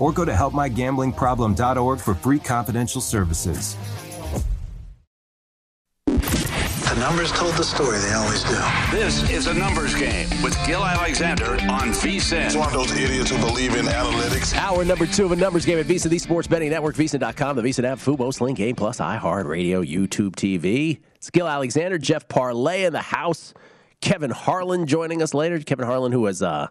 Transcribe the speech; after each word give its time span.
or 0.00 0.12
go 0.12 0.24
to 0.24 0.32
helpmygamblingproblem.org 0.32 2.00
for 2.00 2.14
free 2.14 2.40
confidential 2.40 3.00
services. 3.00 3.76
The 6.90 6.98
numbers 6.98 7.30
told 7.30 7.54
the 7.54 7.62
story, 7.62 7.98
they 7.98 8.12
always 8.14 8.42
do. 8.42 8.58
This 8.90 9.30
is 9.30 9.46
a 9.46 9.54
numbers 9.54 9.94
game 9.94 10.28
with 10.42 10.58
Gill 10.66 10.84
Alexander 10.84 11.52
on 11.52 11.92
VSIN. 11.92 12.46
It's 12.46 12.56
one 12.56 12.66
of 12.66 12.72
those 12.72 12.90
idiots 12.98 13.30
who 13.30 13.38
believe 13.38 13.76
in 13.76 13.86
analytics. 13.86 14.56
Hour 14.56 14.84
number 14.84 15.06
two 15.06 15.24
of 15.24 15.30
a 15.30 15.36
numbers 15.36 15.64
game 15.64 15.78
at 15.78 15.86
VSIN, 15.86 16.10
the 16.10 16.18
Sports 16.18 16.48
Betting 16.48 16.70
Network, 16.70 16.96
VSIN.com, 16.96 17.54
the 17.54 17.62
VSIN 17.62 17.84
app, 17.84 17.98
Fubo, 17.98 18.34
Sling 18.34 18.56
Game 18.56 18.74
Plus, 18.74 18.98
iHeartRadio, 18.98 19.88
YouTube 19.88 20.32
TV. 20.32 20.98
It's 21.14 21.30
Gill 21.30 21.46
Alexander, 21.46 21.96
Jeff 21.96 22.26
Parlay 22.26 22.82
in 22.82 22.92
the 22.92 23.02
house. 23.02 23.54
Kevin 24.00 24.32
Harlan 24.32 24.86
joining 24.86 25.22
us 25.22 25.32
later. 25.32 25.60
Kevin 25.60 25.86
Harlan, 25.86 26.10
who 26.10 26.24
has 26.24 26.42
uh, 26.42 26.66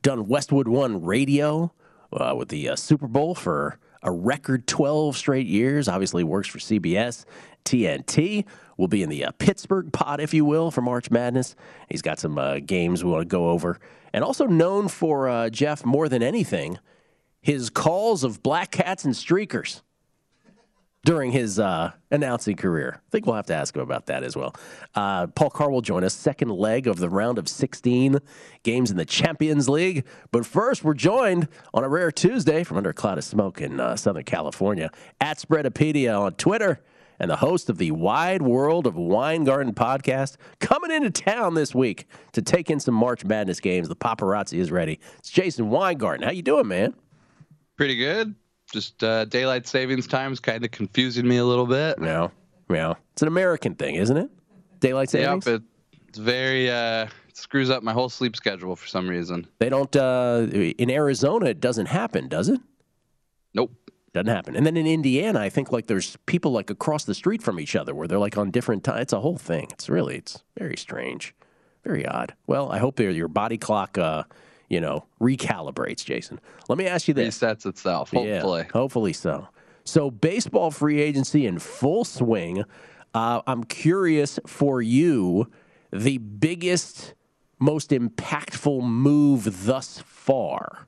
done 0.00 0.26
Westwood 0.26 0.68
One 0.68 1.04
radio 1.04 1.70
uh, 2.12 2.34
with 2.36 2.48
the 2.48 2.70
uh, 2.70 2.76
Super 2.76 3.06
Bowl 3.06 3.34
for 3.34 3.78
a 4.02 4.10
record 4.10 4.66
12 4.66 5.16
straight 5.16 5.46
years. 5.46 5.88
Obviously, 5.88 6.24
works 6.24 6.48
for 6.48 6.58
CBS, 6.58 7.24
TNT. 7.64 8.44
Will 8.76 8.88
be 8.88 9.02
in 9.02 9.10
the 9.10 9.26
uh, 9.26 9.32
Pittsburgh 9.32 9.92
pod, 9.92 10.20
if 10.20 10.32
you 10.32 10.44
will, 10.44 10.70
for 10.70 10.80
March 10.80 11.10
Madness. 11.10 11.54
He's 11.88 12.02
got 12.02 12.18
some 12.18 12.38
uh, 12.38 12.60
games 12.60 13.04
we 13.04 13.10
want 13.10 13.22
to 13.22 13.26
go 13.26 13.50
over. 13.50 13.78
And 14.12 14.24
also 14.24 14.46
known 14.46 14.88
for, 14.88 15.28
uh, 15.28 15.50
Jeff, 15.50 15.84
more 15.84 16.08
than 16.08 16.22
anything, 16.22 16.78
his 17.42 17.70
calls 17.70 18.24
of 18.24 18.42
black 18.42 18.70
cats 18.70 19.04
and 19.04 19.14
streakers 19.14 19.82
during 21.04 21.32
his 21.32 21.58
uh, 21.58 21.92
announcing 22.10 22.56
career. 22.56 23.00
I 23.06 23.10
think 23.10 23.26
we'll 23.26 23.36
have 23.36 23.46
to 23.46 23.54
ask 23.54 23.74
him 23.74 23.82
about 23.82 24.06
that 24.06 24.22
as 24.22 24.36
well. 24.36 24.54
Uh, 24.94 25.28
Paul 25.28 25.50
Carr 25.50 25.70
will 25.70 25.80
join 25.80 26.04
us, 26.04 26.14
second 26.14 26.50
leg 26.50 26.86
of 26.86 26.98
the 26.98 27.08
round 27.08 27.38
of 27.38 27.48
16 27.48 28.18
games 28.62 28.90
in 28.90 28.96
the 28.96 29.06
Champions 29.06 29.68
League. 29.68 30.04
But 30.30 30.44
first, 30.44 30.84
we're 30.84 30.94
joined 30.94 31.48
on 31.72 31.84
a 31.84 31.88
rare 31.88 32.12
Tuesday 32.12 32.64
from 32.64 32.76
under 32.76 32.90
a 32.90 32.94
cloud 32.94 33.16
of 33.16 33.24
smoke 33.24 33.60
in 33.60 33.80
uh, 33.80 33.96
Southern 33.96 34.24
California 34.24 34.90
at 35.20 35.38
Spreadopedia 35.38 36.18
on 36.18 36.34
Twitter. 36.34 36.80
And 37.18 37.30
the 37.30 37.36
host 37.36 37.68
of 37.68 37.76
the 37.76 37.90
Wide 37.90 38.40
World 38.40 38.86
of 38.86 38.96
Weingarten 38.96 39.74
podcast 39.74 40.36
coming 40.58 40.90
into 40.90 41.10
town 41.10 41.52
this 41.52 41.74
week 41.74 42.06
to 42.32 42.40
take 42.40 42.70
in 42.70 42.80
some 42.80 42.94
March 42.94 43.26
Madness 43.26 43.60
games. 43.60 43.88
The 43.88 43.96
paparazzi 43.96 44.58
is 44.58 44.70
ready. 44.70 44.98
It's 45.18 45.28
Jason 45.28 45.68
Weingarten. 45.68 46.24
How 46.24 46.30
you 46.30 46.40
doing, 46.40 46.66
man? 46.66 46.94
Pretty 47.76 47.96
good 47.96 48.34
just 48.72 49.02
uh, 49.02 49.24
daylight 49.26 49.66
savings 49.66 50.06
time 50.06 50.32
is 50.32 50.40
kind 50.40 50.64
of 50.64 50.70
confusing 50.70 51.26
me 51.26 51.36
a 51.38 51.44
little 51.44 51.66
bit. 51.66 51.98
Yeah, 52.00 52.28
yeah. 52.68 52.94
It's 53.12 53.22
an 53.22 53.28
American 53.28 53.74
thing, 53.74 53.96
isn't 53.96 54.16
it? 54.16 54.30
Daylight 54.80 55.10
savings. 55.10 55.46
Yep, 55.46 55.62
it's 56.08 56.18
very 56.18 56.70
uh, 56.70 57.06
it 57.28 57.36
screws 57.36 57.70
up 57.70 57.82
my 57.82 57.92
whole 57.92 58.08
sleep 58.08 58.36
schedule 58.36 58.74
for 58.76 58.86
some 58.86 59.08
reason. 59.08 59.46
They 59.58 59.68
don't 59.68 59.94
uh, 59.94 60.46
in 60.50 60.90
Arizona. 60.90 61.46
It 61.46 61.60
doesn't 61.60 61.86
happen, 61.86 62.28
does 62.28 62.48
it? 62.48 62.60
Nope. 63.54 63.72
Doesn't 64.12 64.26
happen. 64.26 64.56
And 64.56 64.66
then 64.66 64.76
in 64.76 64.88
Indiana, 64.88 65.38
I 65.38 65.50
think 65.50 65.70
like 65.70 65.86
there's 65.86 66.16
people 66.26 66.50
like 66.50 66.68
across 66.68 67.04
the 67.04 67.14
street 67.14 67.42
from 67.42 67.60
each 67.60 67.76
other 67.76 67.94
where 67.94 68.08
they're 68.08 68.18
like 68.18 68.36
on 68.36 68.50
different 68.50 68.82
times. 68.82 69.02
It's 69.02 69.12
a 69.12 69.20
whole 69.20 69.38
thing. 69.38 69.68
It's 69.70 69.88
really 69.88 70.16
it's 70.16 70.42
very 70.58 70.76
strange, 70.76 71.32
very 71.84 72.04
odd. 72.04 72.34
Well, 72.48 72.72
I 72.72 72.78
hope 72.78 72.98
your 72.98 73.28
body 73.28 73.56
clock 73.56 73.96
uh, 73.98 74.24
you 74.70 74.80
know, 74.80 75.04
recalibrates, 75.20 76.04
Jason. 76.04 76.40
Let 76.68 76.78
me 76.78 76.86
ask 76.86 77.08
you 77.08 77.12
this. 77.12 77.38
Resets 77.38 77.66
itself, 77.66 78.12
hopefully. 78.12 78.60
Yeah, 78.60 78.72
hopefully 78.72 79.12
so. 79.12 79.48
So, 79.84 80.10
baseball 80.10 80.70
free 80.70 81.00
agency 81.00 81.44
in 81.46 81.58
full 81.58 82.04
swing. 82.04 82.64
Uh, 83.12 83.42
I'm 83.46 83.64
curious 83.64 84.38
for 84.46 84.80
you, 84.80 85.50
the 85.92 86.18
biggest, 86.18 87.14
most 87.58 87.90
impactful 87.90 88.82
move 88.82 89.66
thus 89.66 90.00
far 90.06 90.86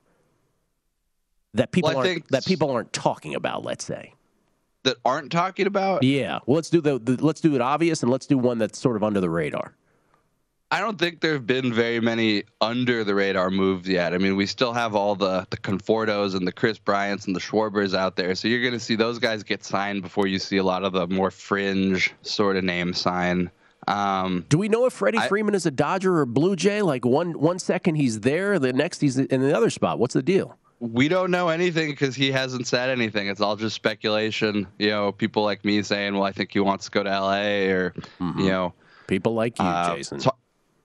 that 1.53 1.71
people 1.71 1.89
well, 1.89 1.99
aren't 1.99 2.27
that 2.29 2.45
people 2.45 2.71
aren't 2.71 2.93
talking 2.93 3.35
about. 3.35 3.63
Let's 3.65 3.83
say 3.83 4.13
that 4.83 4.97
aren't 5.03 5.31
talking 5.31 5.67
about. 5.67 6.03
Yeah, 6.03 6.39
well, 6.45 6.55
let's 6.55 6.69
do 6.69 6.79
the, 6.79 6.99
the 6.99 7.23
let's 7.23 7.41
do 7.41 7.55
it 7.55 7.61
obvious 7.61 8.01
and 8.03 8.11
let's 8.11 8.25
do 8.25 8.37
one 8.37 8.57
that's 8.57 8.79
sort 8.79 8.95
of 8.95 9.03
under 9.03 9.19
the 9.19 9.29
radar. 9.29 9.75
I 10.73 10.79
don't 10.79 10.97
think 10.97 11.21
there 11.21 11.33
have 11.33 11.45
been 11.45 11.71
very 11.71 11.99
many 11.99 12.45
under 12.59 13.03
the 13.03 13.13
radar 13.13 13.51
moves 13.51 13.87
yet. 13.87 14.11
I 14.11 14.17
mean, 14.17 14.35
we 14.35 14.47
still 14.47 14.73
have 14.73 14.95
all 14.95 15.13
the 15.13 15.45
the 15.51 15.57
Confortos 15.57 16.33
and 16.33 16.47
the 16.47 16.51
Kris 16.51 16.79
Bryants 16.79 17.27
and 17.27 17.35
the 17.35 17.39
Schwarbers 17.39 17.95
out 17.95 18.15
there, 18.15 18.33
so 18.33 18.47
you're 18.47 18.61
going 18.61 18.73
to 18.73 18.79
see 18.79 18.95
those 18.95 19.19
guys 19.19 19.43
get 19.43 19.63
signed 19.63 20.01
before 20.01 20.25
you 20.25 20.39
see 20.39 20.57
a 20.57 20.63
lot 20.63 20.83
of 20.83 20.91
the 20.93 21.05
more 21.05 21.29
fringe 21.29 22.11
sort 22.23 22.57
of 22.57 22.63
name 22.63 22.91
sign. 22.93 23.51
Um, 23.87 24.47
Do 24.49 24.57
we 24.57 24.67
know 24.67 24.87
if 24.87 24.93
Freddie 24.93 25.19
I, 25.19 25.27
Freeman 25.27 25.53
is 25.53 25.67
a 25.67 25.71
Dodger 25.71 26.17
or 26.17 26.25
Blue 26.25 26.55
Jay? 26.55 26.81
Like 26.81 27.05
one 27.05 27.39
one 27.39 27.59
second 27.59 27.93
he's 27.93 28.21
there, 28.21 28.57
the 28.57 28.73
next 28.73 28.99
he's 28.99 29.19
in 29.19 29.41
the 29.41 29.55
other 29.55 29.69
spot. 29.69 29.99
What's 29.99 30.15
the 30.15 30.23
deal? 30.23 30.57
We 30.79 31.07
don't 31.07 31.29
know 31.29 31.49
anything 31.49 31.91
because 31.91 32.15
he 32.15 32.31
hasn't 32.31 32.65
said 32.65 32.89
anything. 32.89 33.27
It's 33.27 33.41
all 33.41 33.57
just 33.57 33.75
speculation. 33.75 34.65
You 34.79 34.89
know, 34.89 35.11
people 35.11 35.43
like 35.43 35.63
me 35.63 35.83
saying, 35.83 36.15
"Well, 36.15 36.23
I 36.23 36.31
think 36.31 36.51
he 36.51 36.59
wants 36.61 36.85
to 36.85 36.91
go 36.91 37.03
to 37.03 37.11
L.A." 37.11 37.69
or 37.69 37.91
mm-hmm. 38.19 38.39
you 38.39 38.49
know, 38.49 38.73
people 39.05 39.35
like 39.35 39.59
you, 39.59 39.65
uh, 39.65 39.95
Jason. 39.95 40.19
So 40.19 40.31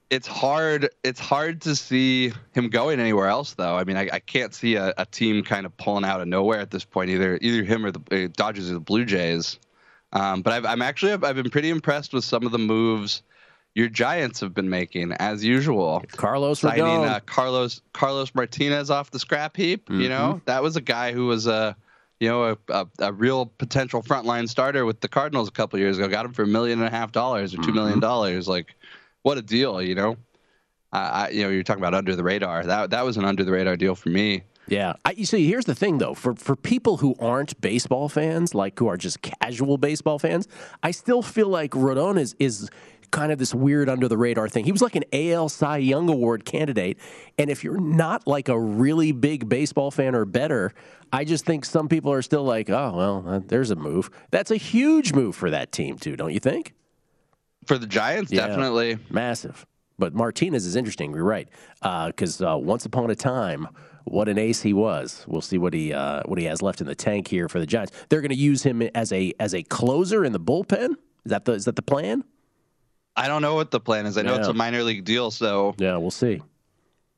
it's 0.09 0.27
hard. 0.27 0.89
It's 1.03 1.19
hard 1.19 1.61
to 1.61 1.75
see 1.75 2.33
him 2.53 2.69
going 2.69 2.99
anywhere 2.99 3.27
else, 3.27 3.53
though. 3.53 3.75
I 3.75 3.83
mean, 3.83 3.97
I, 3.97 4.09
I 4.13 4.19
can't 4.19 4.53
see 4.53 4.75
a, 4.75 4.93
a, 4.97 5.05
team 5.05 5.43
kind 5.43 5.65
of 5.65 5.75
pulling 5.77 6.05
out 6.05 6.19
of 6.21 6.27
nowhere 6.27 6.59
at 6.59 6.71
this 6.71 6.83
point. 6.83 7.09
Either 7.11 7.37
either 7.41 7.63
him 7.63 7.85
or 7.85 7.91
the 7.91 8.25
uh, 8.25 8.27
Dodgers 8.35 8.69
or 8.69 8.75
the 8.75 8.79
Blue 8.79 9.05
Jays. 9.05 9.59
Um, 10.11 10.41
but 10.41 10.65
i 10.65 10.71
am 10.71 10.81
actually 10.81 11.13
I've, 11.13 11.23
I've, 11.23 11.35
been 11.35 11.51
pretty 11.51 11.69
impressed 11.69 12.13
with 12.13 12.23
some 12.23 12.43
of 12.43 12.51
the 12.51 12.57
moves 12.57 13.21
your 13.75 13.87
Giants 13.87 14.39
have 14.39 14.55
been 14.55 14.69
making, 14.69 15.11
as 15.13 15.45
usual. 15.45 16.03
Carlos 16.13 16.61
signing 16.61 17.05
uh, 17.05 17.19
Carlos 17.25 17.81
Carlos 17.93 18.33
Martinez 18.33 18.89
off 18.89 19.11
the 19.11 19.19
scrap 19.19 19.55
heap. 19.55 19.87
Mm-hmm. 19.87 20.01
You 20.01 20.09
know, 20.09 20.41
that 20.45 20.63
was 20.63 20.75
a 20.75 20.81
guy 20.81 21.11
who 21.11 21.27
was 21.27 21.45
a 21.45 21.75
you 22.19 22.27
know, 22.27 22.43
a, 22.43 22.57
a, 22.69 22.87
a, 22.99 23.13
real 23.13 23.45
potential 23.45 24.03
frontline 24.03 24.49
starter 24.49 24.85
with 24.85 24.99
the 24.99 25.07
Cardinals 25.07 25.47
a 25.47 25.51
couple 25.51 25.79
years 25.79 25.97
ago. 25.97 26.07
Got 26.09 26.25
him 26.25 26.33
for 26.33 26.43
a 26.43 26.47
million 26.47 26.79
and 26.79 26.87
a 26.87 26.91
half 26.91 27.13
dollars 27.13 27.53
or 27.53 27.57
two 27.57 27.63
mm-hmm. 27.63 27.75
million 27.75 27.99
dollars. 28.01 28.45
Like, 28.45 28.75
what 29.23 29.37
a 29.37 29.41
deal, 29.41 29.81
you 29.81 29.95
know. 29.95 30.17
I, 30.91 31.29
you 31.29 31.43
know, 31.43 31.49
you're 31.49 31.63
talking 31.63 31.81
about 31.81 31.93
under 31.93 32.15
the 32.15 32.23
radar. 32.23 32.63
That 32.63 32.89
that 32.91 33.05
was 33.05 33.17
an 33.17 33.25
under 33.25 33.43
the 33.43 33.51
radar 33.51 33.75
deal 33.75 33.95
for 33.95 34.09
me. 34.09 34.43
Yeah, 34.67 34.93
I, 35.03 35.11
you 35.11 35.25
see, 35.25 35.47
here's 35.47 35.65
the 35.65 35.75
thing 35.75 35.97
though, 35.97 36.13
for 36.13 36.35
for 36.35 36.55
people 36.55 36.97
who 36.97 37.15
aren't 37.19 37.59
baseball 37.61 38.09
fans, 38.09 38.55
like 38.55 38.77
who 38.77 38.87
are 38.87 38.97
just 38.97 39.21
casual 39.21 39.77
baseball 39.77 40.19
fans, 40.19 40.47
I 40.83 40.91
still 40.91 41.21
feel 41.21 41.47
like 41.47 41.71
Rodon 41.71 42.19
is 42.19 42.35
is 42.39 42.69
kind 43.11 43.31
of 43.31 43.39
this 43.39 43.55
weird 43.55 43.89
under 43.89 44.07
the 44.07 44.17
radar 44.17 44.47
thing. 44.47 44.65
He 44.65 44.71
was 44.71 44.83
like 44.83 44.95
an 44.95 45.03
AL 45.11 45.49
Cy 45.49 45.77
Young 45.77 46.09
Award 46.09 46.45
candidate, 46.45 46.99
and 47.37 47.49
if 47.49 47.63
you're 47.63 47.79
not 47.79 48.27
like 48.27 48.47
a 48.47 48.59
really 48.59 49.11
big 49.11 49.49
baseball 49.49 49.89
fan 49.89 50.13
or 50.13 50.25
better, 50.25 50.71
I 51.11 51.23
just 51.23 51.45
think 51.45 51.65
some 51.65 51.87
people 51.87 52.11
are 52.11 52.21
still 52.21 52.43
like, 52.43 52.69
oh 52.69 52.93
well, 52.95 53.23
uh, 53.27 53.39
there's 53.45 53.71
a 53.71 53.75
move. 53.75 54.09
That's 54.31 54.51
a 54.51 54.57
huge 54.57 55.13
move 55.13 55.35
for 55.35 55.49
that 55.49 55.71
team 55.71 55.97
too, 55.97 56.15
don't 56.15 56.33
you 56.33 56.39
think? 56.39 56.73
For 57.65 57.77
the 57.77 57.87
Giants, 57.87 58.31
yeah, 58.31 58.47
definitely 58.47 58.97
massive. 59.09 59.65
But 59.97 60.13
Martinez 60.13 60.65
is 60.65 60.75
interesting. 60.75 61.13
You're 61.13 61.23
right, 61.23 61.49
because 61.81 62.41
uh, 62.41 62.53
uh, 62.53 62.57
once 62.57 62.85
upon 62.85 63.09
a 63.11 63.15
time, 63.15 63.67
what 64.05 64.29
an 64.29 64.37
ace 64.37 64.61
he 64.61 64.73
was. 64.73 65.25
We'll 65.27 65.41
see 65.41 65.57
what 65.57 65.73
he 65.73 65.93
uh, 65.93 66.23
what 66.25 66.39
he 66.39 66.45
has 66.45 66.61
left 66.61 66.81
in 66.81 66.87
the 66.87 66.95
tank 66.95 67.27
here 67.27 67.49
for 67.49 67.59
the 67.59 67.65
Giants. 67.65 67.91
They're 68.09 68.21
going 68.21 68.29
to 68.29 68.35
use 68.35 68.63
him 68.63 68.81
as 68.81 69.11
a 69.11 69.33
as 69.39 69.53
a 69.53 69.63
closer 69.63 70.25
in 70.25 70.31
the 70.31 70.39
bullpen. 70.39 70.91
Is 71.25 71.31
that 71.31 71.45
the 71.45 71.53
is 71.53 71.65
that 71.65 71.75
the 71.75 71.81
plan? 71.81 72.23
I 73.15 73.27
don't 73.27 73.41
know 73.41 73.55
what 73.55 73.71
the 73.71 73.79
plan 73.79 74.05
is. 74.05 74.17
I 74.17 74.21
know 74.21 74.33
yeah. 74.33 74.39
it's 74.39 74.47
a 74.47 74.53
minor 74.53 74.83
league 74.83 75.03
deal, 75.03 75.31
so 75.31 75.75
yeah, 75.77 75.97
we'll 75.97 76.11
see. 76.11 76.41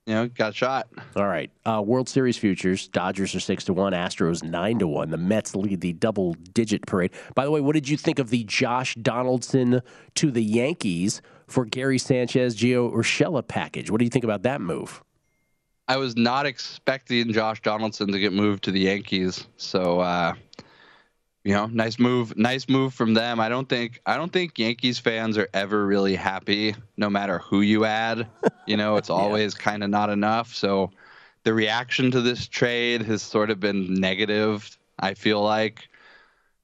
You 0.05 0.13
know, 0.13 0.27
got 0.27 0.55
shot. 0.55 0.87
All 1.15 1.27
right. 1.27 1.51
Uh, 1.65 1.81
World 1.85 2.09
Series 2.09 2.37
futures: 2.37 2.87
Dodgers 2.87 3.35
are 3.35 3.39
six 3.39 3.63
to 3.65 3.73
one, 3.73 3.93
Astros 3.93 4.43
nine 4.43 4.79
to 4.79 4.87
one. 4.87 5.09
The 5.09 5.17
Mets 5.17 5.55
lead 5.55 5.81
the 5.81 5.93
double-digit 5.93 6.85
parade. 6.87 7.11
By 7.35 7.45
the 7.45 7.51
way, 7.51 7.61
what 7.61 7.73
did 7.73 7.87
you 7.87 7.97
think 7.97 8.19
of 8.19 8.29
the 8.29 8.43
Josh 8.45 8.95
Donaldson 8.95 9.81
to 10.15 10.31
the 10.31 10.43
Yankees 10.43 11.21
for 11.47 11.65
Gary 11.65 11.97
Sanchez, 11.99 12.55
Gio 12.57 12.91
Urshela 12.93 13.47
package? 13.47 13.91
What 13.91 13.99
do 13.99 14.05
you 14.05 14.09
think 14.09 14.23
about 14.23 14.43
that 14.43 14.61
move? 14.61 15.03
I 15.87 15.97
was 15.97 16.15
not 16.15 16.45
expecting 16.45 17.33
Josh 17.33 17.61
Donaldson 17.61 18.11
to 18.11 18.19
get 18.19 18.33
moved 18.33 18.63
to 18.63 18.71
the 18.71 18.79
Yankees, 18.79 19.47
so 19.57 19.99
uh, 19.99 20.33
you 21.43 21.53
know, 21.53 21.65
nice 21.65 21.97
move, 21.97 22.37
nice 22.37 22.69
move 22.69 22.93
from 22.93 23.13
them. 23.13 23.39
I 23.39 23.49
don't 23.49 23.67
think 23.67 23.99
I 24.05 24.15
don't 24.15 24.31
think 24.31 24.59
Yankees 24.59 24.99
fans 24.99 25.37
are 25.37 25.49
ever 25.53 25.85
really 25.85 26.15
happy, 26.15 26.75
no 26.97 27.09
matter 27.09 27.39
who 27.39 27.61
you 27.61 27.85
add. 27.85 28.27
You 28.67 28.77
know, 28.77 28.97
it's 28.97 29.09
always 29.09 29.55
yeah. 29.55 29.63
kind 29.63 29.83
of 29.83 29.89
not 29.89 30.09
enough. 30.09 30.53
So 30.53 30.91
the 31.43 31.53
reaction 31.53 32.11
to 32.11 32.21
this 32.21 32.47
trade 32.47 33.01
has 33.03 33.23
sort 33.23 33.49
of 33.49 33.59
been 33.59 33.95
negative. 33.95 34.77
I 34.99 35.15
feel 35.15 35.41
like, 35.41 35.89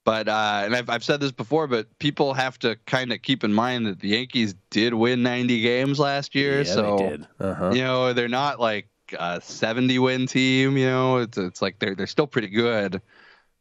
but 0.04 0.28
uh, 0.28 0.62
and 0.66 0.76
I've 0.76 0.92
I've 0.92 1.04
said 1.04 1.22
this 1.22 1.32
before, 1.32 1.66
but 1.66 1.98
people 1.98 2.36
have 2.36 2.60
to 2.60 2.76
kind 2.86 3.12
of 3.12 3.24
keep 3.24 3.44
in 3.44 3.54
mind 3.54 3.88
that 3.88 4.00
the 4.00 4.10
Yankees 4.10 4.54
did 4.70 4.94
win 4.94 5.24
90 5.24 5.60
games 5.62 6.00
last 6.00 6.36
year. 6.36 6.60
Yeah, 6.60 6.64
so 6.72 7.18
uh-huh. 7.40 7.72
you 7.74 7.82
know, 7.82 8.14
they're 8.14 8.28
not 8.28 8.60
like 8.60 8.90
a 9.18 9.42
70 9.42 9.98
win 9.98 10.28
team. 10.28 10.78
You 10.78 10.86
know, 10.86 11.18
it's 11.18 11.40
it's 11.40 11.64
like 11.64 11.80
they're 11.80 11.96
they're 11.96 12.06
still 12.06 12.28
pretty 12.28 12.50
good 12.50 13.02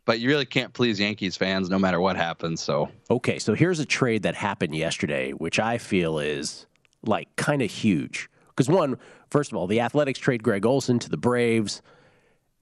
but 0.07 0.21
you 0.21 0.29
really 0.29 0.47
can't 0.47 0.73
please 0.73 0.99
Yankees 0.99 1.37
fans 1.37 1.69
no 1.69 1.79
matter 1.79 2.01
what 2.01 2.17
happens. 2.17 2.63
So 2.63 2.89
okay, 3.11 3.39
so 3.39 3.53
here's 3.53 3.81
a 3.81 3.85
trade 3.85 4.23
that 4.23 4.35
happened 4.35 4.75
yesterday, 4.75 5.33
which 5.33 5.59
I 5.59 5.77
feel 5.77 6.19
is 6.19 6.67
like 7.03 7.35
kind 7.37 7.61
of 7.61 7.71
huge. 7.71 8.31
Because 8.49 8.71
one, 8.71 8.97
first 9.31 9.53
of 9.53 9.59
all, 9.59 9.67
the 9.67 9.81
Athletics 9.81 10.19
trade 10.19 10.43
Greg 10.43 10.65
Olson 10.65 10.99
to 11.01 11.11
the 11.11 11.19
Braves. 11.19 11.83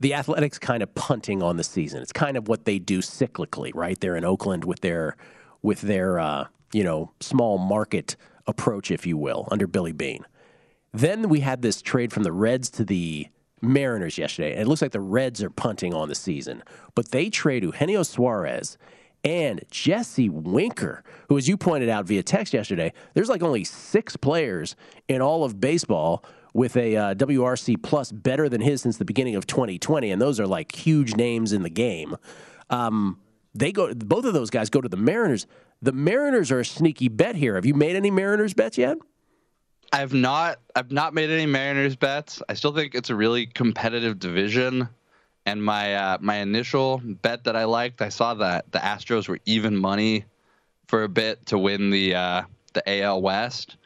The 0.00 0.14
Athletics 0.14 0.58
kind 0.58 0.82
of 0.82 0.93
punting 0.96 1.41
on 1.41 1.56
the 1.56 1.62
season. 1.62 2.02
It's 2.02 2.12
kind 2.12 2.37
of 2.37 2.49
what 2.49 2.64
they 2.64 2.81
do 2.81 2.99
cyclically, 2.99 3.70
right? 3.75 3.99
They're 3.99 4.17
in 4.17 4.25
Oakland 4.25 4.64
with 4.64 4.81
their 4.81 5.17
with 5.62 5.82
their 5.82 6.19
uh, 6.19 6.49
you 6.73 6.82
know 6.82 7.12
small 7.20 7.58
market 7.58 8.17
approach, 8.47 8.90
if 8.90 9.06
you 9.06 9.17
will, 9.17 9.47
under 9.50 9.67
Billy 9.67 9.93
Beane. 9.93 10.25
Then 10.93 11.29
we 11.29 11.40
had 11.40 11.62
this 11.62 11.82
trade 11.82 12.12
from 12.12 12.23
the 12.23 12.32
Reds 12.32 12.70
to 12.70 12.85
the 12.85 13.29
Mariners 13.62 14.18
yesterday, 14.18 14.52
and 14.52 14.62
it 14.62 14.66
looks 14.68 14.82
like 14.82 14.92
the 14.92 15.00
Reds 15.00 15.42
are 15.42 15.50
punting 15.50 15.94
on 15.94 16.08
the 16.08 16.14
season. 16.14 16.62
But 16.94 17.10
they 17.10 17.30
trade 17.30 17.62
Eugenio 17.62 18.02
Suarez 18.02 18.76
and 19.24 19.64
Jesse 19.70 20.28
Winker, 20.28 21.02
who, 21.28 21.38
as 21.38 21.48
you 21.48 21.56
pointed 21.56 21.88
out 21.88 22.04
via 22.04 22.22
text 22.22 22.52
yesterday, 22.52 22.92
there's 23.14 23.28
like 23.28 23.42
only 23.42 23.64
six 23.64 24.16
players 24.16 24.76
in 25.08 25.22
all 25.22 25.44
of 25.44 25.60
baseball 25.60 26.24
with 26.52 26.76
a 26.76 26.96
uh, 26.96 27.14
WRC 27.14 27.82
plus 27.82 28.12
better 28.12 28.48
than 28.48 28.60
his 28.60 28.82
since 28.82 28.98
the 28.98 29.04
beginning 29.04 29.34
of 29.34 29.46
2020, 29.46 30.10
and 30.10 30.20
those 30.20 30.38
are 30.38 30.46
like 30.46 30.74
huge 30.74 31.16
names 31.16 31.52
in 31.52 31.62
the 31.62 31.70
game. 31.70 32.16
Um, 32.70 33.18
they 33.54 33.72
go, 33.72 33.92
both 33.94 34.24
of 34.24 34.34
those 34.34 34.50
guys 34.50 34.70
go 34.70 34.80
to 34.80 34.88
the 34.88 34.96
Mariners. 34.96 35.46
The 35.80 35.92
Mariners 35.92 36.52
are 36.52 36.60
a 36.60 36.64
sneaky 36.64 37.08
bet 37.08 37.34
here. 37.34 37.54
Have 37.56 37.66
you 37.66 37.74
made 37.74 37.96
any 37.96 38.10
Mariners 38.10 38.54
bets 38.54 38.78
yet? 38.78 38.98
I've 39.94 40.12
not 40.12 40.58
I've 40.75 40.91
not 40.91 41.14
made 41.14 41.31
any 41.31 41.46
Mariners 41.46 41.94
bets. 41.94 42.43
I 42.49 42.55
still 42.55 42.75
think 42.75 42.96
it's 42.96 43.11
a 43.11 43.14
really 43.14 43.46
competitive 43.46 44.19
division. 44.19 44.88
And 45.46 45.62
my 45.62 45.94
uh, 45.94 46.19
my 46.20 46.38
initial 46.38 47.00
bet 47.05 47.44
that 47.44 47.55
I 47.55 47.62
liked, 47.62 48.02
I 48.02 48.08
saw 48.08 48.35
that 48.35 48.73
the 48.73 48.81
Astros 48.81 49.29
were 49.29 49.38
even 49.46 49.76
money 49.76 50.25
for 50.88 51.05
a 51.05 51.08
bit 51.08 51.46
to 51.46 51.58
win 51.58 51.91
the 51.91 52.17
uh, 52.17 52.43
the 52.73 53.02
AL 53.02 53.23
West. 53.23 53.76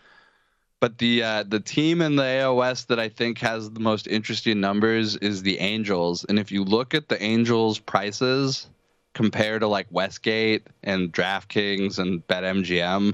But 0.81 0.97
the 0.97 1.23
uh, 1.23 1.43
the 1.47 1.61
team 1.61 2.01
in 2.01 2.17
the 2.17 2.25
AL 2.25 2.57
West 2.57 2.89
that 2.89 2.99
I 2.99 3.11
think 3.11 3.37
has 3.41 3.71
the 3.71 3.81
most 3.81 4.07
interesting 4.07 4.61
numbers 4.61 5.17
is 5.17 5.43
the 5.43 5.59
Angels. 5.59 6.25
And 6.25 6.39
if 6.39 6.51
you 6.51 6.65
look 6.65 6.95
at 6.95 7.11
the 7.11 7.23
Angels' 7.23 7.81
prices 7.81 8.71
compared 9.13 9.61
to 9.61 9.67
like 9.67 9.89
Westgate 9.91 10.69
and 10.83 11.13
DraftKings 11.13 11.99
and 11.99 12.27
BetMGM, 12.29 13.13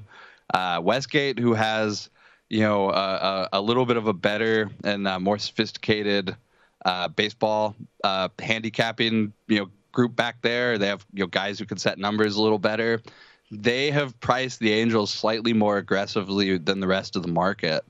uh, 0.53 0.81
Westgate, 0.81 1.41
who 1.41 1.55
has 1.55 2.09
you 2.55 2.61
know, 2.61 2.89
uh, 2.89 3.49
a, 3.53 3.59
a, 3.59 3.61
little 3.61 3.85
bit 3.85 3.97
of 3.97 4.07
a 4.07 4.13
better 4.13 4.71
and 4.85 5.09
uh, 5.09 5.19
more 5.19 5.39
sophisticated 5.39 6.37
uh, 6.85 7.09
baseball 7.09 7.75
uh, 8.05 8.29
handicapping, 8.39 9.33
you 9.49 9.59
know, 9.59 9.69
group 9.91 10.15
back 10.15 10.41
there. 10.41 10.79
They 10.79 10.87
have 10.87 11.05
you 11.13 11.25
know 11.25 11.27
guys 11.27 11.59
who 11.59 11.65
can 11.65 11.79
set 11.79 11.99
numbers 11.99 12.37
a 12.37 12.43
little 12.43 12.61
better. 12.61 13.03
They 13.51 13.91
have 13.91 14.21
priced 14.21 14.61
the 14.61 14.73
Angels 14.73 15.13
slightly 15.13 15.53
more 15.53 15.79
aggressively 15.79 16.57
than 16.59 16.79
the 16.79 16.87
rest 16.87 17.17
of 17.17 17.23
the 17.23 17.33
market. 17.33 17.85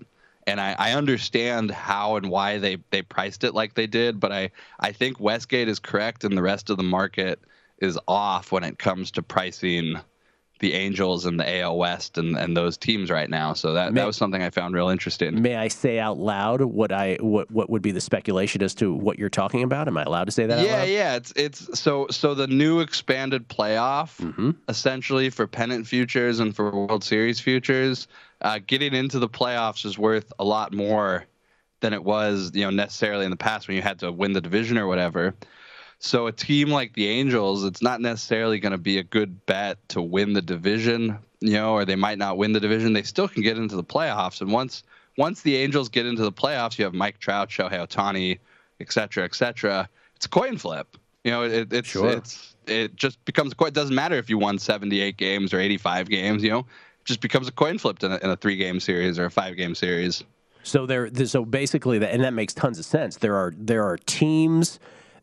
And 0.46 0.58
I, 0.58 0.74
I 0.78 0.92
understand 0.92 1.70
how 1.70 2.16
and 2.16 2.30
why 2.30 2.56
they, 2.56 2.78
they 2.88 3.02
priced 3.02 3.44
it 3.44 3.52
like 3.52 3.74
they 3.74 3.86
did, 3.86 4.18
but 4.18 4.32
I, 4.32 4.50
I 4.80 4.92
think 4.92 5.20
Westgate 5.20 5.68
is 5.68 5.78
correct 5.78 6.24
and 6.24 6.36
the 6.36 6.42
rest 6.42 6.70
of 6.70 6.78
the 6.78 6.82
market 6.82 7.38
is 7.78 7.98
off 8.08 8.50
when 8.50 8.64
it 8.64 8.78
comes 8.78 9.10
to 9.12 9.22
pricing 9.22 10.00
the 10.60 10.74
Angels 10.74 11.26
and 11.26 11.38
the 11.38 11.60
AL 11.60 11.76
West 11.76 12.16
and, 12.16 12.36
and 12.36 12.56
those 12.56 12.76
teams 12.76 13.10
right 13.10 13.28
now. 13.28 13.52
So 13.54 13.74
that, 13.74 13.92
may, 13.92 14.00
that 14.00 14.06
was 14.06 14.16
something 14.16 14.42
I 14.42 14.50
found 14.50 14.74
real 14.74 14.88
interesting. 14.88 15.42
May 15.42 15.56
I 15.56 15.68
say 15.68 15.98
out 15.98 16.18
loud 16.18 16.62
what 16.62 16.92
I 16.92 17.16
what 17.20 17.50
what 17.50 17.68
would 17.70 17.82
be 17.82 17.90
the 17.90 18.00
speculation 18.00 18.62
as 18.62 18.74
to 18.76 18.94
what 18.94 19.18
you're 19.18 19.28
talking 19.28 19.62
about? 19.62 19.88
Am 19.88 19.96
I 19.96 20.04
allowed 20.04 20.24
to 20.24 20.32
say 20.32 20.46
that? 20.46 20.64
Yeah, 20.64 20.84
yeah. 20.84 21.16
It's 21.16 21.32
it's 21.36 21.78
so 21.78 22.06
so 22.10 22.34
the 22.34 22.46
new 22.46 22.80
expanded 22.80 23.48
playoff 23.48 24.18
mm-hmm. 24.18 24.52
essentially 24.68 25.30
for 25.30 25.46
pennant 25.46 25.86
futures 25.86 26.40
and 26.40 26.54
for 26.54 26.70
World 26.70 27.04
Series 27.04 27.40
futures. 27.40 28.06
Uh, 28.40 28.58
getting 28.66 28.94
into 28.94 29.18
the 29.18 29.28
playoffs 29.28 29.86
is 29.86 29.98
worth 29.98 30.32
a 30.38 30.44
lot 30.44 30.72
more 30.74 31.24
than 31.80 31.92
it 31.92 32.02
was, 32.02 32.50
you 32.54 32.62
know, 32.62 32.70
necessarily 32.70 33.24
in 33.24 33.30
the 33.30 33.36
past 33.36 33.68
when 33.68 33.76
you 33.76 33.82
had 33.82 33.98
to 33.98 34.12
win 34.12 34.32
the 34.32 34.40
division 34.40 34.78
or 34.78 34.86
whatever. 34.86 35.34
So 35.98 36.26
a 36.26 36.32
team 36.32 36.70
like 36.70 36.92
the 36.94 37.08
Angels, 37.08 37.64
it's 37.64 37.82
not 37.82 38.00
necessarily 38.00 38.58
going 38.58 38.72
to 38.72 38.78
be 38.78 38.98
a 38.98 39.02
good 39.02 39.46
bet 39.46 39.78
to 39.90 40.02
win 40.02 40.32
the 40.32 40.42
division, 40.42 41.18
you 41.40 41.52
know, 41.52 41.72
or 41.72 41.84
they 41.84 41.96
might 41.96 42.18
not 42.18 42.36
win 42.36 42.52
the 42.52 42.60
division. 42.60 42.92
They 42.92 43.02
still 43.02 43.28
can 43.28 43.42
get 43.42 43.56
into 43.56 43.76
the 43.76 43.84
playoffs, 43.84 44.40
and 44.40 44.52
once 44.52 44.82
once 45.16 45.42
the 45.42 45.56
Angels 45.56 45.88
get 45.88 46.06
into 46.06 46.22
the 46.22 46.32
playoffs, 46.32 46.78
you 46.78 46.84
have 46.84 46.94
Mike 46.94 47.18
Trout, 47.18 47.48
Shohei 47.48 47.86
Ohtani, 47.86 48.38
et 48.80 48.92
cetera, 48.92 49.24
et 49.24 49.34
cetera. 49.34 49.88
It's 50.16 50.26
a 50.26 50.28
coin 50.28 50.58
flip. 50.58 50.96
You 51.22 51.30
know, 51.30 51.44
it, 51.44 51.72
it's 51.72 51.88
sure. 51.88 52.10
it's 52.10 52.54
it 52.66 52.96
just 52.96 53.24
becomes 53.24 53.52
a 53.52 53.54
coin. 53.54 53.68
It 53.68 53.74
doesn't 53.74 53.94
matter 53.94 54.16
if 54.16 54.28
you 54.28 54.38
won 54.38 54.58
78 54.58 55.16
games 55.16 55.54
or 55.54 55.60
85 55.60 56.08
games. 56.08 56.42
You 56.42 56.50
know, 56.50 56.58
it 56.60 57.04
just 57.04 57.20
becomes 57.20 57.48
a 57.48 57.52
coin 57.52 57.78
flip 57.78 58.02
in 58.02 58.12
a, 58.12 58.16
in 58.16 58.30
a 58.30 58.36
three 58.36 58.56
game 58.56 58.80
series 58.80 59.18
or 59.18 59.26
a 59.26 59.30
five 59.30 59.56
game 59.56 59.74
series. 59.74 60.22
So 60.62 60.86
there, 60.86 61.10
so 61.26 61.44
basically, 61.44 61.98
that 61.98 62.12
and 62.12 62.24
that 62.24 62.32
makes 62.32 62.54
tons 62.54 62.78
of 62.78 62.84
sense. 62.84 63.16
There 63.16 63.36
are 63.36 63.52
there 63.56 63.84
are 63.84 63.96
teams 63.98 64.78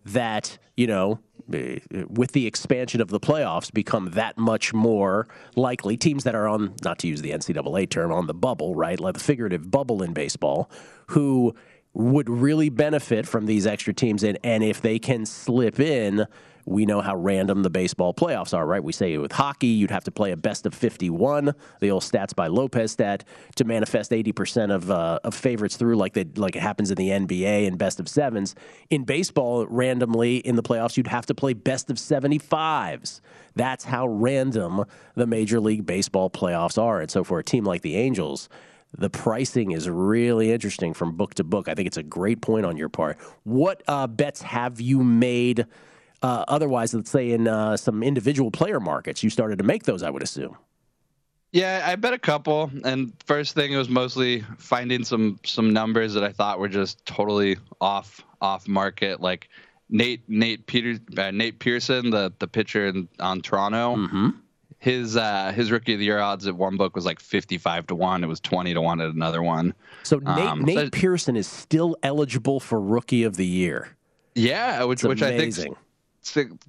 that, 0.05 0.57
you 0.75 0.87
know, 0.87 1.19
eh, 1.53 1.79
with 2.07 2.31
the 2.31 2.47
expansion 2.47 3.01
of 3.01 3.09
the 3.09 3.19
playoffs, 3.19 3.71
become 3.71 4.11
that 4.11 4.37
much 4.37 4.73
more 4.73 5.27
likely. 5.55 5.97
Teams 5.97 6.23
that 6.23 6.35
are 6.35 6.47
on, 6.47 6.75
not 6.83 6.99
to 6.99 7.07
use 7.07 7.21
the 7.21 7.31
NCAA 7.31 7.89
term, 7.89 8.11
on 8.11 8.27
the 8.27 8.33
bubble, 8.33 8.75
right? 8.75 8.99
Like 8.99 9.15
the 9.15 9.19
figurative 9.19 9.69
bubble 9.69 10.01
in 10.01 10.13
baseball, 10.13 10.69
who 11.07 11.53
would 11.93 12.29
really 12.29 12.69
benefit 12.69 13.27
from 13.27 13.45
these 13.45 13.67
extra 13.67 13.93
teams. 13.93 14.23
And, 14.23 14.37
and 14.43 14.63
if 14.63 14.81
they 14.81 14.97
can 14.99 15.25
slip 15.25 15.79
in, 15.79 16.25
we 16.65 16.85
know 16.85 17.01
how 17.01 17.15
random 17.15 17.63
the 17.63 17.69
baseball 17.69 18.13
playoffs 18.13 18.55
are, 18.55 18.65
right? 18.65 18.83
We 18.83 18.93
say 18.93 19.17
with 19.17 19.31
hockey, 19.31 19.67
you'd 19.67 19.91
have 19.91 20.03
to 20.05 20.11
play 20.11 20.31
a 20.31 20.37
best 20.37 20.65
of 20.65 20.73
51, 20.73 21.53
the 21.79 21.91
old 21.91 22.03
stats 22.03 22.35
by 22.35 22.47
Lopez 22.47 22.91
stat, 22.91 23.23
to 23.55 23.63
manifest 23.63 24.11
80% 24.11 24.73
of, 24.73 24.91
uh, 24.91 25.19
of 25.23 25.33
favorites 25.33 25.77
through, 25.77 25.95
like, 25.95 26.13
the, 26.13 26.27
like 26.35 26.55
it 26.55 26.61
happens 26.61 26.91
in 26.91 26.97
the 26.97 27.09
NBA 27.09 27.67
and 27.67 27.77
best 27.77 27.99
of 27.99 28.07
sevens. 28.07 28.55
In 28.89 29.03
baseball, 29.03 29.65
randomly 29.67 30.37
in 30.37 30.55
the 30.55 30.63
playoffs, 30.63 30.97
you'd 30.97 31.07
have 31.07 31.25
to 31.27 31.35
play 31.35 31.53
best 31.53 31.89
of 31.89 31.97
75s. 31.97 33.21
That's 33.55 33.83
how 33.83 34.07
random 34.07 34.85
the 35.15 35.27
Major 35.27 35.59
League 35.59 35.85
Baseball 35.85 36.29
playoffs 36.29 36.81
are. 36.81 37.01
And 37.01 37.11
so 37.11 37.23
for 37.23 37.39
a 37.39 37.43
team 37.43 37.63
like 37.65 37.81
the 37.81 37.97
Angels, 37.97 38.49
the 38.97 39.09
pricing 39.09 39.71
is 39.71 39.89
really 39.89 40.51
interesting 40.51 40.93
from 40.93 41.15
book 41.15 41.33
to 41.35 41.43
book. 41.43 41.69
I 41.69 41.75
think 41.75 41.87
it's 41.87 41.97
a 41.97 42.03
great 42.03 42.41
point 42.41 42.65
on 42.65 42.77
your 42.77 42.89
part. 42.89 43.17
What 43.43 43.83
uh, 43.87 44.07
bets 44.07 44.41
have 44.41 44.81
you 44.81 45.03
made? 45.03 45.65
Uh, 46.21 46.45
otherwise, 46.47 46.93
let's 46.93 47.09
say 47.09 47.31
in 47.31 47.47
uh, 47.47 47.75
some 47.75 48.03
individual 48.03 48.51
player 48.51 48.79
markets, 48.79 49.23
you 49.23 49.29
started 49.29 49.57
to 49.57 49.63
make 49.63 49.83
those, 49.83 50.03
I 50.03 50.09
would 50.09 50.21
assume. 50.21 50.55
Yeah, 51.51 51.83
I 51.85 51.95
bet 51.95 52.13
a 52.13 52.19
couple. 52.19 52.71
And 52.85 53.13
first 53.25 53.55
thing 53.55 53.73
it 53.73 53.77
was 53.77 53.89
mostly 53.89 54.41
finding 54.57 55.03
some 55.03 55.39
some 55.43 55.73
numbers 55.73 56.13
that 56.13 56.23
I 56.23 56.31
thought 56.31 56.59
were 56.59 56.69
just 56.69 57.05
totally 57.05 57.57
off 57.81 58.23
off 58.39 58.67
market, 58.67 59.19
like 59.19 59.49
Nate 59.89 60.21
Nate 60.29 60.65
Peter 60.65 60.97
uh, 61.17 61.31
Nate 61.31 61.59
Pearson, 61.59 62.09
the 62.09 62.31
the 62.39 62.47
pitcher 62.47 62.87
in, 62.87 63.09
on 63.19 63.41
Toronto. 63.41 63.97
Mm-hmm. 63.97 64.29
His 64.79 65.17
uh, 65.17 65.51
his 65.51 65.71
rookie 65.71 65.93
of 65.93 65.99
the 65.99 66.05
year 66.05 66.19
odds 66.19 66.47
at 66.47 66.55
one 66.55 66.77
book 66.77 66.95
was 66.95 67.05
like 67.05 67.19
fifty 67.19 67.57
five 67.57 67.85
to 67.87 67.95
one. 67.95 68.23
It 68.23 68.27
was 68.27 68.39
twenty 68.39 68.73
to 68.73 68.81
one 68.81 69.01
at 69.01 69.13
another 69.13 69.43
one. 69.43 69.73
So 70.03 70.19
Nate, 70.19 70.27
um, 70.37 70.61
Nate 70.63 70.77
so 70.77 70.89
Pearson 70.89 71.35
is 71.35 71.47
still 71.47 71.97
eligible 72.01 72.61
for 72.61 72.79
rookie 72.79 73.23
of 73.23 73.35
the 73.35 73.45
year. 73.45 73.97
Yeah, 74.35 74.85
which 74.85 75.03
which 75.03 75.21
I 75.21 75.37
think 75.37 75.75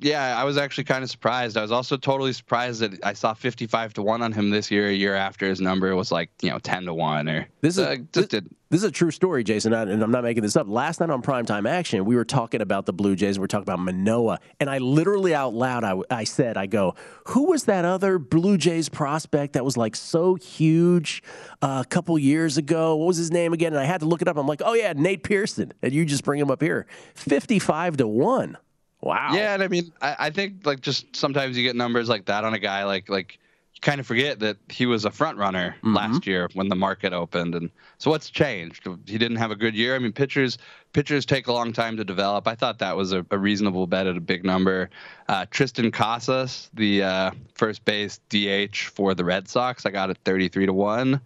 yeah, 0.01 0.39
I 0.39 0.45
was 0.45 0.57
actually 0.57 0.85
kind 0.85 1.05
of 1.05 1.11
surprised. 1.11 1.57
I 1.57 1.63
was 1.63 1.73
also 1.73 1.97
totally 1.97 2.33
surprised 2.33 2.81
that 2.81 3.05
I 3.05 3.13
saw 3.13 3.35
55 3.35 3.95
to 3.95 4.03
1 4.03 4.23
on 4.23 4.33
him 4.33 4.51
this 4.51 4.71
year, 4.71 4.89
a 4.89 4.93
year 4.93 5.15
after 5.15 5.47
his 5.47 5.61
number 5.61 5.95
was 5.95 6.11
like, 6.11 6.31
you 6.41 6.51
know, 6.51 6.59
10 6.59 6.85
to 6.87 6.95
1 6.95 7.29
or 7.29 7.47
this 7.61 7.77
is 7.77 7.85
uh, 7.85 7.97
just 8.13 8.31
this, 8.31 8.43
this 8.71 8.81
is 8.81 8.85
a 8.85 8.91
true 8.91 9.11
story, 9.11 9.45
Jason, 9.45 9.75
and 9.75 10.03
I'm 10.03 10.11
not 10.11 10.25
making 10.25 10.43
this 10.43 10.57
up. 10.57 10.67
Last 10.67 11.01
night 11.01 11.11
on 11.11 11.21
primetime 11.21 11.69
action, 11.69 12.07
we 12.07 12.17
were 12.17 12.25
talking 12.25 12.63
about 12.63 12.87
the 12.87 12.95
Blue 12.95 13.15
Jays. 13.15 13.39
We 13.39 13.43
were 13.43 13.49
talking 13.49 13.65
about 13.65 13.81
Manoah, 13.81 14.39
and 14.59 14.71
I 14.71 14.79
literally 14.79 15.35
out 15.35 15.53
loud, 15.53 15.85
I, 15.85 16.01
I 16.11 16.25
said, 16.25 16.57
I 16.57 16.65
go, 16.65 16.95
who 17.27 17.51
was 17.51 17.65
that 17.65 17.85
other 17.85 18.19
Blue 18.19 18.57
Jays 18.57 18.89
prospect 18.89 19.53
that 19.53 19.65
was 19.67 19.77
like 19.77 19.95
so 19.95 20.37
huge 20.37 21.23
uh, 21.61 21.83
a 21.85 21.89
couple 21.89 22.19
years 22.19 22.57
ago? 22.57 22.97
What 22.97 23.09
was 23.09 23.19
his 23.19 23.31
name 23.31 23.53
again? 23.53 23.75
And 23.75 23.81
I 23.81 23.85
had 23.85 24.01
to 24.01 24.07
look 24.07 24.23
it 24.23 24.29
up. 24.29 24.39
I'm 24.39 24.47
like, 24.47 24.63
oh 24.65 24.73
yeah, 24.73 24.95
Nate 24.97 25.23
Pearson, 25.23 25.75
and 25.83 25.93
you 25.93 26.07
just 26.07 26.25
bring 26.25 26.41
him 26.41 26.51
up 26.51 26.63
here, 26.63 26.87
55 27.15 27.99
to 27.99 28.09
one. 28.09 28.57
Wow. 29.03 29.31
Yeah, 29.35 29.55
and 29.55 29.63
I 29.63 29.69
mean, 29.69 29.93
I, 30.01 30.17
I 30.19 30.31
think 30.31 30.65
like 30.65 30.81
just 30.81 31.15
sometimes 31.17 31.57
you 31.57 31.65
get 31.65 31.75
numbers 31.77 32.09
like 32.09 32.27
that 32.27 32.45
on 32.45 32.55
a 32.55 32.59
guy 32.59 32.85
like 32.85 33.09
like 33.09 33.39
you 33.75 33.81
kind 33.81 33.99
of 34.01 34.07
forget 34.07 34.39
that 34.41 34.59
he 34.69 34.87
was 34.87 35.05
a 35.05 35.11
front 35.11 35.39
runner 35.39 35.75
Mm-hmm. 35.79 35.97
last 35.97 36.27
year 36.27 36.49
when 36.55 36.69
the 36.69 36.77
market 36.77 37.13
opened, 37.13 37.55
and 37.57 37.69
so 37.99 38.11
what's 38.11 38.31
changed? 38.31 38.87
He 39.07 39.19
didn't 39.19 39.39
have 39.39 39.51
a 39.51 39.57
good 39.57 39.75
year. 39.75 39.97
I 39.97 39.99
mean, 39.99 40.13
pitchers 40.13 40.57
pitchers 40.93 41.27
take 41.27 41.49
a 41.49 41.53
long 41.53 41.73
time 41.73 41.97
to 41.97 42.05
develop. 42.05 42.47
I 42.47 42.55
thought 42.55 42.79
that 42.79 42.97
was 42.97 43.13
a, 43.13 43.27
a 43.33 43.39
reasonable 43.39 43.87
bet 43.89 44.07
at 44.07 44.17
a 44.17 44.21
big 44.21 44.45
number. 44.45 44.89
Uh, 45.29 45.47
Triston 45.47 45.93
Casas, 45.93 46.71
the 46.75 47.03
uh, 47.03 47.31
first 47.55 47.85
base 47.85 48.21
DH 48.29 48.77
for 48.95 49.15
the 49.15 49.25
Red 49.25 49.49
Sox, 49.49 49.85
I 49.85 49.91
got 49.91 50.11
at 50.11 50.19
thirty 50.19 50.49
three 50.49 50.67
to 50.67 50.73
one. 50.73 51.21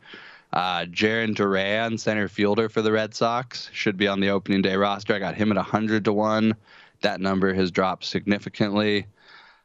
Uh, 0.52 0.86
Jarren 0.86 1.34
Duran, 1.34 1.98
center 1.98 2.28
fielder 2.28 2.70
for 2.70 2.80
the 2.80 2.90
Red 2.92 3.14
Sox, 3.14 3.68
should 3.74 3.98
be 3.98 4.08
on 4.08 4.20
the 4.20 4.30
opening 4.30 4.62
day 4.62 4.76
roster. 4.76 5.12
I 5.14 5.18
got 5.18 5.34
him 5.34 5.50
at 5.50 5.56
100 5.56 6.06
to 6.06 6.14
1. 6.14 6.54
That 7.02 7.20
number 7.20 7.52
has 7.54 7.70
dropped 7.70 8.04
significantly. 8.04 9.06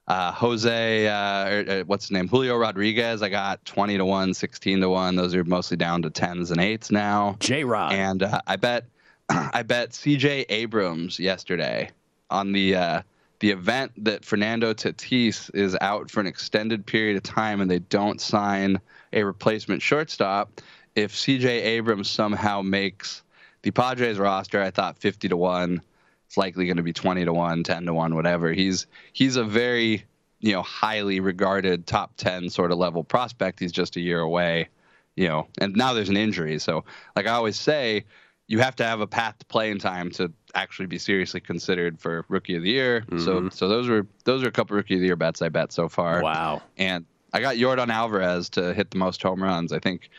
Uh, 0.08 0.32
Jose, 0.32 1.08
uh, 1.08 1.50
or, 1.50 1.70
uh, 1.70 1.84
what's 1.86 2.06
his 2.06 2.12
name? 2.12 2.28
Julio 2.28 2.58
Rodriguez, 2.58 3.22
I 3.22 3.30
got 3.30 3.64
20 3.66 3.98
to 3.98 4.06
1, 4.06 4.34
16 4.34 4.82
to 4.82 4.90
1. 4.90 5.16
Those 5.16 5.36
are 5.36 5.44
mostly 5.44 5.78
down 5.78 6.02
to 6.02 6.10
10s 6.10 6.52
and 6.52 6.60
8s 6.60 6.92
now. 6.92 7.38
J 7.40 7.64
Rod. 7.64 7.94
And 7.94 8.24
uh, 8.24 8.42
I 8.48 8.56
bet 8.56 8.86
I 9.30 9.64
bet 9.64 9.92
CJ 9.92 10.46
Abrams 10.50 11.20
yesterday 11.20 11.92
on 12.30 12.52
the 12.52 12.76
uh, 12.76 13.02
the 13.40 13.52
event 13.52 13.92
that 14.04 14.26
Fernando 14.26 14.74
Tatis 14.74 15.50
is 15.54 15.78
out 15.82 16.12
for 16.12 16.20
an 16.20 16.28
extended 16.28 16.86
period 16.86 17.18
of 17.18 17.24
time 17.24 17.62
and 17.62 17.70
they 17.70 17.80
don't 17.80 18.22
sign 18.22 18.80
a 19.14 19.24
replacement 19.24 19.82
shortstop. 19.82 20.62
If 20.96 21.14
CJ 21.14 21.46
Abrams 21.46 22.10
somehow 22.10 22.62
makes 22.62 23.24
the 23.64 23.72
Padres 23.72 24.20
roster, 24.20 24.62
I 24.62 24.72
thought 24.72 24.98
50 24.98 25.30
to 25.30 25.38
1. 25.38 25.82
It's 26.32 26.38
likely 26.38 26.64
going 26.64 26.78
to 26.78 26.84
be 26.84 26.94
20 26.94 27.26
to 27.26 27.34
1, 27.34 27.64
10 27.64 27.86
to 27.88 27.94
1, 27.94 28.16
whatever. 28.16 28.54
He's 28.54 28.88
he's 29.12 29.36
a 29.36 29.44
very, 29.44 30.06
you 30.40 30.54
know, 30.54 30.62
highly 30.62 31.20
regarded 31.20 31.86
top 31.86 32.16
10 32.16 32.50
sort 32.50 32.72
of 32.72 32.78
level 32.78 33.04
prospect. 33.04 33.60
He's 33.60 33.74
just 33.74 33.98
a 33.98 34.00
year 34.00 34.22
away, 34.22 34.70
you 35.18 35.28
know. 35.28 35.50
And 35.60 35.76
now 35.76 35.92
there's 35.92 36.08
an 36.08 36.16
injury, 36.16 36.58
so 36.58 36.86
like 37.18 37.28
I 37.28 37.32
always 37.32 37.60
say, 37.60 38.06
you 38.48 38.60
have 38.60 38.78
to 38.78 38.86
have 38.86 39.02
a 39.02 39.08
path 39.08 39.40
to 39.40 39.46
playing 39.48 39.80
time 39.80 40.10
to 40.12 40.32
actually 40.56 40.86
be 40.86 40.98
seriously 40.98 41.42
considered 41.42 42.00
for 42.00 42.24
rookie 42.30 42.56
of 42.56 42.64
the 42.64 42.70
year. 42.70 43.04
So 43.10 43.42
mm-hmm. 43.42 43.50
so 43.50 43.68
those 43.68 43.90
were 43.90 44.08
those 44.24 44.42
are 44.42 44.48
a 44.48 44.54
couple 44.54 44.78
rookie 44.78 44.94
of 44.94 45.02
the 45.02 45.08
year 45.08 45.18
bets 45.18 45.42
I 45.42 45.50
bet 45.50 45.74
so 45.74 45.90
far. 45.90 46.24
Wow. 46.24 46.62
And 46.78 47.06
I 47.34 47.42
got 47.42 47.58
Yordan 47.58 47.90
Alvarez 47.90 48.50
to 48.52 48.74
hit 48.74 48.92
the 48.92 48.98
most 48.98 49.22
home 49.22 49.44
runs. 49.44 49.74
I 49.74 49.80
think 49.80 50.10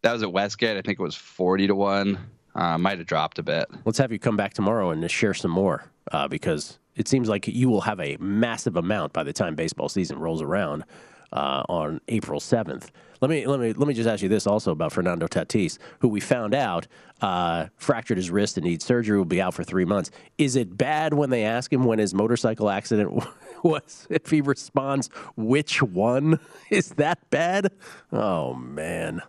that 0.00 0.12
was 0.12 0.24
at 0.24 0.32
Westgate. 0.32 0.76
I 0.76 0.82
think 0.82 0.98
it 0.98 1.02
was 1.02 1.14
40 1.14 1.68
to 1.68 1.76
1. 1.76 2.18
Uh, 2.54 2.76
might 2.78 2.98
have 2.98 3.06
dropped 3.06 3.38
a 3.38 3.42
bit. 3.42 3.66
Let's 3.84 3.98
have 3.98 4.12
you 4.12 4.18
come 4.18 4.36
back 4.36 4.52
tomorrow 4.52 4.90
and 4.90 5.10
share 5.10 5.34
some 5.34 5.50
more 5.50 5.90
uh, 6.10 6.28
because 6.28 6.78
it 6.96 7.08
seems 7.08 7.28
like 7.28 7.48
you 7.48 7.68
will 7.68 7.80
have 7.82 8.00
a 8.00 8.16
massive 8.18 8.76
amount 8.76 9.12
by 9.12 9.22
the 9.22 9.32
time 9.32 9.54
baseball 9.54 9.88
season 9.88 10.18
rolls 10.18 10.42
around 10.42 10.84
uh, 11.32 11.62
on 11.68 12.00
April 12.08 12.40
seventh. 12.40 12.90
Let 13.20 13.30
me 13.30 13.46
let 13.46 13.60
me 13.60 13.72
let 13.72 13.86
me 13.86 13.94
just 13.94 14.08
ask 14.08 14.22
you 14.22 14.28
this 14.28 14.46
also 14.46 14.72
about 14.72 14.92
Fernando 14.92 15.26
Tatis, 15.26 15.78
who 16.00 16.08
we 16.08 16.20
found 16.20 16.54
out 16.54 16.86
uh, 17.20 17.66
fractured 17.76 18.16
his 18.16 18.30
wrist 18.30 18.56
and 18.56 18.66
needs 18.66 18.84
surgery, 18.84 19.16
will 19.16 19.24
be 19.24 19.40
out 19.40 19.54
for 19.54 19.64
three 19.64 19.84
months. 19.84 20.10
Is 20.38 20.56
it 20.56 20.76
bad 20.76 21.14
when 21.14 21.30
they 21.30 21.44
ask 21.44 21.72
him 21.72 21.84
when 21.84 22.00
his 22.00 22.12
motorcycle 22.12 22.68
accident 22.68 23.24
was? 23.62 24.06
If 24.10 24.30
he 24.30 24.40
responds, 24.40 25.08
which 25.36 25.82
one 25.82 26.40
is 26.70 26.90
that 26.90 27.30
bad? 27.30 27.72
Oh 28.12 28.54
man. 28.54 29.22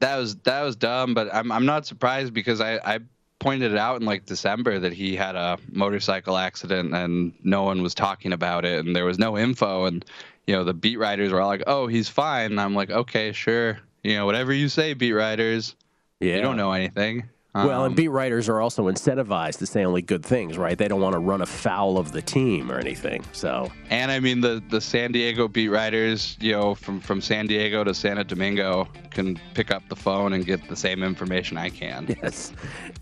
That 0.00 0.16
was 0.16 0.36
that 0.36 0.62
was 0.62 0.76
dumb, 0.76 1.14
but 1.14 1.32
I'm 1.32 1.52
I'm 1.52 1.66
not 1.66 1.86
surprised 1.86 2.34
because 2.34 2.60
I 2.60 2.78
I 2.78 3.00
pointed 3.38 3.72
it 3.72 3.78
out 3.78 4.00
in 4.00 4.06
like 4.06 4.26
December 4.26 4.78
that 4.80 4.92
he 4.92 5.16
had 5.16 5.34
a 5.34 5.58
motorcycle 5.70 6.36
accident 6.36 6.94
and 6.94 7.32
no 7.42 7.62
one 7.62 7.82
was 7.82 7.94
talking 7.94 8.32
about 8.32 8.66
it 8.66 8.84
and 8.84 8.94
there 8.94 9.06
was 9.06 9.18
no 9.18 9.38
info 9.38 9.86
and 9.86 10.04
you 10.46 10.54
know 10.54 10.62
the 10.62 10.74
beat 10.74 10.98
writers 10.98 11.32
were 11.32 11.40
all 11.40 11.48
like, 11.48 11.62
"Oh, 11.66 11.86
he's 11.86 12.08
fine." 12.08 12.50
And 12.50 12.60
I'm 12.60 12.74
like, 12.74 12.90
"Okay, 12.90 13.32
sure. 13.32 13.78
You 14.02 14.16
know, 14.16 14.26
whatever 14.26 14.52
you 14.52 14.68
say, 14.68 14.94
beat 14.94 15.12
writers. 15.12 15.76
Yeah. 16.18 16.36
You 16.36 16.42
don't 16.42 16.56
know 16.56 16.72
anything." 16.72 17.28
Well, 17.54 17.80
Um, 17.80 17.86
and 17.86 17.96
beat 17.96 18.08
writers 18.08 18.48
are 18.48 18.60
also 18.60 18.84
incentivized 18.88 19.58
to 19.58 19.66
say 19.66 19.84
only 19.84 20.02
good 20.02 20.24
things, 20.24 20.56
right? 20.56 20.78
They 20.78 20.86
don't 20.86 21.00
want 21.00 21.14
to 21.14 21.18
run 21.18 21.40
afoul 21.42 21.98
of 21.98 22.12
the 22.12 22.22
team 22.22 22.70
or 22.70 22.78
anything. 22.78 23.24
So, 23.32 23.70
And 23.90 24.12
I 24.12 24.20
mean 24.20 24.40
the 24.40 24.62
the 24.70 24.80
San 24.80 25.10
Diego 25.10 25.48
beat 25.48 25.68
writers, 25.68 26.36
you 26.40 26.52
know, 26.52 26.76
from 26.76 27.00
from 27.00 27.20
San 27.20 27.48
Diego 27.48 27.82
to 27.82 27.92
Santo 27.92 28.22
Domingo 28.22 28.86
can 29.10 29.36
pick 29.54 29.72
up 29.72 29.82
the 29.88 29.96
phone 29.96 30.32
and 30.34 30.46
get 30.46 30.68
the 30.68 30.76
same 30.76 31.02
information 31.02 31.56
I 31.58 31.70
can. 31.70 32.06
yes. 32.22 32.52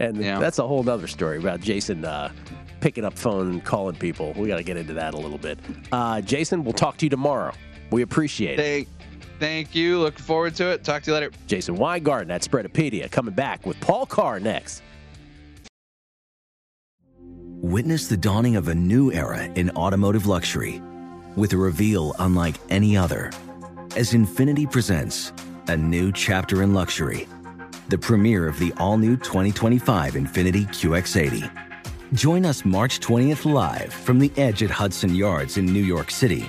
And 0.01 0.17
Yeah. 0.17 0.39
that's 0.39 0.59
a 0.59 0.67
whole 0.67 0.89
other 0.89 1.07
story 1.09 1.37
about 1.39 1.61
Jason 1.61 2.05
uh, 2.07 2.33
picking 2.81 3.05
up 3.05 3.19
phone 3.19 3.51
and 3.51 3.65
calling 3.65 3.97
people. 3.97 4.33
We 4.35 4.49
got 4.49 4.57
to 4.57 4.63
get 4.63 4.79
into 4.79 4.95
that 4.95 5.13
a 5.13 5.19
little 5.19 5.37
bit. 5.39 5.59
Uh, 5.93 6.23
Jason, 6.23 6.65
we'll 6.65 6.73
talk 6.73 6.97
to 6.99 7.05
you 7.07 7.11
tomorrow. 7.11 7.53
We 7.91 8.01
appreciate 8.03 8.59
it. 8.59 8.89
Thank 9.39 9.69
thank 9.69 9.75
you. 9.75 9.99
Looking 9.99 10.25
forward 10.25 10.55
to 10.57 10.71
it. 10.71 10.85
Talk 10.85 11.03
to 11.03 11.11
you 11.11 11.15
later. 11.15 11.31
Jason 11.47 11.77
Weingarten 11.77 12.31
at 12.31 12.43
Spreadopedia 12.43 13.11
coming 13.11 13.35
back 13.35 13.67
with 13.67 13.81
Paul 13.81 14.07
Carr 14.07 14.41
next. 14.41 14.83
Witness 17.61 18.07
the 18.07 18.17
dawning 18.17 18.57
of 18.57 18.69
a 18.69 18.75
new 18.75 19.13
era 19.13 19.43
in 19.43 19.71
automotive 19.71 20.27
luxury 20.27 20.81
with 21.37 21.53
a 21.53 21.57
reveal 21.57 22.15
unlike 22.21 22.55
any 22.71 22.97
other 22.97 23.33
as 23.97 24.13
Infiniti 24.13 24.71
presents 24.71 25.33
a 25.67 25.77
new 25.77 26.13
chapter 26.13 26.63
in 26.63 26.73
luxury, 26.73 27.27
the 27.89 27.99
premiere 27.99 28.47
of 28.47 28.59
the 28.59 28.73
all 28.79 28.97
new 28.97 29.17
2025 29.17 30.15
Infiniti 30.15 30.69
QX80. 30.69 31.51
Join 32.15 32.47
us 32.47 32.65
March 32.65 33.01
20th 33.01 33.45
live 33.45 33.93
from 33.93 34.19
the 34.19 34.33
edge 34.37 34.63
at 34.63 34.71
Hudson 34.71 35.15
Yards 35.15 35.59
in 35.59 35.67
New 35.67 35.83
York 35.83 36.11
City, 36.11 36.49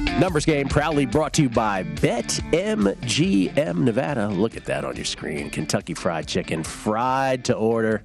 Numbers 0.19 0.45
game 0.45 0.67
proudly 0.67 1.05
brought 1.05 1.33
to 1.33 1.43
you 1.43 1.49
by 1.49 1.83
BetMGM 1.83 3.77
Nevada. 3.77 4.27
Look 4.27 4.55
at 4.55 4.65
that 4.65 4.85
on 4.85 4.95
your 4.95 5.05
screen. 5.05 5.49
Kentucky 5.49 5.93
Fried 5.93 6.27
Chicken, 6.27 6.63
fried 6.63 7.45
to 7.45 7.55
order. 7.55 8.03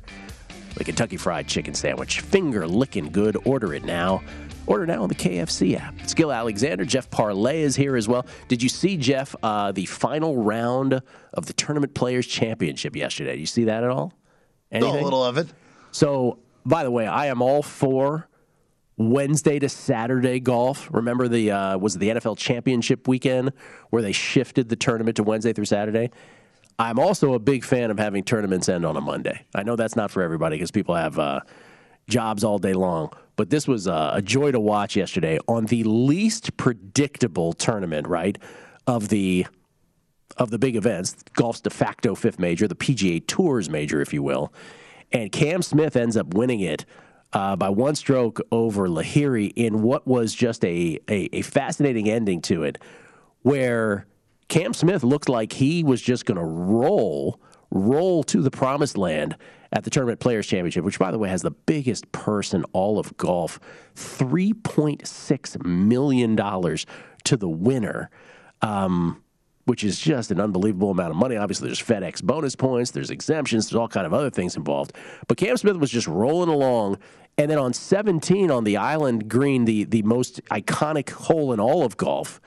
The 0.77 0.85
Kentucky 0.85 1.17
Fried 1.17 1.47
Chicken 1.47 1.75
sandwich, 1.75 2.21
finger 2.21 2.67
licking 2.67 3.11
good. 3.11 3.37
Order 3.45 3.75
it 3.75 3.85
now. 3.85 4.23
Order 4.67 4.87
now 4.87 5.03
on 5.03 5.09
the 5.09 5.15
KFC 5.15 5.79
app. 5.79 5.95
Skill 6.09 6.33
Alexander, 6.33 6.85
Jeff 6.85 7.11
Parlay 7.11 7.63
is 7.63 7.77
here 7.77 7.97
as 7.97 8.09
well. 8.09 8.25
Did 8.49 8.63
you 8.63 8.69
see 8.69 8.97
Jeff 8.97 9.35
uh, 9.43 9.73
the 9.73 9.85
final 9.85 10.43
round 10.43 11.03
of 11.35 11.47
the 11.47 11.53
Tournament 11.53 11.95
Players 11.95 12.27
Championship 12.27 12.97
yesterday? 12.97 13.33
Did 13.33 13.41
you 13.41 13.47
see 13.47 13.65
that 13.65 13.85
at 13.85 13.91
all? 13.91 14.13
a 15.01 15.05
little 15.05 15.25
of 15.25 15.39
it. 15.39 15.49
So, 15.93 16.39
by 16.65 16.83
the 16.83 16.91
way, 16.91 17.07
I 17.07 17.27
am 17.27 17.43
all 17.43 17.63
for 17.63 18.29
Wednesday 18.99 19.59
to 19.59 19.69
Saturday 19.69 20.41
golf. 20.41 20.89
Remember 20.91 21.29
the 21.29 21.51
uh, 21.51 21.79
was 21.79 21.97
it 21.97 21.99
the 21.99 22.09
NFL 22.11 22.39
Championship 22.39 23.07
weekend 23.07 23.53
where 23.91 24.03
they 24.03 24.13
shifted 24.13 24.69
the 24.69 24.77
tournament 24.77 25.17
to 25.17 25.23
Wednesday 25.23 25.53
through 25.53 25.67
Saturday. 25.67 26.11
I'm 26.79 26.99
also 26.99 27.35
a 27.35 27.39
big 27.39 27.65
fan 27.65 27.91
of 27.91 27.99
having 27.99 28.23
tournaments 28.23 28.69
end 28.69 28.85
on 28.85 28.97
a 28.97 29.01
Monday. 29.01 29.45
I 29.55 29.63
know 29.63 29.77
that's 29.77 29.97
not 29.97 30.11
for 30.11 30.23
everybody 30.23 30.57
because 30.57 30.71
people 30.71 30.95
have 30.95 31.19
uh, 31.19 31.41
jobs 32.09 32.45
all 32.45 32.59
day 32.59 32.75
long, 32.75 33.13
but 33.37 33.51
this 33.51 33.67
was 33.67 33.89
uh, 33.89 34.11
a 34.13 34.23
joy 34.23 34.53
to 34.53 34.61
watch 34.61 34.97
yesterday 34.97 35.39
on 35.49 35.67
the 35.67 35.85
least 35.85 36.57
predictable 36.57 37.53
tournament, 37.53 38.07
right? 38.07 38.39
Of 38.87 39.09
the 39.09 39.47
of 40.39 40.51
the 40.51 40.59
big 40.59 40.77
events, 40.77 41.17
golf's 41.35 41.61
de 41.61 41.71
facto 41.71 42.15
fifth 42.15 42.39
major, 42.39 42.69
the 42.69 42.75
PGA 42.75 43.27
Tours 43.27 43.71
major, 43.71 44.01
if 44.03 44.13
you 44.13 44.23
will. 44.23 44.53
And 45.13 45.33
Cam 45.33 45.63
Smith 45.63 45.97
ends 45.97 46.17
up 46.17 46.35
winning 46.35 46.61
it 46.61 46.85
uh, 47.33 47.57
by 47.57 47.69
one 47.69 47.95
stroke 47.95 48.41
over 48.51 48.89
Lahiri 48.89 49.53
in 49.57 49.83
what 49.83 50.07
was 50.07 50.35
just 50.35 50.65
a, 50.65 50.99
a, 51.09 51.29
a 51.33 51.43
fascinating 51.43 52.09
ending 52.09 52.41
to 52.43 52.63
it, 52.63 52.79
where 53.43 54.07
Cam 54.49 54.73
Smith 54.73 55.03
looked 55.03 55.29
like 55.29 55.53
he 55.53 55.83
was 55.83 56.01
just 56.01 56.25
going 56.25 56.39
to 56.39 56.45
roll, 56.45 57.41
roll 57.71 58.23
to 58.25 58.41
the 58.41 58.51
promised 58.51 58.97
land 58.97 59.37
at 59.73 59.85
the 59.85 59.91
Tournament 59.91 60.21
Players 60.21 60.47
Championship, 60.47 60.85
which, 60.85 60.99
by 60.99 61.11
the 61.11 61.19
way, 61.19 61.29
has 61.29 61.43
the 61.43 61.51
biggest 61.51 62.11
purse 62.13 62.55
in 62.55 62.65
all 62.73 62.99
of 62.99 63.17
golf 63.17 63.59
$3.6 63.97 65.65
million 65.65 66.37
to 66.37 67.37
the 67.37 67.49
winner. 67.49 68.11
Um, 68.63 69.23
which 69.67 69.85
is 69.85 69.99
just 69.99 70.31
an 70.31 70.41
unbelievable 70.41 70.91
amount 70.91 71.11
of 71.11 71.17
money. 71.17 71.37
Obviously, 71.37 71.69
there's 71.69 71.83
FedEx 71.83 72.23
bonus 72.23 72.57
points, 72.57 72.93
there's 72.93 73.11
exemptions, 73.11 73.69
there's 73.69 73.79
all 73.79 73.89
kind 73.89 74.07
of 74.07 74.15
other 74.15 74.31
things 74.31 74.57
involved. 74.57 74.93
But 75.29 75.37
Cam 75.37 75.57
Smith 75.57 75.77
was 75.77 75.91
just 75.91 76.07
rolling 76.07 76.49
along, 76.49 76.99
and 77.37 77.51
then 77.51 77.59
on 77.59 77.73
17 77.73 78.51
on 78.51 78.65
the 78.65 78.77
island 78.77 79.29
green, 79.29 79.67
the 79.67 79.85
the 79.85 80.03
most 80.03 80.43
iconic 80.47 81.11
hole 81.11 81.53
in 81.53 81.61
all 81.61 81.85
of 81.85 81.97
golf. 81.97 82.41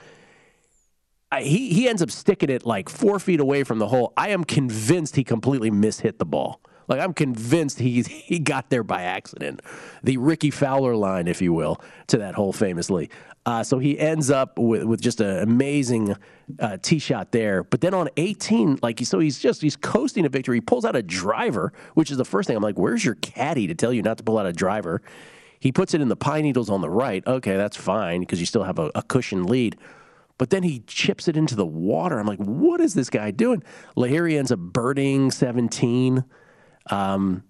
I, 1.30 1.42
he 1.42 1.72
he 1.72 1.88
ends 1.88 2.02
up 2.02 2.10
sticking 2.10 2.50
it 2.50 2.66
like 2.66 2.88
four 2.88 3.20
feet 3.20 3.38
away 3.38 3.62
from 3.64 3.78
the 3.78 3.88
hole. 3.88 4.12
I 4.16 4.30
am 4.30 4.42
convinced 4.42 5.14
he 5.16 5.22
completely 5.22 5.70
mishit 5.70 6.18
the 6.18 6.26
ball. 6.26 6.60
Like 6.88 7.00
I'm 7.00 7.14
convinced 7.14 7.78
he 7.78 8.02
he 8.02 8.40
got 8.40 8.70
there 8.70 8.82
by 8.82 9.02
accident, 9.02 9.60
the 10.02 10.16
Rickie 10.16 10.50
Fowler 10.50 10.96
line, 10.96 11.28
if 11.28 11.40
you 11.40 11.52
will, 11.52 11.80
to 12.08 12.18
that 12.18 12.34
hole 12.34 12.52
famously. 12.52 13.10
Uh, 13.46 13.62
so 13.62 13.78
he 13.78 13.98
ends 13.98 14.30
up 14.30 14.58
with, 14.58 14.84
with 14.84 15.00
just 15.00 15.20
an 15.20 15.38
amazing 15.38 16.14
uh, 16.58 16.76
tee 16.82 16.98
shot 16.98 17.32
there. 17.32 17.64
But 17.64 17.80
then 17.80 17.94
on 17.94 18.08
18, 18.16 18.80
like 18.82 19.00
so 19.00 19.18
he's 19.18 19.38
just 19.38 19.62
he's 19.62 19.76
coasting 19.76 20.24
to 20.24 20.28
victory. 20.28 20.58
He 20.58 20.60
pulls 20.60 20.84
out 20.84 20.94
a 20.94 21.02
driver, 21.02 21.72
which 21.94 22.10
is 22.10 22.18
the 22.18 22.24
first 22.24 22.46
thing 22.46 22.56
I'm 22.56 22.62
like, 22.62 22.78
where's 22.78 23.04
your 23.04 23.14
caddy 23.16 23.66
to 23.66 23.74
tell 23.74 23.92
you 23.92 24.02
not 24.02 24.18
to 24.18 24.24
pull 24.24 24.38
out 24.38 24.46
a 24.46 24.52
driver? 24.52 25.00
He 25.58 25.72
puts 25.72 25.94
it 25.94 26.00
in 26.00 26.08
the 26.08 26.16
pine 26.16 26.42
needles 26.42 26.70
on 26.70 26.80
the 26.80 26.90
right. 26.90 27.26
Okay, 27.26 27.56
that's 27.56 27.76
fine 27.76 28.20
because 28.20 28.40
you 28.40 28.46
still 28.46 28.64
have 28.64 28.78
a, 28.78 28.90
a 28.94 29.02
cushion 29.02 29.44
lead. 29.44 29.76
But 30.36 30.48
then 30.48 30.62
he 30.62 30.80
chips 30.86 31.28
it 31.28 31.36
into 31.36 31.54
the 31.54 31.66
water. 31.66 32.18
I'm 32.18 32.26
like, 32.26 32.38
what 32.38 32.80
is 32.80 32.94
this 32.94 33.10
guy 33.10 33.30
doing? 33.30 33.62
Lahiri 33.94 34.38
ends 34.38 34.50
up 34.50 34.58
birding 34.58 35.30
17. 35.30 36.24
Um, 36.90 37.44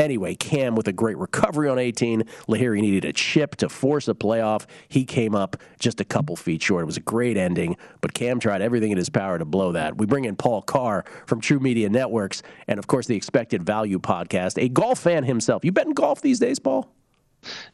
anyway, 0.00 0.34
Cam 0.34 0.74
with 0.74 0.88
a 0.88 0.92
great 0.92 1.18
recovery 1.18 1.68
on 1.68 1.78
18. 1.78 2.24
Lahiri 2.48 2.80
needed 2.80 3.04
a 3.04 3.12
chip 3.12 3.56
to 3.56 3.68
force 3.68 4.08
a 4.08 4.14
playoff. 4.14 4.66
He 4.88 5.04
came 5.04 5.34
up 5.34 5.56
just 5.78 6.00
a 6.00 6.04
couple 6.04 6.34
feet 6.36 6.62
short. 6.62 6.82
It 6.82 6.86
was 6.86 6.96
a 6.96 7.02
great 7.02 7.36
ending, 7.36 7.76
but 8.00 8.14
Cam 8.14 8.40
tried 8.40 8.62
everything 8.62 8.90
in 8.90 8.98
his 8.98 9.10
power 9.10 9.38
to 9.38 9.44
blow 9.44 9.72
that. 9.72 9.98
We 9.98 10.06
bring 10.06 10.24
in 10.24 10.36
Paul 10.36 10.62
Carr 10.62 11.04
from 11.26 11.40
True 11.40 11.60
Media 11.60 11.88
Networks 11.88 12.42
and, 12.66 12.78
of 12.78 12.86
course, 12.86 13.06
the 13.06 13.16
Expected 13.16 13.62
Value 13.62 13.98
podcast, 13.98 14.60
a 14.60 14.68
golf 14.68 15.00
fan 15.00 15.24
himself. 15.24 15.64
You 15.64 15.72
bet 15.72 15.86
in 15.86 15.92
golf 15.92 16.22
these 16.22 16.38
days, 16.38 16.58
Paul? 16.58 16.92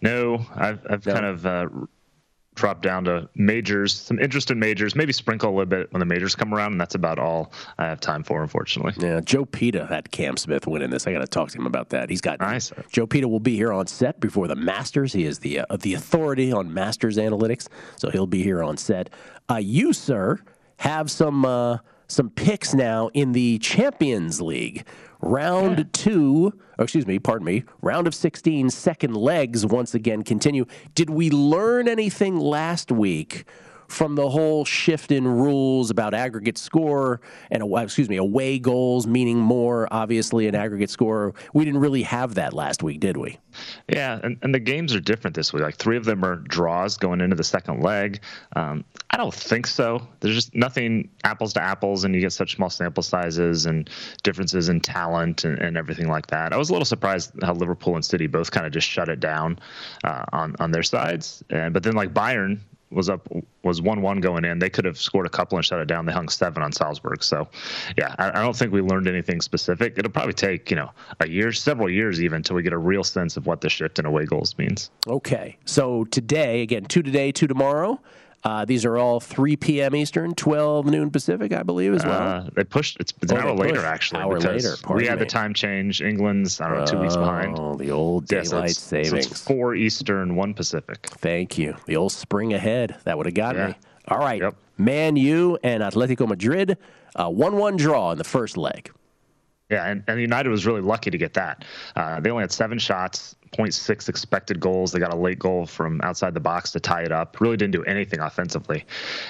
No, 0.01 0.45
I've, 0.55 0.85
I've 0.89 1.07
no. 1.07 1.13
kind 1.13 1.27
of 1.27 1.47
uh, 1.47 1.69
drop 2.57 2.83
down 2.83 3.05
to 3.05 3.29
majors, 3.35 3.95
some 3.95 4.19
interest 4.19 4.51
in 4.51 4.59
majors, 4.59 4.97
maybe 4.97 5.13
sprinkle 5.13 5.51
a 5.51 5.53
little 5.53 5.67
bit 5.67 5.93
when 5.93 6.01
the 6.01 6.07
majors 6.07 6.35
come 6.35 6.53
around, 6.53 6.73
and 6.73 6.81
that's 6.81 6.95
about 6.95 7.19
all 7.19 7.53
I 7.79 7.85
have 7.85 8.01
time 8.01 8.25
for, 8.25 8.43
unfortunately. 8.43 8.95
Yeah, 8.99 9.21
Joe 9.21 9.45
Peta 9.45 9.87
had 9.87 10.11
Cam 10.11 10.37
Smith 10.37 10.67
winning 10.67 10.91
this. 10.91 11.07
I 11.07 11.13
got 11.13 11.21
to 11.21 11.27
talk 11.27 11.51
to 11.51 11.59
him 11.59 11.67
about 11.67 11.91
that. 11.91 12.11
He's 12.11 12.21
got 12.21 12.41
nice. 12.41 12.73
Joe 12.91 13.07
Peta 13.07 13.29
will 13.29 13.41
be 13.41 13.55
here 13.55 13.73
on 13.73 13.87
set 13.87 14.19
before 14.19 14.49
the 14.49 14.57
Masters. 14.57 15.13
He 15.13 15.25
is 15.25 15.39
the 15.39 15.61
uh, 15.61 15.77
the 15.77 15.95
authority 15.95 16.53
on 16.53 16.73
Masters 16.73 17.19
analytics, 17.19 17.69
so 17.97 18.11
he'll 18.11 18.27
be 18.27 18.43
here 18.43 18.63
on 18.63 18.77
set. 18.77 19.11
Uh, 19.49 19.57
you, 19.57 19.93
sir, 19.93 20.41
have 20.79 21.11
some 21.11 21.45
uh, 21.45 21.79
some 22.09 22.31
picks 22.31 22.75
now 22.75 23.09
in 23.15 23.33
the 23.33 23.59
Champions 23.59 24.41
League. 24.41 24.87
Round 25.21 25.79
yeah. 25.79 25.85
two, 25.93 26.53
or 26.79 26.85
excuse 26.85 27.07
me, 27.07 27.19
pardon 27.19 27.47
me, 27.47 27.65
round 27.81 28.07
of 28.07 28.15
16, 28.15 28.71
second 28.71 29.17
legs 29.17 29.65
once 29.65 29.95
again 29.95 30.23
continue. 30.23 30.67
Did 30.95 31.11
we 31.11 31.31
learn 31.31 31.89
anything 31.89 32.37
last 32.37 32.93
week 32.93 33.45
from 33.89 34.15
the 34.15 34.29
whole 34.29 34.65
shift 34.65 35.13
in 35.13 35.27
rules 35.27 35.91
about 35.91 36.15
aggregate 36.15 36.59
score 36.59 37.21
and 37.51 37.63
excuse 37.77 38.09
me 38.09 38.17
away 38.17 38.59
goals 38.59 39.07
meaning 39.07 39.39
more 39.39 39.89
obviously 39.91 40.47
an 40.47 40.55
aggregate 40.55 40.91
score. 40.91 41.35
We 41.55 41.65
didn't 41.65 41.81
really 41.81 42.03
have 42.03 42.35
that 42.35 42.53
last 42.53 42.83
week 42.83 43.01
did 43.01 43.17
we? 43.17 43.39
Yeah 43.89 44.21
and, 44.23 44.39
and 44.43 44.55
the 44.55 44.61
games 44.61 44.95
are 44.95 45.01
different 45.01 45.35
this 45.35 45.53
week. 45.53 45.63
Like 45.63 45.77
three 45.77 45.97
of 45.97 46.05
them 46.05 46.25
are 46.25 46.37
draws 46.37 46.97
going 46.97 47.21
into 47.21 47.37
the 47.37 47.45
second 47.45 47.83
leg. 47.83 48.21
Um, 48.55 48.85
i 49.11 49.17
don't 49.17 49.33
think 49.33 49.67
so. 49.67 50.07
There's 50.21 50.35
just 50.35 50.55
nothing 50.55 51.09
apples 51.25 51.53
to 51.55 51.63
apples 51.63 52.05
and 52.05 52.15
you 52.15 52.21
get 52.21 52.33
such 52.33 52.57
small 52.57 52.71
sample 52.71 53.03
sizes 53.03 53.67
and 53.67 53.89
differences 54.23 54.69
in 54.69 54.81
talent 54.81 55.45
and, 55.45 55.59
and 55.59 55.77
everything 55.77 56.09
like 56.09 56.27
that. 56.29 56.53
I 56.53 56.57
was 56.57 56.71
a 56.71 56.73
little 56.73 56.85
surprised 56.85 57.33
how 57.43 57.55
liverpool 57.55 57.95
and 57.95 58.05
city 58.05 58.27
both 58.27 58.51
kind 58.51 58.67
of 58.67 58.73
just 58.73 58.89
shut 58.89 59.09
it 59.09 59.21
down 59.21 59.59
uh, 60.05 60.25
on 60.33 60.57
on 60.59 60.71
their 60.71 60.83
sides. 60.83 61.43
And 61.51 61.73
but 61.73 61.83
then 61.83 61.95
like 61.95 62.13
bayern 62.13 62.61
was 62.91 63.09
up 63.09 63.29
was 63.63 63.83
one 63.83 64.01
one 64.01 64.21
going 64.21 64.45
in. 64.45 64.59
They 64.59 64.71
could 64.71 64.85
have 64.85 64.99
scored 64.99 65.27
a 65.27 65.31
couple 65.31 65.59
and 65.59 65.65
shut 65.65 65.81
it 65.81 65.87
down. 65.87 66.07
They 66.07 66.13
hung 66.13 66.29
seven 66.29 66.63
on 66.63 66.73
Salzburg. 66.73 67.23
So, 67.23 67.49
yeah, 67.97 68.15
I, 68.19 68.29
I, 68.31 68.43
don't 68.43 68.57
think 68.57 68.73
we 68.73 68.81
learned 68.81 69.09
anything 69.09 69.41
specific. 69.41 69.95
It'll 69.99 70.11
probably 70.11 70.35
take 70.35 70.71
you 70.71 70.77
know 70.77 70.91
a 71.21 71.29
year, 71.29 71.53
several 71.53 71.91
years 71.91 72.23
even, 72.23 72.37
until 72.37 72.57
we 72.57 72.63
get 72.63 72.73
a 72.73 72.79
real 72.79 73.05
sense 73.05 73.37
of 73.37 73.47
what 73.47 73.61
the 73.61 73.69
shift 73.69 73.99
in 73.99 74.07
away 74.07 74.25
goals 74.25 74.57
means. 74.59 74.91
Okay, 75.07 75.57
so 75.65 76.05
today 76.05 76.63
again, 76.63 76.85
two 76.85 77.03
today, 77.03 77.33
two 77.33 77.47
tomorrow. 77.47 78.01
Uh, 78.45 78.65
these 78.65 78.85
are 78.85 78.97
all 78.97 79.19
3 79.19 79.57
p.m. 79.57 79.97
Eastern, 79.97 80.35
12 80.35 80.87
noon 80.87 81.11
Pacific, 81.11 81.53
I 81.53 81.63
believe, 81.63 81.95
as 81.95 82.05
well. 82.05 82.23
Uh, 82.23 82.51
they 82.55 82.63
pushed. 82.63 82.97
It's, 83.01 83.13
it's 83.21 83.33
oh, 83.33 83.37
an 83.37 83.43
hour 83.43 83.55
later, 83.55 83.85
actually. 83.85 84.21
Hour 84.21 84.39
later. 84.39 84.77
We 84.89 85.07
had 85.07 85.19
me. 85.19 85.25
the 85.25 85.31
time 85.31 85.53
change. 85.53 86.01
England's 86.01 86.61
I 86.61 86.69
don't 86.69 86.79
know 86.79 86.87
two 86.87 86.99
weeks 87.01 87.17
behind. 87.17 87.59
Oh, 87.59 87.75
the 87.75 87.91
old 87.91 88.29
daylight 88.29 88.45
yeah, 88.45 88.67
so 88.69 89.03
savings. 89.03 89.29
So 89.29 89.35
four 89.35 89.75
Eastern, 89.75 90.37
one 90.37 90.55
Pacific. 90.55 91.07
Thank 91.07 91.59
you. 91.59 91.77
The 91.87 91.97
old 91.97 92.13
spring 92.13 92.53
ahead. 92.53 92.97
That 93.05 93.17
would 93.17 93.27
have 93.27 93.35
got 93.35 93.57
yeah. 93.57 93.69
me. 93.69 93.75
All 94.09 94.19
right. 94.19 94.41
Yep. 94.41 94.55
Man 94.79 95.17
U 95.17 95.59
and 95.63 95.83
Atletico 95.83 96.29
Madrid, 96.29 96.77
uh, 97.15 97.29
one-one 97.29 97.77
draw 97.77 98.13
in 98.13 98.19
the 98.19 98.25
first 98.25 98.57
leg. 98.57 98.93
Yeah, 99.71 99.89
and, 99.89 100.05
and 100.07 100.21
United 100.21 100.49
was 100.49 100.65
really 100.65 100.81
lucky 100.81 101.11
to 101.11 101.19
get 101.19 101.35
that. 101.35 101.65
Uh, 101.97 102.21
they 102.21 102.31
only 102.31 102.43
had 102.43 102.53
seven 102.53 102.79
shots, 102.79 103.35
0.6 103.53 104.09
expected 104.09 104.61
goals. 104.61 104.93
They 104.93 105.01
got 105.01 105.13
a 105.13 105.17
late 105.17 105.41
goal 105.41 105.67
from 105.67 106.01
outside 106.03 106.35
the 106.35 106.41
box 106.41 106.71
to 106.73 106.81
tie 106.81 107.03
it 107.03 107.11
up. 107.11 107.41
Really 107.41 107.57
didn't 107.57 107.73
do 107.73 107.83
anything 107.85 108.21
offensively. 108.21 108.85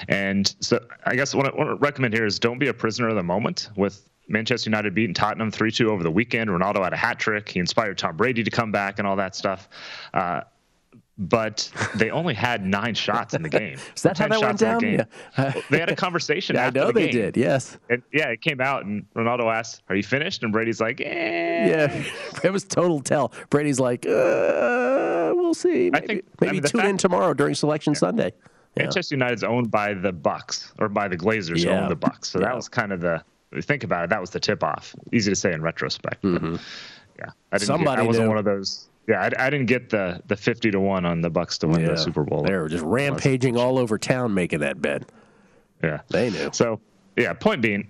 And 0.07 0.53
so 0.59 0.79
I 1.05 1.15
guess 1.15 1.33
what 1.33 1.51
I 1.51 1.55
want 1.57 1.71
to 1.71 1.75
recommend 1.75 2.13
here 2.13 2.25
is 2.25 2.37
don't 2.37 2.59
be 2.59 2.67
a 2.67 2.73
prisoner 2.73 3.07
of 3.07 3.15
the 3.15 3.23
moment 3.23 3.69
with 3.75 4.07
Manchester 4.27 4.69
United 4.69 4.93
beating 4.93 5.15
Tottenham 5.15 5.49
3 5.49 5.71
2 5.71 5.89
over 5.89 6.03
the 6.03 6.11
weekend. 6.11 6.49
Ronaldo 6.49 6.83
had 6.83 6.93
a 6.93 6.97
hat 6.97 7.17
trick. 7.17 7.49
He 7.49 7.59
inspired 7.59 7.97
Tom 7.97 8.15
Brady 8.15 8.43
to 8.43 8.51
come 8.51 8.71
back 8.71 8.99
and 8.99 9.07
all 9.07 9.15
that 9.15 9.35
stuff. 9.35 9.67
Uh, 10.13 10.41
but 11.17 11.71
they 11.95 12.11
only 12.11 12.33
had 12.33 12.65
nine 12.65 12.93
shots 12.93 13.33
in 13.33 13.41
the 13.41 13.49
game. 13.49 13.77
Is 13.95 14.03
that 14.03 14.17
how 14.17 14.27
that 14.27 14.39
went 14.39 14.59
down? 14.59 14.81
Yeah. 14.83 15.53
they 15.69 15.79
had 15.79 15.89
a 15.89 15.95
conversation. 15.95 16.55
yeah, 16.55 16.67
I 16.67 16.69
know 16.69 16.87
the 16.87 16.93
they 16.93 17.05
game. 17.09 17.11
did. 17.11 17.37
Yes. 17.37 17.77
And 17.89 18.03
yeah, 18.13 18.29
it 18.29 18.41
came 18.41 18.61
out, 18.61 18.85
and 18.85 19.05
Ronaldo 19.15 19.51
asked, 19.53 19.81
"Are 19.89 19.95
you 19.95 20.03
finished?" 20.03 20.43
And 20.43 20.53
Brady's 20.53 20.79
like, 20.79 21.01
eh. 21.01 21.67
"Yeah." 21.67 22.03
It 22.43 22.51
was 22.51 22.63
total 22.63 23.01
tell. 23.01 23.33
Brady's 23.49 23.79
like, 23.79 24.05
uh, 24.05 25.33
"We'll 25.35 25.53
see. 25.53 25.89
Maybe, 25.89 25.97
I 25.97 26.05
think 26.05 26.25
maybe 26.39 26.49
I 26.49 26.53
mean, 26.53 26.61
tune 26.63 26.81
fact, 26.81 26.89
in 26.89 26.97
tomorrow 26.97 27.33
during 27.33 27.55
Selection 27.55 27.93
yeah. 27.93 27.99
Sunday." 27.99 28.33
Yeah. 28.75 28.83
Manchester 28.83 29.15
United's 29.15 29.43
owned 29.43 29.71
by 29.71 29.95
the 29.95 30.13
Bucs 30.13 30.71
or 30.77 30.87
by 30.87 31.07
the 31.07 31.17
Glazers 31.17 31.63
who 31.63 31.69
own 31.71 31.89
the 31.89 31.95
Bucs, 31.95 32.25
so 32.25 32.39
that 32.39 32.55
was 32.55 32.69
kind 32.69 32.93
of 32.93 33.01
the. 33.01 33.23
Think 33.61 33.83
about 33.83 34.03
it. 34.03 34.09
That 34.09 34.21
was 34.21 34.29
the 34.29 34.41
tip 34.41 34.63
off. 34.63 34.93
Easy 35.13 35.31
to 35.31 35.35
say 35.35 35.53
in 35.53 35.61
retrospect. 35.61 36.21
Mm-hmm. 36.21 36.57
yeah, 37.17 37.29
I 37.51 37.57
didn't. 37.57 37.67
Somebody 37.67 37.95
get, 37.95 38.03
I 38.03 38.05
wasn't 38.05 38.25
knew. 38.25 38.29
one 38.29 38.37
of 38.37 38.45
those. 38.45 38.89
Yeah, 39.07 39.21
I, 39.21 39.47
I, 39.47 39.49
didn't 39.49 39.67
get 39.67 39.89
the 39.89 40.21
the 40.27 40.35
fifty 40.35 40.69
to 40.71 40.79
one 40.79 41.05
on 41.05 41.21
the 41.21 41.31
Bucs 41.31 41.57
to 41.59 41.67
win 41.67 41.81
yeah. 41.81 41.91
the 41.91 41.97
Super 41.97 42.23
Bowl. 42.23 42.43
They 42.43 42.55
were 42.55 42.67
just 42.67 42.83
rampaging 42.83 43.57
all 43.57 43.79
over 43.79 43.97
town 43.97 44.33
making 44.33 44.59
that 44.59 44.81
bet. 44.81 45.03
Yeah, 45.81 46.01
they 46.09 46.29
knew. 46.29 46.49
So 46.51 46.81
yeah, 47.15 47.33
point 47.33 47.61
being, 47.61 47.87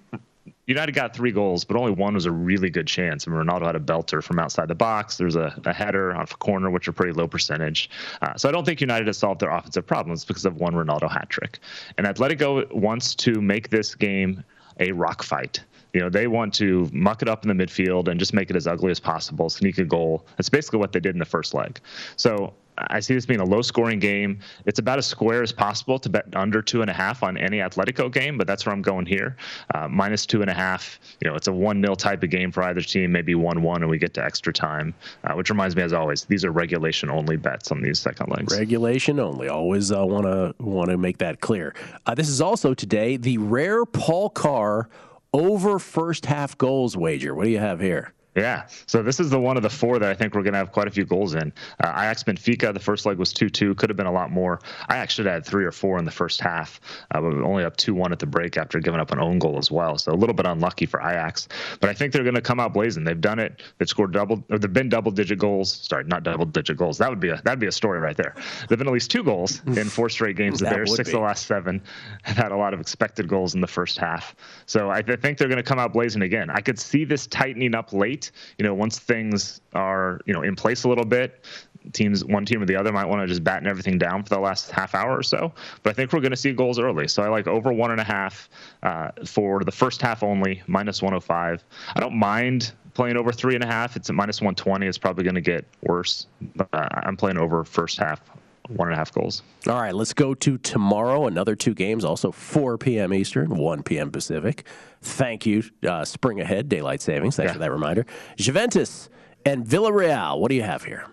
United 0.68 0.94
got 0.94 1.16
three 1.16 1.32
goals, 1.32 1.64
but 1.64 1.78
only 1.78 1.92
one 1.92 2.14
was 2.14 2.26
a 2.26 2.32
really 2.32 2.70
good 2.70 2.88
chance. 2.88 3.26
And 3.26 3.34
Ronaldo 3.34 3.66
had 3.66 3.76
a 3.76 3.80
belter 3.80 4.22
from 4.22 4.38
outside 4.38 4.68
the 4.68 4.76
box. 4.76 5.18
There's 5.18 5.38
a, 5.38 5.60
a 5.66 5.74
header 5.74 6.16
off 6.16 6.34
a 6.34 6.38
corner, 6.38 6.70
which 6.70 6.88
are 6.90 6.92
pretty 6.92 7.14
low 7.14 7.28
percentage. 7.28 7.90
Uh, 8.22 8.36
so 8.36 8.50
I 8.50 8.52
don't 8.52 8.66
think 8.66 8.82
United 8.82 9.08
has 9.08 9.18
solved 9.18 9.40
their 9.40 9.50
offensive 9.50 9.88
problems 9.88 10.26
because 10.26 10.46
of 10.46 10.58
one 10.58 10.74
Ronaldo 10.74 11.10
hat 11.10 11.30
trick. 11.30 11.60
And 11.98 12.06
Atletico 12.06 12.72
wants 12.74 13.16
to 13.16 13.42
make 13.42 13.70
this 13.70 13.96
game 13.96 14.44
a 14.80 14.92
rock 14.92 15.24
fight. 15.24 15.64
You 15.98 16.04
know, 16.04 16.10
they 16.12 16.28
want 16.28 16.54
to 16.54 16.88
muck 16.94 17.24
it 17.24 17.28
up 17.28 17.44
in 17.44 17.58
the 17.58 17.66
midfield 17.66 18.08
and 18.08 18.20
just 18.20 18.32
make 18.32 18.52
it 18.52 18.56
as 18.56 18.68
ugly 18.68 18.92
as 18.92 19.00
possible, 19.00 19.50
sneak 19.50 19.80
a 19.80 19.84
goal. 19.84 20.28
That's 20.38 20.48
basically 20.48 20.78
what 20.78 20.92
they 20.92 21.00
did 21.00 21.16
in 21.16 21.18
the 21.18 21.26
first 21.26 21.56
leg. 21.56 21.80
So 22.18 22.54
I 22.78 23.00
see 23.00 23.16
this 23.16 23.26
being 23.26 23.40
a 23.40 23.46
low 23.46 23.64
scoring 23.64 23.98
game. 23.98 24.38
It's 24.68 24.78
about 24.78 25.00
as 25.00 25.08
square 25.08 25.42
as 25.42 25.52
possible 25.52 25.98
to 25.98 26.08
bet 26.08 26.26
under 26.36 26.62
two 26.62 26.82
and 26.82 26.92
a 26.92 26.94
half 26.94 27.24
on 27.24 27.36
any 27.36 27.58
Atletico 27.58 28.14
game, 28.14 28.38
but 28.38 28.46
that's 28.46 28.64
where 28.64 28.76
I'm 28.76 28.84
going 28.84 29.08
here. 29.08 29.38
Uh, 29.74 29.88
minus 29.88 30.28
two 30.28 30.42
and 30.42 30.52
a 30.52 30.54
half. 30.54 31.00
You 31.20 31.32
know, 31.32 31.36
it's 31.36 31.48
a 31.48 31.52
1 31.52 31.82
0 31.82 31.96
type 31.96 32.22
of 32.22 32.30
game 32.30 32.52
for 32.52 32.62
either 32.62 32.82
team, 32.82 33.12
maybe 33.12 33.34
1 33.34 33.64
1, 33.64 33.82
and 33.82 33.90
we 33.90 33.98
get 33.98 34.14
to 34.14 34.24
extra 34.24 34.54
time, 34.54 34.94
uh, 35.24 35.34
which 35.34 35.50
reminds 35.50 35.76
me, 35.76 35.82
as 35.82 35.94
always, 35.94 36.26
these 36.26 36.46
are 36.46 36.52
regulation 36.52 37.10
only 37.10 37.38
bets 37.38 37.72
on 37.72 37.82
these 37.82 37.98
second 37.98 38.30
legs. 38.30 38.56
Regulation 38.56 39.20
only. 39.20 39.50
Always 39.50 39.92
want 39.92 40.26
to 40.26 40.54
want 40.60 40.92
to 40.92 40.98
make 40.98 41.18
that 41.18 41.42
clear. 41.42 41.74
Uh, 42.06 42.14
this 42.14 42.30
is 42.30 42.40
also 42.40 42.76
today 42.76 43.18
the 43.18 43.40
rare 43.40 43.84
Paul 43.84 44.30
Carr 44.30 44.90
over 45.34 45.80
first 45.80 46.26
half 46.26 46.58
goals 46.58 46.96
wager. 46.98 47.34
What 47.36 47.46
do 47.46 47.50
you 47.50 47.60
have 47.60 47.80
here? 47.80 48.14
Yeah. 48.38 48.68
So 48.86 49.02
this 49.02 49.20
is 49.20 49.32
the 49.32 49.40
one 49.40 49.58
of 49.58 49.64
the 49.64 49.70
four 49.70 49.98
that 49.98 50.10
I 50.10 50.14
think 50.14 50.36
we're 50.36 50.44
going 50.44 50.54
to 50.54 50.60
have 50.60 50.72
quite 50.72 50.88
a 50.88 50.92
few 50.92 51.06
goals 51.06 51.34
in. 51.34 51.52
Uh, 51.84 51.90
Ajax 51.90 52.24
Benfica, 52.24 52.72
the 52.72 52.80
first 52.80 53.08
leg 53.08 53.18
was 53.18 53.34
2 53.34 53.50
2. 53.50 53.74
Could 53.76 53.90
have 53.90 53.98
been 53.98 54.06
a 54.06 54.12
lot 54.12 54.32
more. 54.32 54.60
I 54.88 54.98
actually 54.98 55.30
had 55.30 55.44
three 55.44 55.66
or 55.66 55.72
four 55.72 55.98
in 55.98 56.06
the 56.06 56.12
first 56.12 56.40
half, 56.40 56.80
uh, 57.12 57.20
but 57.20 57.34
only 57.34 57.64
up 57.64 57.76
2 57.78 57.96
1 57.96 58.12
at 58.12 58.20
the 58.20 58.28
break 58.28 58.56
after 58.56 58.80
giving 58.80 59.00
up 59.00 59.12
an 59.12 59.20
own 59.20 59.40
goal 59.40 59.58
as 59.58 59.72
well. 59.72 59.98
So 59.98 60.12
a 60.12 60.14
little 60.14 60.36
bit 60.36 60.46
unlucky 60.46 60.86
for 60.86 61.02
Ajax. 61.02 61.48
But 61.80 61.90
I 61.90 61.94
think 61.94 62.14
they're 62.14 62.24
going 62.24 62.36
to 62.36 62.42
come 62.42 62.60
out 62.60 62.74
blazing. 62.74 63.04
They've 63.04 63.20
done 63.20 63.40
it. 63.40 63.64
They've 63.80 63.90
scored 63.90 64.14
double, 64.14 64.44
or 64.52 64.60
they've 64.60 64.72
been 64.72 64.90
double 64.90 65.12
digit 65.12 65.40
goals. 65.40 65.74
Sorry, 65.74 66.04
not 66.04 66.22
double 66.22 66.46
digit 66.46 66.78
goals. 66.78 67.00
That 67.00 67.10
would 67.10 67.20
be 67.20 67.30
a 67.30 67.42
that'd 67.44 67.60
be 67.60 67.68
a 67.68 67.72
story 67.72 68.00
right 68.00 68.16
there. 68.16 68.36
They've 68.70 68.78
been 68.78 68.88
at 68.88 68.94
least 68.94 69.10
two 69.10 69.24
goals 69.24 69.64
in 69.66 69.86
four 69.86 70.10
straight 70.10 70.36
games. 70.36 70.60
The 70.60 70.66
Bears, 70.66 70.96
six 70.96 71.10
of 71.10 71.14
the 71.14 71.20
last 71.22 71.48
seven, 71.48 71.82
have 72.22 72.38
had 72.38 72.52
a 72.52 72.58
lot 72.58 72.76
of 72.76 72.80
expected 72.80 73.28
goals 73.28 73.56
in 73.56 73.62
the 73.62 73.68
first 73.68 73.98
half. 73.98 74.36
So 74.68 74.92
I, 74.92 74.98
I 74.98 75.16
think 75.16 75.40
they're 75.40 75.48
going 75.48 75.58
to 75.58 75.64
come 75.64 75.80
out 75.80 75.94
blazing 75.94 76.22
again. 76.22 76.52
I 76.52 76.62
could 76.62 76.78
see 76.78 77.04
this 77.04 77.26
tightening 77.26 77.74
up 77.74 77.94
late. 77.94 78.27
You 78.58 78.66
know, 78.66 78.74
once 78.74 79.00
things 79.00 79.62
are 79.74 80.22
you 80.26 80.34
know 80.34 80.42
in 80.42 80.56
place 80.56 80.84
a 80.84 80.90
little 80.90 81.06
bit 81.06 81.46
teams 81.94 82.26
one 82.26 82.46
team 82.46 82.62
or 82.62 82.66
the 82.66 82.76
other 82.76 82.92
might 82.92 83.06
want 83.06 83.22
to 83.22 83.28
just 83.28 83.44
batten 83.44 83.68
everything 83.68 83.98
down 83.98 84.24
for 84.24 84.30
the 84.30 84.40
last 84.40 84.72
half 84.72 84.94
hour 84.94 85.18
or 85.18 85.24
so. 85.24 85.54
But 85.84 85.92
i 85.92 85.94
think 85.94 86.12
we're 86.14 86.20
going 86.20 86.32
to 86.32 86.38
see 86.38 86.54
goals 86.54 86.80
early. 86.80 87.08
So 87.08 87.24
i 87.24 87.30
like 87.30 87.48
over 87.48 87.72
one 87.72 87.92
and 87.92 88.02
a 88.02 88.04
half 88.04 88.50
uh, 88.84 89.12
for 89.26 89.64
the 89.64 89.72
first 89.72 90.02
half 90.02 90.24
only 90.24 90.62
minus 90.68 91.02
105 91.02 91.64
i 91.96 92.00
don't 92.00 92.16
mind 92.16 92.74
playing 92.94 93.16
over 93.16 93.32
three 93.32 93.54
and 93.54 93.64
a 93.64 93.68
half. 93.68 93.96
It's 93.96 94.10
at 94.10 94.16
minus 94.16 94.42
120 94.42 94.88
it's 94.88 94.98
probably 94.98 95.24
going 95.24 95.36
to 95.36 95.42
get 95.42 95.66
worse. 95.84 96.26
But 96.56 96.68
uh, 96.74 96.88
i'm 96.92 97.16
playing 97.16 97.38
over 97.38 97.64
first 97.64 97.98
half 98.00 98.22
one 98.70 98.88
and 98.88 98.96
a 98.96 98.98
half 98.98 99.12
goals. 99.12 99.44
All 99.68 99.80
right, 99.80 99.94
let's 99.94 100.14
go 100.14 100.34
to 100.34 100.58
tomorrow. 100.58 101.28
Another 101.28 101.56
two 101.56 101.74
games, 101.74 102.04
also 102.06 102.32
4 102.32 102.78
p.m. 102.78 103.14
Eastern, 103.14 103.56
1 103.56 103.84
p.m. 103.84 104.12
Pacific. 104.12 104.66
Thank 105.02 105.46
you, 105.46 105.64
uh, 105.88 106.06
Spring 106.06 106.42
Ahead, 106.42 106.70
Daylight 106.70 107.02
Savings. 107.02 107.36
Thanks 107.36 107.50
yeah. 107.50 107.54
for 107.54 107.60
that 107.60 107.72
reminder. 107.72 108.06
Juventus 108.38 109.10
and 109.46 109.66
Villarreal. 109.66 110.40
What 110.40 110.50
do 110.50 110.56
you 110.56 110.64
have 110.64 110.84
here? 110.84 111.06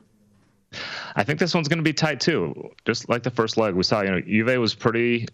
I 1.16 1.22
think 1.22 1.38
this 1.38 1.54
one's 1.54 1.68
going 1.68 1.78
to 1.78 1.84
be 1.84 1.92
tight 1.92 2.20
too. 2.20 2.70
Just 2.84 3.08
like 3.08 3.22
the 3.22 3.30
first 3.30 3.56
leg, 3.56 3.74
we 3.74 3.82
saw, 3.82 4.02
you 4.02 4.10
know, 4.10 4.20
Juve 4.20 4.58
was 4.58 4.74
pretty 4.74 5.26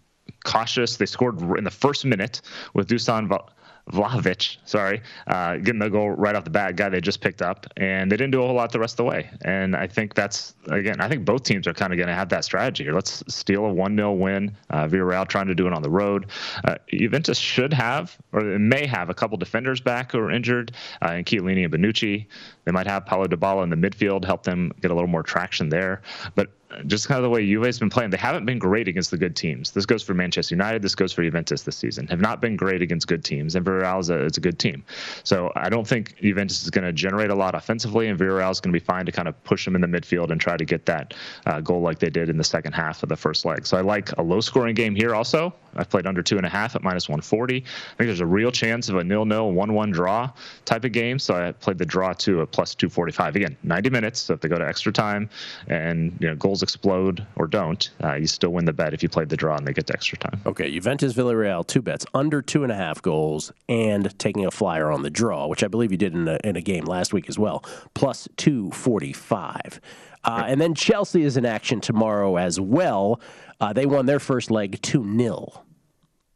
cautious. 0.43 0.97
They 0.97 1.05
scored 1.05 1.41
in 1.57 1.63
the 1.63 1.71
first 1.71 2.05
minute 2.05 2.41
with 2.73 2.87
Dusan 2.87 3.27
Val- 3.27 3.49
Vlahovic, 3.91 4.57
sorry, 4.65 5.01
uh, 5.27 5.57
getting 5.57 5.79
the 5.79 5.89
goal 5.89 6.11
right 6.11 6.35
off 6.35 6.43
the 6.43 6.49
bat, 6.49 6.75
guy 6.75 6.89
they 6.89 7.01
just 7.01 7.21
picked 7.21 7.41
up, 7.41 7.65
and 7.77 8.11
they 8.11 8.17
didn't 8.17 8.31
do 8.31 8.41
a 8.41 8.45
whole 8.45 8.55
lot 8.55 8.71
the 8.71 8.79
rest 8.79 8.93
of 8.93 8.97
the 8.97 9.03
way. 9.03 9.29
And 9.41 9.75
I 9.75 9.87
think 9.87 10.13
that's 10.13 10.55
again, 10.67 11.01
I 11.01 11.07
think 11.07 11.25
both 11.25 11.43
teams 11.43 11.67
are 11.67 11.73
kind 11.73 11.91
of 11.91 11.97
going 11.97 12.07
to 12.07 12.15
have 12.15 12.29
that 12.29 12.45
strategy 12.45 12.83
here. 12.83 12.93
Let's 12.93 13.23
steal 13.27 13.65
a 13.65 13.73
one 13.73 13.95
0 13.95 14.13
win. 14.13 14.55
Uh, 14.69 14.87
Villarreal 14.87 15.27
trying 15.27 15.47
to 15.47 15.55
do 15.55 15.67
it 15.67 15.73
on 15.73 15.81
the 15.81 15.89
road. 15.89 16.27
Uh, 16.63 16.75
Juventus 16.89 17.37
should 17.37 17.73
have, 17.73 18.17
or 18.31 18.41
may 18.41 18.85
have, 18.85 19.09
a 19.09 19.13
couple 19.13 19.37
defenders 19.37 19.81
back 19.81 20.11
who 20.11 20.19
are 20.19 20.31
injured, 20.31 20.73
uh, 21.01 21.13
in 21.13 21.25
Chiellini 21.25 21.65
and 21.65 21.73
Bonucci. 21.73 22.27
They 22.65 22.71
might 22.71 22.87
have 22.87 23.05
Paulo 23.05 23.25
Dybala 23.25 23.63
in 23.63 23.69
the 23.69 23.75
midfield, 23.75 24.25
help 24.25 24.43
them 24.43 24.71
get 24.81 24.91
a 24.91 24.93
little 24.93 25.09
more 25.09 25.23
traction 25.23 25.69
there. 25.69 26.01
But 26.35 26.49
just 26.85 27.07
kind 27.07 27.17
of 27.17 27.23
the 27.23 27.29
way 27.29 27.45
Juve's 27.45 27.79
been 27.79 27.89
playing, 27.89 28.09
they 28.09 28.17
haven't 28.17 28.45
been 28.45 28.59
great 28.59 28.87
against 28.87 29.11
the 29.11 29.17
good 29.17 29.35
teams. 29.35 29.71
This 29.71 29.85
goes 29.85 30.03
for 30.03 30.13
Manchester 30.13 30.55
United. 30.55 30.81
This 30.81 30.95
goes 30.95 31.11
for 31.11 31.23
Juventus 31.23 31.63
this 31.63 31.77
season. 31.77 32.07
Have 32.07 32.21
not 32.21 32.41
been 32.41 32.55
great 32.55 32.81
against 32.81 33.07
good 33.07 33.23
teams, 33.23 33.55
and 33.55 33.65
Villarreal 33.65 33.99
is 33.99 34.09
a, 34.09 34.25
is 34.25 34.37
a 34.37 34.41
good 34.41 34.59
team. 34.59 34.83
So 35.23 35.51
I 35.55 35.69
don't 35.69 35.87
think 35.87 36.17
Juventus 36.17 36.63
is 36.63 36.69
going 36.69 36.85
to 36.85 36.93
generate 36.93 37.29
a 37.29 37.35
lot 37.35 37.55
offensively, 37.55 38.07
and 38.07 38.19
Villarreal 38.19 38.51
is 38.51 38.59
going 38.59 38.73
to 38.73 38.79
be 38.79 38.83
fine 38.83 39.05
to 39.05 39.11
kind 39.11 39.27
of 39.27 39.41
push 39.43 39.65
them 39.65 39.75
in 39.75 39.81
the 39.81 39.87
midfield 39.87 40.31
and 40.31 40.39
try 40.39 40.57
to 40.57 40.65
get 40.65 40.85
that 40.85 41.13
uh, 41.45 41.61
goal 41.61 41.81
like 41.81 41.99
they 41.99 42.09
did 42.09 42.29
in 42.29 42.37
the 42.37 42.43
second 42.43 42.73
half 42.73 43.03
of 43.03 43.09
the 43.09 43.17
first 43.17 43.45
leg. 43.45 43.65
So 43.65 43.77
I 43.77 43.81
like 43.81 44.11
a 44.17 44.21
low-scoring 44.21 44.75
game 44.75 44.95
here. 44.95 45.15
Also, 45.15 45.53
I've 45.75 45.89
played 45.89 46.05
under 46.05 46.21
two 46.21 46.37
and 46.37 46.45
a 46.45 46.49
half 46.49 46.75
at 46.75 46.83
minus 46.83 47.07
140. 47.07 47.57
I 47.57 47.59
think 47.59 47.67
there's 47.97 48.19
a 48.19 48.25
real 48.25 48.51
chance 48.51 48.89
of 48.89 48.97
a 48.97 49.03
nil-nil, 49.03 49.51
one-one 49.51 49.91
draw 49.91 50.29
type 50.65 50.83
of 50.83 50.91
game. 50.91 51.19
So 51.19 51.35
I 51.35 51.51
played 51.51 51.77
the 51.77 51.85
draw 51.85 52.13
to 52.13 52.41
a 52.41 52.47
plus 52.47 52.75
245. 52.75 53.35
Again, 53.35 53.57
90 53.63 53.89
minutes. 53.89 54.19
So 54.21 54.33
if 54.33 54.41
they 54.41 54.49
go 54.49 54.57
to 54.57 54.67
extra 54.67 54.91
time 54.91 55.29
and 55.67 56.15
you 56.19 56.27
know 56.27 56.35
goals 56.35 56.60
explode 56.63 57.25
or 57.35 57.47
don't, 57.47 57.89
uh, 58.03 58.15
you 58.15 58.27
still 58.27 58.51
win 58.51 58.65
the 58.65 58.73
bet 58.73 58.93
if 58.93 59.03
you 59.03 59.09
played 59.09 59.29
the 59.29 59.37
draw 59.37 59.55
and 59.55 59.67
they 59.67 59.73
get 59.73 59.87
to 59.87 59.93
extra 59.93 60.17
time. 60.17 60.41
Okay, 60.45 60.71
Juventus 60.71 61.13
Villarreal, 61.13 61.65
two 61.65 61.81
bets 61.81 62.05
under 62.13 62.41
two 62.41 62.63
and 62.63 62.71
a 62.71 62.75
half 62.75 63.01
goals 63.01 63.51
and 63.69 64.17
taking 64.19 64.45
a 64.45 64.51
flyer 64.51 64.91
on 64.91 65.03
the 65.03 65.09
draw, 65.09 65.47
which 65.47 65.63
I 65.63 65.67
believe 65.67 65.91
you 65.91 65.97
did 65.97 66.13
in 66.13 66.27
a, 66.27 66.39
in 66.43 66.55
a 66.55 66.61
game 66.61 66.85
last 66.85 67.13
week 67.13 67.29
as 67.29 67.37
well, 67.37 67.63
plus 67.93 68.27
245. 68.37 69.81
Uh, 70.23 70.43
and 70.47 70.61
then 70.61 70.75
Chelsea 70.75 71.23
is 71.23 71.37
in 71.37 71.45
action 71.45 71.81
tomorrow 71.81 72.37
as 72.37 72.59
well. 72.59 73.19
Uh, 73.59 73.73
they 73.73 73.85
won 73.85 74.05
their 74.05 74.19
first 74.19 74.51
leg 74.51 74.81
2 74.81 75.17
0 75.17 75.63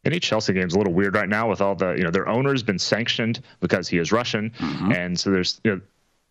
any 0.06 0.20
Chelsea 0.20 0.52
game 0.52 0.66
is 0.66 0.74
a 0.74 0.78
little 0.78 0.92
weird 0.92 1.14
right 1.14 1.28
now 1.28 1.50
with 1.50 1.60
all 1.60 1.74
the 1.74 1.94
you 1.94 2.04
know 2.04 2.10
their 2.10 2.28
owner's 2.28 2.62
been 2.62 2.78
sanctioned 2.78 3.40
because 3.60 3.88
he 3.88 3.98
is 3.98 4.12
Russian, 4.12 4.50
mm-hmm. 4.50 4.92
and 4.92 5.18
so 5.18 5.30
there's 5.30 5.60
you 5.64 5.72
know 5.72 5.80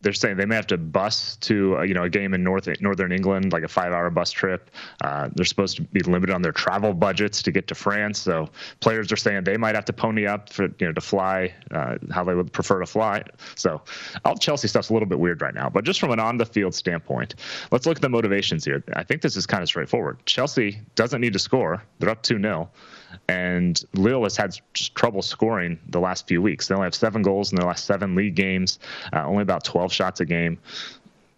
they're 0.05 0.13
saying 0.13 0.37
they 0.37 0.45
may 0.45 0.55
have 0.55 0.67
to 0.67 0.77
bus 0.77 1.35
to 1.37 1.79
uh, 1.79 1.81
you 1.81 1.95
know 1.95 2.03
a 2.03 2.09
game 2.09 2.35
in 2.35 2.43
North 2.43 2.69
Northern 2.79 3.11
England, 3.11 3.51
like 3.51 3.63
a 3.63 3.67
five-hour 3.67 4.11
bus 4.11 4.29
trip. 4.29 4.69
Uh, 5.03 5.29
they're 5.33 5.45
supposed 5.45 5.77
to 5.77 5.81
be 5.81 6.01
limited 6.01 6.31
on 6.31 6.43
their 6.43 6.51
travel 6.51 6.93
budgets 6.93 7.41
to 7.41 7.51
get 7.51 7.67
to 7.67 7.75
France, 7.75 8.19
so 8.19 8.47
players 8.81 9.11
are 9.11 9.15
saying 9.15 9.45
they 9.45 9.57
might 9.57 9.73
have 9.73 9.85
to 9.85 9.93
pony 9.93 10.27
up 10.27 10.53
for 10.53 10.65
you 10.65 10.85
know 10.85 10.93
to 10.93 11.01
fly 11.01 11.51
uh, 11.71 11.97
how 12.11 12.23
they 12.23 12.35
would 12.35 12.53
prefer 12.53 12.79
to 12.79 12.85
fly. 12.85 13.23
So 13.55 13.81
all 14.23 14.37
Chelsea 14.37 14.67
stuff's 14.67 14.91
a 14.91 14.93
little 14.93 15.09
bit 15.09 15.17
weird 15.17 15.41
right 15.41 15.55
now, 15.55 15.69
but 15.69 15.83
just 15.83 15.99
from 15.99 16.11
an 16.11 16.19
on-the-field 16.19 16.75
standpoint, 16.75 17.33
let's 17.71 17.87
look 17.87 17.97
at 17.97 18.03
the 18.03 18.09
motivations 18.09 18.63
here. 18.63 18.83
I 18.93 19.03
think 19.03 19.23
this 19.23 19.35
is 19.35 19.47
kind 19.47 19.63
of 19.63 19.67
straightforward. 19.67 20.23
Chelsea 20.27 20.81
doesn't 20.93 21.19
need 21.19 21.33
to 21.33 21.39
score; 21.39 21.81
they're 21.97 22.11
up 22.11 22.21
two 22.21 22.39
0 22.39 22.69
and 23.27 23.83
Lille 23.93 24.23
has 24.23 24.37
had 24.37 24.55
trouble 24.73 25.21
scoring 25.21 25.79
the 25.89 25.99
last 25.99 26.27
few 26.27 26.41
weeks. 26.41 26.67
They 26.67 26.75
only 26.75 26.85
have 26.85 26.95
seven 26.95 27.21
goals 27.21 27.51
in 27.51 27.57
their 27.57 27.67
last 27.67 27.85
seven 27.85 28.15
league 28.15 28.35
games, 28.35 28.79
uh, 29.13 29.25
only 29.25 29.41
about 29.41 29.63
12 29.63 29.91
shots 29.91 30.19
a 30.19 30.25
game. 30.25 30.59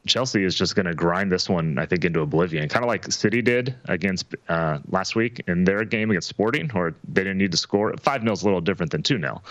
Chelsea 0.07 0.43
is 0.43 0.55
just 0.55 0.75
going 0.75 0.85
to 0.85 0.95
grind 0.95 1.31
this 1.31 1.49
one, 1.49 1.77
I 1.77 1.85
think, 1.85 2.05
into 2.05 2.21
oblivion, 2.21 2.67
kind 2.69 2.83
of 2.83 2.87
like 2.87 3.11
City 3.11 3.41
did 3.41 3.75
against 3.85 4.35
uh, 4.49 4.79
last 4.89 5.15
week 5.15 5.43
in 5.47 5.65
their 5.65 5.83
game 5.83 6.09
against 6.09 6.29
Sporting, 6.29 6.71
or 6.73 6.95
they 7.07 7.21
didn't 7.23 7.37
need 7.37 7.51
to 7.51 7.57
score. 7.57 7.93
Five 7.97 8.21
0 8.21 8.31
is 8.31 8.41
a 8.41 8.45
little 8.45 8.61
different 8.61 8.91
than 8.91 9.03
two 9.03 9.19
0 9.19 9.41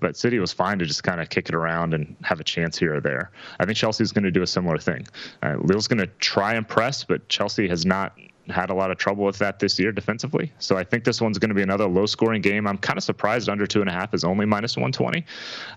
but 0.00 0.16
City 0.16 0.38
was 0.38 0.52
fine 0.52 0.78
to 0.78 0.86
just 0.86 1.04
kind 1.04 1.20
of 1.20 1.28
kick 1.28 1.48
it 1.48 1.54
around 1.54 1.94
and 1.94 2.16
have 2.22 2.40
a 2.40 2.44
chance 2.44 2.78
here 2.78 2.96
or 2.96 3.00
there. 3.00 3.30
I 3.60 3.66
think 3.66 3.76
Chelsea 3.76 4.02
is 4.02 4.12
going 4.12 4.24
to 4.24 4.30
do 4.30 4.42
a 4.42 4.46
similar 4.46 4.78
thing. 4.78 5.06
Uh, 5.42 5.56
Lille's 5.60 5.86
going 5.86 5.98
to 5.98 6.06
try 6.18 6.54
and 6.54 6.66
press, 6.66 7.04
but 7.04 7.28
Chelsea 7.28 7.68
has 7.68 7.84
not 7.84 8.18
had 8.48 8.70
a 8.70 8.74
lot 8.74 8.90
of 8.90 8.98
trouble 8.98 9.24
with 9.24 9.38
that 9.38 9.58
this 9.58 9.78
year 9.78 9.92
defensively. 9.92 10.52
So 10.58 10.76
I 10.76 10.84
think 10.84 11.04
this 11.04 11.20
one's 11.20 11.38
going 11.38 11.48
to 11.48 11.54
be 11.54 11.62
another 11.62 11.86
low 11.86 12.06
scoring 12.06 12.42
game. 12.42 12.66
I'm 12.66 12.78
kind 12.78 12.96
of 12.96 13.04
surprised 13.04 13.48
under 13.48 13.66
two 13.66 13.80
and 13.80 13.90
a 13.90 13.92
half 13.92 14.14
is 14.14 14.24
only 14.24 14.46
minus 14.46 14.76
120. 14.76 15.24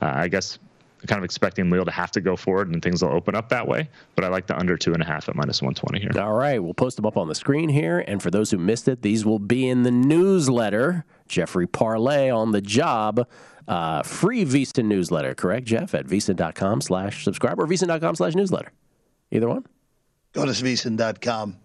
Uh, 0.01 0.11
I 0.15 0.27
guess 0.27 0.59
kind 1.07 1.17
of 1.17 1.23
expecting 1.23 1.69
Lille 1.69 1.85
to 1.85 1.91
have 1.91 2.11
to 2.11 2.21
go 2.21 2.35
forward 2.35 2.69
and 2.73 2.81
things 2.83 3.01
will 3.01 3.11
open 3.11 3.35
up 3.35 3.49
that 3.49 3.67
way. 3.67 3.89
But 4.15 4.25
I 4.25 4.27
like 4.27 4.47
the 4.47 4.57
under 4.57 4.77
two 4.77 4.93
and 4.93 5.01
a 5.01 5.05
half 5.05 5.29
at 5.29 5.35
minus 5.35 5.61
120 5.61 5.99
here. 5.99 6.21
All 6.21 6.33
right. 6.33 6.59
We'll 6.59 6.73
post 6.73 6.97
them 6.97 7.05
up 7.05 7.17
on 7.17 7.27
the 7.27 7.35
screen 7.35 7.69
here. 7.69 8.03
And 8.07 8.21
for 8.21 8.31
those 8.31 8.51
who 8.51 8.57
missed 8.57 8.87
it, 8.87 9.01
these 9.01 9.25
will 9.25 9.39
be 9.39 9.67
in 9.67 9.83
the 9.83 9.91
newsletter. 9.91 11.05
Jeffrey 11.27 11.67
Parlay 11.67 12.29
on 12.29 12.51
the 12.51 12.61
job. 12.61 13.27
Uh, 13.67 14.01
free 14.01 14.43
VSiN 14.43 14.85
newsletter, 14.85 15.35
correct, 15.35 15.67
Jeff? 15.67 15.93
At 15.93 16.07
VSiN.com 16.07 16.81
slash 16.81 17.23
subscribe 17.23 17.59
or 17.59 17.67
VSiN.com 17.67 18.15
slash 18.15 18.33
newsletter. 18.33 18.71
Either 19.31 19.47
one? 19.47 19.65
Go 20.33 20.45
to 20.45 20.51
VSiN.com. 20.51 21.57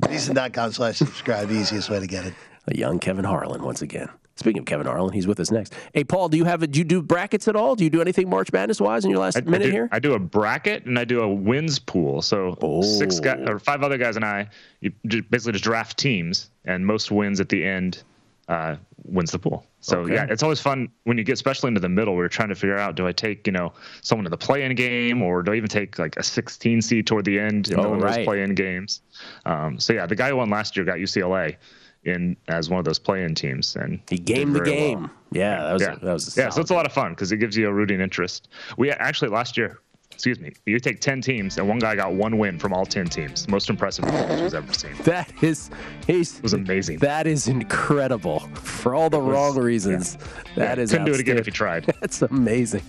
VSiN.com 0.00 0.72
slash 0.72 0.96
subscribe. 0.96 1.48
The 1.48 1.54
easiest 1.54 1.90
way 1.90 2.00
to 2.00 2.06
get 2.06 2.26
it. 2.26 2.34
A 2.66 2.76
young 2.76 2.98
Kevin 2.98 3.24
Harlan 3.24 3.62
once 3.62 3.82
again. 3.82 4.08
Speaking 4.36 4.60
of 4.60 4.64
Kevin 4.64 4.86
Harlan, 4.86 5.12
he's 5.12 5.26
with 5.26 5.38
us 5.38 5.50
next. 5.50 5.74
Hey, 5.92 6.02
Paul, 6.02 6.30
do 6.30 6.38
you 6.38 6.46
have 6.46 6.62
a, 6.62 6.66
do 6.66 6.78
you 6.78 6.84
do 6.84 7.02
brackets 7.02 7.46
at 7.46 7.56
all? 7.56 7.76
Do 7.76 7.84
you 7.84 7.90
do 7.90 8.00
anything 8.00 8.30
March 8.30 8.50
Madness 8.52 8.80
wise 8.80 9.04
in 9.04 9.10
your 9.10 9.20
last 9.20 9.36
I, 9.36 9.42
minute 9.42 9.62
I 9.62 9.66
do, 9.66 9.70
here? 9.70 9.88
I 9.92 9.98
do 9.98 10.14
a 10.14 10.18
bracket 10.18 10.86
and 10.86 10.98
I 10.98 11.04
do 11.04 11.20
a 11.20 11.28
wins 11.28 11.78
pool. 11.78 12.22
So 12.22 12.56
oh. 12.62 12.80
six 12.80 13.20
guys 13.20 13.46
or 13.46 13.58
five 13.58 13.82
other 13.82 13.98
guys 13.98 14.16
and 14.16 14.24
I, 14.24 14.48
you 14.80 14.92
basically 15.02 15.52
just 15.52 15.64
draft 15.64 15.98
teams, 15.98 16.50
and 16.64 16.86
most 16.86 17.10
wins 17.10 17.38
at 17.40 17.50
the 17.50 17.62
end 17.62 18.02
uh, 18.50 18.76
wins 19.04 19.30
the 19.30 19.38
pool. 19.38 19.64
So 19.80 20.00
okay. 20.00 20.14
yeah, 20.14 20.26
it's 20.28 20.42
always 20.42 20.60
fun 20.60 20.90
when 21.04 21.16
you 21.16 21.24
get 21.24 21.34
especially 21.34 21.68
into 21.68 21.80
the 21.80 21.88
middle. 21.88 22.16
We're 22.16 22.28
trying 22.28 22.48
to 22.48 22.54
figure 22.56 22.76
out: 22.76 22.96
do 22.96 23.06
I 23.06 23.12
take 23.12 23.46
you 23.46 23.52
know 23.52 23.72
someone 24.02 24.24
to 24.24 24.30
the 24.30 24.36
play-in 24.36 24.74
game, 24.74 25.22
or 25.22 25.42
do 25.42 25.52
I 25.52 25.54
even 25.54 25.68
take 25.68 25.98
like 25.98 26.16
a 26.16 26.22
16 26.22 26.82
seed 26.82 27.06
toward 27.06 27.24
the 27.24 27.38
end 27.38 27.68
in 27.68 27.78
oh, 27.78 27.98
those 27.98 28.18
play-in 28.24 28.54
games? 28.54 29.02
Um, 29.46 29.78
so 29.78 29.92
yeah, 29.92 30.04
the 30.04 30.16
guy 30.16 30.28
who 30.28 30.36
won 30.36 30.50
last 30.50 30.76
year 30.76 30.84
got 30.84 30.96
UCLA 30.96 31.56
in 32.04 32.36
as 32.48 32.68
one 32.68 32.80
of 32.80 32.84
those 32.84 32.98
play-in 32.98 33.36
teams, 33.36 33.76
and 33.76 34.00
he 34.10 34.18
gamed 34.18 34.56
the 34.56 34.60
game. 34.60 35.02
Well. 35.02 35.10
Yeah, 35.30 35.62
that 35.62 35.72
was 35.72 35.82
yeah. 35.82 35.92
A, 35.92 35.98
that 36.00 36.12
was 36.12 36.36
yeah. 36.36 36.48
So 36.50 36.60
it's 36.60 36.70
a 36.70 36.74
lot 36.74 36.86
of 36.86 36.92
fun 36.92 37.12
because 37.12 37.30
it 37.30 37.36
gives 37.36 37.56
you 37.56 37.68
a 37.68 37.72
rooting 37.72 38.00
interest. 38.00 38.48
We 38.76 38.90
actually 38.90 39.30
last 39.30 39.56
year, 39.56 39.78
excuse 40.20 40.38
me, 40.38 40.52
you 40.66 40.78
take 40.78 41.00
ten 41.00 41.22
teams 41.22 41.56
and 41.56 41.66
one 41.66 41.78
guy 41.78 41.96
got 41.96 42.12
one 42.12 42.36
win 42.36 42.58
from 42.58 42.74
all 42.74 42.84
ten 42.84 43.06
teams. 43.06 43.48
Most 43.48 43.70
impressive 43.70 44.04
was 44.04 44.52
ever 44.52 44.70
seen. 44.74 44.94
That 45.04 45.32
is, 45.42 45.70
he's 46.06 46.36
it 46.36 46.42
was 46.42 46.52
amazing. 46.52 46.98
That 46.98 47.26
is 47.26 47.48
incredible 47.48 48.40
for 48.54 48.94
all 48.94 49.08
the 49.08 49.18
was, 49.18 49.32
wrong 49.32 49.58
reasons. 49.58 50.18
Yeah. 50.20 50.26
That 50.56 50.76
yeah, 50.76 50.84
is 50.84 50.90
couldn't 50.90 51.06
do 51.06 51.14
it 51.14 51.20
again 51.20 51.38
if 51.38 51.46
you 51.46 51.52
tried. 51.52 51.86
That's 52.00 52.20
amazing. 52.20 52.82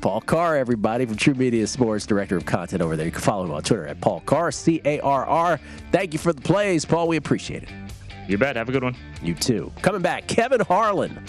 Paul 0.00 0.20
Carr, 0.20 0.56
everybody 0.56 1.06
from 1.06 1.16
True 1.16 1.34
Media 1.34 1.66
Sports, 1.66 2.06
director 2.06 2.36
of 2.36 2.46
content 2.46 2.82
over 2.82 2.94
there. 2.94 3.06
You 3.06 3.12
can 3.12 3.20
follow 3.20 3.44
him 3.46 3.50
on 3.50 3.64
Twitter 3.64 3.88
at 3.88 4.00
Paul 4.00 4.20
Carr, 4.20 4.52
C 4.52 4.80
A 4.84 5.00
R 5.00 5.26
R. 5.26 5.60
Thank 5.90 6.12
you 6.12 6.20
for 6.20 6.32
the 6.32 6.40
plays, 6.40 6.84
Paul. 6.84 7.08
We 7.08 7.16
appreciate 7.16 7.64
it. 7.64 7.68
You 8.28 8.38
bet. 8.38 8.54
Have 8.54 8.68
a 8.68 8.72
good 8.72 8.84
one. 8.84 8.94
You 9.22 9.34
too. 9.34 9.72
Coming 9.82 10.02
back, 10.02 10.28
Kevin 10.28 10.60
Harlan 10.60 11.20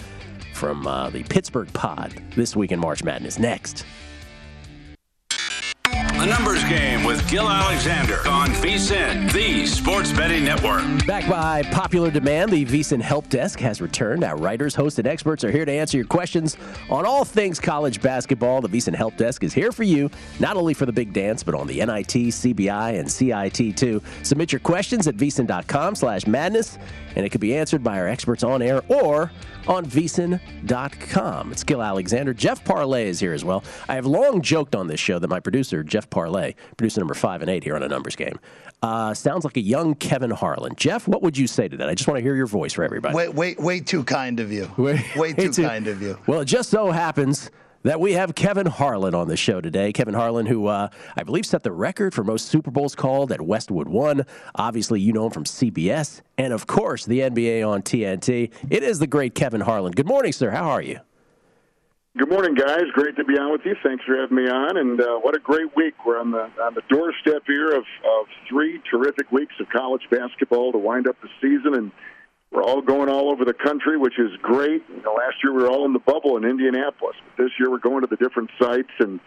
from 0.54 0.86
uh, 0.86 1.10
the 1.10 1.24
Pittsburgh 1.24 1.72
Pod 1.72 2.12
this 2.36 2.54
week 2.54 2.70
in 2.70 2.78
March 2.78 3.02
Madness. 3.02 3.40
Next. 3.40 3.84
The 6.18 6.26
Numbers 6.26 6.64
Game 6.64 7.04
with 7.04 7.30
Gill 7.30 7.48
Alexander 7.48 8.26
on 8.28 8.48
VSiN, 8.48 9.32
the 9.32 9.64
Sports 9.68 10.10
Betting 10.10 10.44
Network. 10.44 10.82
Back 11.06 11.28
by 11.28 11.62
popular 11.70 12.10
demand, 12.10 12.50
the 12.50 12.64
VSiN 12.66 13.00
Help 13.00 13.28
Desk 13.28 13.60
has 13.60 13.80
returned. 13.80 14.24
Our 14.24 14.36
writers, 14.36 14.74
hosts, 14.74 14.98
and 14.98 15.06
experts 15.06 15.44
are 15.44 15.52
here 15.52 15.64
to 15.64 15.70
answer 15.70 15.96
your 15.96 16.06
questions 16.06 16.56
on 16.90 17.06
all 17.06 17.24
things 17.24 17.60
college 17.60 18.02
basketball. 18.02 18.60
The 18.60 18.68
VSiN 18.68 18.96
Help 18.96 19.16
Desk 19.16 19.44
is 19.44 19.54
here 19.54 19.70
for 19.70 19.84
you, 19.84 20.10
not 20.40 20.56
only 20.56 20.74
for 20.74 20.86
the 20.86 20.92
big 20.92 21.12
dance, 21.12 21.44
but 21.44 21.54
on 21.54 21.68
the 21.68 21.76
NIT, 21.76 22.08
CBI, 22.08 22.98
and 22.98 23.08
CIT 23.08 23.76
too. 23.76 24.02
Submit 24.24 24.50
your 24.50 24.58
questions 24.58 25.06
at 25.06 25.16
VSiN.com 25.16 25.94
slash 25.94 26.26
madness, 26.26 26.78
and 27.14 27.24
it 27.24 27.28
could 27.28 27.40
be 27.40 27.56
answered 27.56 27.84
by 27.84 27.96
our 27.96 28.08
experts 28.08 28.42
on 28.42 28.60
air 28.60 28.82
or 28.88 29.30
on 29.68 29.84
VSiN.com. 29.86 31.52
It's 31.52 31.64
Gill 31.64 31.82
Alexander. 31.82 32.32
Jeff 32.32 32.64
Parlay 32.64 33.08
is 33.08 33.20
here 33.20 33.32
as 33.32 33.44
well. 33.44 33.62
I 33.88 33.94
have 33.94 34.06
long 34.06 34.42
joked 34.42 34.74
on 34.74 34.86
this 34.86 35.00
show 35.00 35.18
that 35.18 35.28
my 35.28 35.40
producer, 35.40 35.84
Jeff 35.84 36.08
Parlay, 36.10 36.54
producer 36.76 37.00
number 37.00 37.14
five 37.14 37.42
and 37.42 37.50
eight 37.50 37.64
here 37.64 37.76
on 37.76 37.82
a 37.82 37.88
numbers 37.88 38.16
game, 38.16 38.38
uh, 38.82 39.12
sounds 39.14 39.44
like 39.44 39.56
a 39.56 39.60
young 39.60 39.94
Kevin 39.94 40.30
Harlan. 40.30 40.74
Jeff, 40.76 41.06
what 41.06 41.22
would 41.22 41.36
you 41.36 41.46
say 41.46 41.68
to 41.68 41.76
that? 41.76 41.88
I 41.88 41.94
just 41.94 42.08
want 42.08 42.18
to 42.18 42.22
hear 42.22 42.34
your 42.34 42.46
voice 42.46 42.72
for 42.72 42.84
everybody. 42.84 43.14
Wait, 43.14 43.34
wait, 43.34 43.60
way 43.60 43.80
too 43.80 44.04
kind 44.04 44.40
of 44.40 44.52
you. 44.52 44.70
Way, 44.76 45.04
way 45.16 45.32
too, 45.32 45.52
too 45.52 45.62
kind 45.62 45.86
of 45.86 46.00
you. 46.00 46.18
Well, 46.26 46.40
it 46.40 46.46
just 46.46 46.70
so 46.70 46.90
happens 46.90 47.50
that 47.82 48.00
we 48.00 48.12
have 48.12 48.34
Kevin 48.34 48.66
Harlan 48.66 49.14
on 49.14 49.28
the 49.28 49.36
show 49.36 49.60
today. 49.60 49.92
Kevin 49.92 50.14
Harlan, 50.14 50.46
who 50.46 50.66
uh, 50.66 50.88
I 51.16 51.22
believe 51.22 51.46
set 51.46 51.62
the 51.62 51.72
record 51.72 52.14
for 52.14 52.24
most 52.24 52.46
Super 52.46 52.70
Bowls 52.70 52.94
called 52.94 53.32
at 53.32 53.40
Westwood 53.40 53.88
One. 53.88 54.24
Obviously, 54.54 55.00
you 55.00 55.12
know 55.12 55.26
him 55.26 55.32
from 55.32 55.44
CBS 55.44 56.22
and, 56.36 56.52
of 56.52 56.66
course, 56.66 57.04
the 57.04 57.20
NBA 57.20 57.66
on 57.66 57.82
TNT. 57.82 58.52
It 58.70 58.82
is 58.82 58.98
the 58.98 59.06
great 59.06 59.34
Kevin 59.34 59.60
Harlan. 59.60 59.92
Good 59.92 60.08
morning, 60.08 60.32
sir. 60.32 60.50
How 60.50 60.70
are 60.70 60.82
you? 60.82 61.00
Good 62.16 62.30
morning, 62.30 62.56
guys. 62.56 62.82
Great 62.94 63.14
to 63.16 63.24
be 63.24 63.38
on 63.38 63.52
with 63.52 63.60
you. 63.64 63.76
Thanks 63.84 64.04
for 64.04 64.16
having 64.16 64.36
me 64.36 64.48
on. 64.48 64.76
And 64.76 65.00
uh, 65.00 65.18
what 65.18 65.36
a 65.36 65.38
great 65.38 65.76
week. 65.76 65.94
We're 66.04 66.18
on 66.18 66.32
the 66.32 66.50
on 66.60 66.74
the 66.74 66.82
doorstep 66.88 67.42
here 67.46 67.70
of, 67.70 67.84
of 67.84 68.26
three 68.48 68.80
terrific 68.90 69.30
weeks 69.30 69.54
of 69.60 69.68
college 69.68 70.02
basketball 70.10 70.72
to 70.72 70.78
wind 70.78 71.06
up 71.06 71.14
the 71.22 71.28
season 71.40 71.74
and 71.74 71.92
we're 72.50 72.62
all 72.62 72.80
going 72.80 73.08
all 73.08 73.30
over 73.30 73.44
the 73.44 73.54
country, 73.54 73.96
which 73.98 74.18
is 74.18 74.30
great. 74.42 74.82
You 74.88 75.02
know, 75.02 75.12
last 75.12 75.36
year 75.42 75.52
we 75.52 75.62
were 75.62 75.70
all 75.70 75.84
in 75.84 75.92
the 75.92 75.98
bubble 75.98 76.36
in 76.36 76.44
Indianapolis, 76.44 77.16
but 77.24 77.42
this 77.42 77.52
year 77.58 77.70
we're 77.70 77.78
going 77.78 78.00
to 78.00 78.06
the 78.06 78.16
different 78.16 78.50
sites, 78.58 78.90
and 79.00 79.20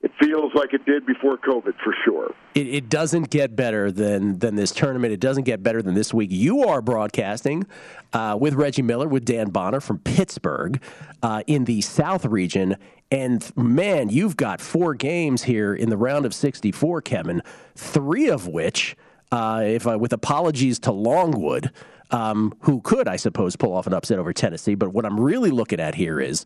it 0.00 0.12
feels 0.20 0.54
like 0.54 0.72
it 0.74 0.84
did 0.86 1.04
before 1.04 1.38
COVID 1.38 1.74
for 1.82 1.94
sure. 2.04 2.32
It, 2.54 2.68
it, 2.68 2.88
doesn't 2.88 3.30
get 3.30 3.56
better 3.56 3.90
than 3.90 4.38
than 4.38 4.54
this 4.54 4.70
tournament. 4.70 5.12
It 5.12 5.18
doesn't 5.18 5.42
get 5.42 5.60
better 5.62 5.82
than 5.82 5.94
this 5.94 6.14
week. 6.14 6.30
You 6.30 6.64
are 6.68 6.80
broadcasting 6.80 7.66
uh, 8.12 8.38
with 8.40 8.54
Reggie 8.54 8.82
Miller, 8.82 9.08
with 9.08 9.24
Dan 9.24 9.50
Bonner 9.50 9.80
from 9.80 9.98
Pittsburgh 9.98 10.80
uh, 11.22 11.42
in 11.48 11.64
the 11.64 11.80
South 11.80 12.24
region. 12.24 12.76
And 13.10 13.50
man, 13.56 14.08
you've 14.08 14.36
got 14.36 14.60
four 14.60 14.94
games 14.94 15.42
here 15.44 15.74
in 15.74 15.88
the 15.88 15.96
round 15.96 16.26
of 16.26 16.34
64, 16.34 17.02
Kevin, 17.02 17.42
three 17.74 18.28
of 18.28 18.46
which, 18.46 18.96
uh, 19.32 19.62
if 19.64 19.86
I, 19.86 19.96
with 19.96 20.12
apologies 20.12 20.78
to 20.80 20.92
Longwood, 20.92 21.72
um, 22.10 22.54
who 22.60 22.80
could, 22.80 23.08
I 23.08 23.16
suppose, 23.16 23.56
pull 23.56 23.72
off 23.74 23.86
an 23.86 23.94
upset 23.94 24.18
over 24.18 24.32
Tennessee. 24.32 24.74
But 24.74 24.92
what 24.92 25.04
I'm 25.04 25.18
really 25.18 25.50
looking 25.50 25.80
at 25.80 25.94
here 25.94 26.20
is. 26.20 26.44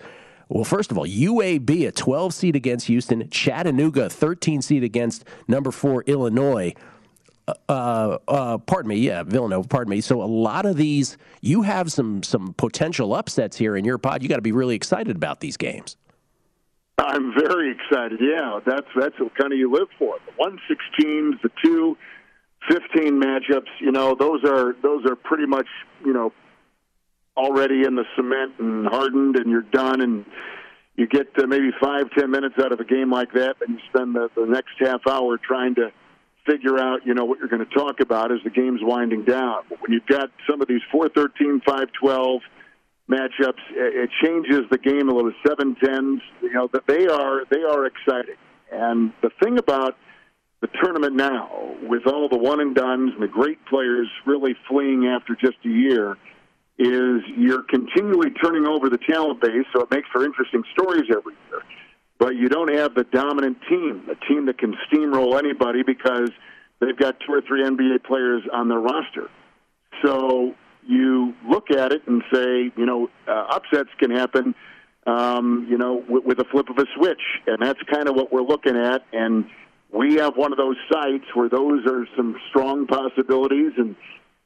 Well, 0.49 0.65
first 0.65 0.91
of 0.91 0.99
all, 0.99 1.07
UAB, 1.07 1.89
a 1.89 1.93
12 1.93 2.35
seed 2.35 2.57
against 2.57 2.87
Houston, 2.87 3.31
Chattanooga, 3.31 4.11
13 4.11 4.61
seed 4.61 4.85
against 4.85 5.25
number 5.49 5.71
four 5.71 6.03
Illinois. 6.03 6.75
Uh, 7.49 7.55
uh, 7.69 8.19
uh, 8.29 8.59
pardon 8.59 8.91
me, 8.91 8.97
yeah, 8.97 9.23
Villanova. 9.23 9.67
Pardon 9.67 9.91
me. 9.91 10.01
So 10.01 10.23
a 10.23 10.25
lot 10.27 10.67
of 10.67 10.77
these, 10.77 11.17
you 11.41 11.63
have 11.63 11.91
some 11.91 12.23
some 12.23 12.55
potential 12.55 13.15
upsets 13.15 13.57
here 13.57 13.77
in 13.77 13.85
your 13.85 13.99
pod. 13.99 14.23
You 14.23 14.29
got 14.29 14.37
to 14.37 14.43
be 14.43 14.53
really 14.53 14.77
excited 14.77 15.17
about 15.17 15.41
these 15.41 15.57
games. 15.57 15.97
I'm 16.99 17.35
very 17.35 17.73
excited. 17.73 18.21
Yeah, 18.21 18.61
that's 18.65 18.87
that's 18.95 19.19
what 19.19 19.35
kind 19.37 19.53
of 19.53 19.59
you 19.59 19.73
live 19.73 19.89
for. 19.99 20.17
The 20.27 20.33
one 20.37 20.59
sixteens, 20.69 21.37
the 21.43 21.51
two 21.65 21.97
15 22.69 23.21
matchups, 23.21 23.69
you 23.81 23.93
know, 23.93 24.15
those 24.15 24.45
are 24.45 24.75
those 24.83 25.05
are 25.07 25.17
pretty 25.17 25.47
much, 25.47 25.67
you 26.05 26.13
know, 26.13 26.33
already 27.37 27.85
in 27.85 27.97
the 27.97 28.05
cement 28.17 28.53
and 28.59 28.87
hardened, 28.87 29.37
and 29.37 29.51
you're 29.51 29.63
done. 29.63 30.01
And 30.01 30.25
you 30.97 31.07
get 31.07 31.29
uh, 31.39 31.47
maybe 31.47 31.71
five, 31.83 32.11
ten 32.17 32.31
minutes 32.31 32.57
out 32.59 32.73
of 32.73 32.81
a 32.81 32.85
game 32.85 33.11
like 33.11 33.33
that, 33.33 33.57
and 33.67 33.79
you 33.79 33.81
spend 33.89 34.15
the, 34.15 34.29
the 34.37 34.47
next 34.47 34.73
half 34.79 35.01
hour 35.09 35.39
trying 35.39 35.75
to 35.77 35.93
figure 36.47 36.79
out, 36.79 37.07
you 37.07 37.15
know, 37.15 37.25
what 37.25 37.39
you're 37.39 37.49
going 37.49 37.65
to 37.65 37.75
talk 37.75 38.01
about 38.01 38.33
as 38.33 38.39
the 38.45 38.51
game's 38.51 38.81
winding 38.83 39.25
down. 39.25 39.63
But 39.69 39.81
when 39.81 39.93
you've 39.93 40.07
got 40.07 40.31
some 40.51 40.61
of 40.61 40.69
these 40.69 40.81
4-13, 40.93 41.63
5-12 41.63 42.41
matchups, 43.09 43.61
it 43.71 44.11
changes 44.23 44.63
the 44.71 44.79
game 44.79 45.09
a 45.09 45.15
little. 45.15 45.33
Seven 45.47 45.77
tens, 45.77 46.21
you 46.43 46.53
know, 46.53 46.69
that 46.73 46.87
they 46.87 47.07
are 47.07 47.45
they 47.51 47.63
are 47.63 47.87
exciting. 47.87 48.37
And 48.71 49.13
the 49.23 49.31
thing 49.43 49.59
about 49.59 49.97
the 50.63 50.69
tournament 50.81 51.15
now, 51.15 51.75
with 51.83 52.07
all 52.07 52.29
the 52.29 52.39
one 52.39 52.61
and 52.61 52.75
dones 52.75 53.13
and 53.13 53.23
the 53.23 53.29
great 53.29 53.59
players 53.67 54.09
really 54.25 54.55
fleeing 54.69 55.07
after 55.07 55.35
just 55.35 55.59
a 55.65 55.69
year, 55.69 56.17
is 56.79 57.21
you're 57.37 57.65
continually 57.65 58.31
turning 58.43 58.67
over 58.67 58.89
the 58.89 58.99
talent 58.99 59.41
base, 59.43 59.67
so 59.75 59.83
it 59.83 59.91
makes 59.91 60.09
for 60.13 60.25
interesting 60.25 60.63
stories 60.73 61.11
every 61.11 61.35
year. 61.51 61.63
But 62.19 62.37
you 62.37 62.49
don't 62.49 62.73
have 62.73 62.95
the 62.95 63.03
dominant 63.03 63.59
team, 63.69 64.09
a 64.09 64.15
team 64.27 64.47
that 64.47 64.57
can 64.59 64.75
steamroll 64.87 65.37
anybody 65.37 65.83
because 65.83 66.31
they've 66.81 66.97
got 66.97 67.17
two 67.27 67.35
or 67.35 67.43
three 67.43 67.65
NBA 67.65 68.05
players 68.05 68.43
on 68.53 68.69
their 68.69 68.79
roster. 68.79 69.29
So 70.05 70.55
you 70.87 71.35
look 71.49 71.73
at 71.73 71.93
it 71.93 72.07
and 72.07 72.23
say, 72.33 72.71
you 72.77 72.87
know, 72.87 73.11
uh, 73.27 73.47
upsets 73.51 73.91
can 73.99 74.13
happen, 74.13 74.55
um, 75.09 75.67
you 75.69 75.77
know, 75.77 76.05
with, 76.09 76.25
with 76.25 76.39
a 76.39 76.45
flip 76.45 76.69
of 76.69 76.79
a 76.79 76.87
switch, 76.97 77.23
and 77.49 77.59
that's 77.61 77.81
kind 77.93 78.09
of 78.09 78.15
what 78.15 78.33
we're 78.33 78.43
looking 78.43 78.77
at. 78.77 79.03
And 79.13 79.47
we 79.93 80.15
have 80.15 80.37
one 80.37 80.53
of 80.53 80.59
those 80.59 80.77
sites 80.91 81.25
where 81.35 81.49
those 81.49 81.87
are 81.87 82.07
some 82.17 82.37
strong 82.49 82.87
possibilities, 82.87 83.73
and 83.77 83.95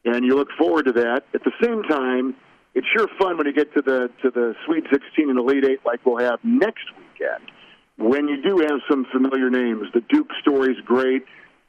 and 0.04 0.24
you 0.24 0.36
look 0.36 0.48
forward 0.58 0.86
to 0.86 0.92
that. 0.92 1.22
At 1.34 1.42
the 1.44 1.52
same 1.62 1.82
time, 1.84 2.36
it's 2.74 2.86
sure 2.96 3.08
fun 3.18 3.38
when 3.38 3.46
you 3.46 3.52
get 3.52 3.72
to 3.74 3.82
the 3.82 4.10
to 4.22 4.30
the 4.30 4.54
Sweet 4.66 4.84
16 4.92 5.30
and 5.30 5.38
Elite 5.38 5.64
Eight 5.64 5.80
like 5.84 6.04
we'll 6.04 6.18
have 6.18 6.40
next 6.42 6.84
weekend. 6.98 7.50
When 7.96 8.28
you 8.28 8.42
do 8.42 8.58
have 8.58 8.80
some 8.90 9.06
familiar 9.12 9.48
names, 9.48 9.86
the 9.94 10.02
Duke 10.08 10.28
story's 10.42 10.78
great. 10.84 11.24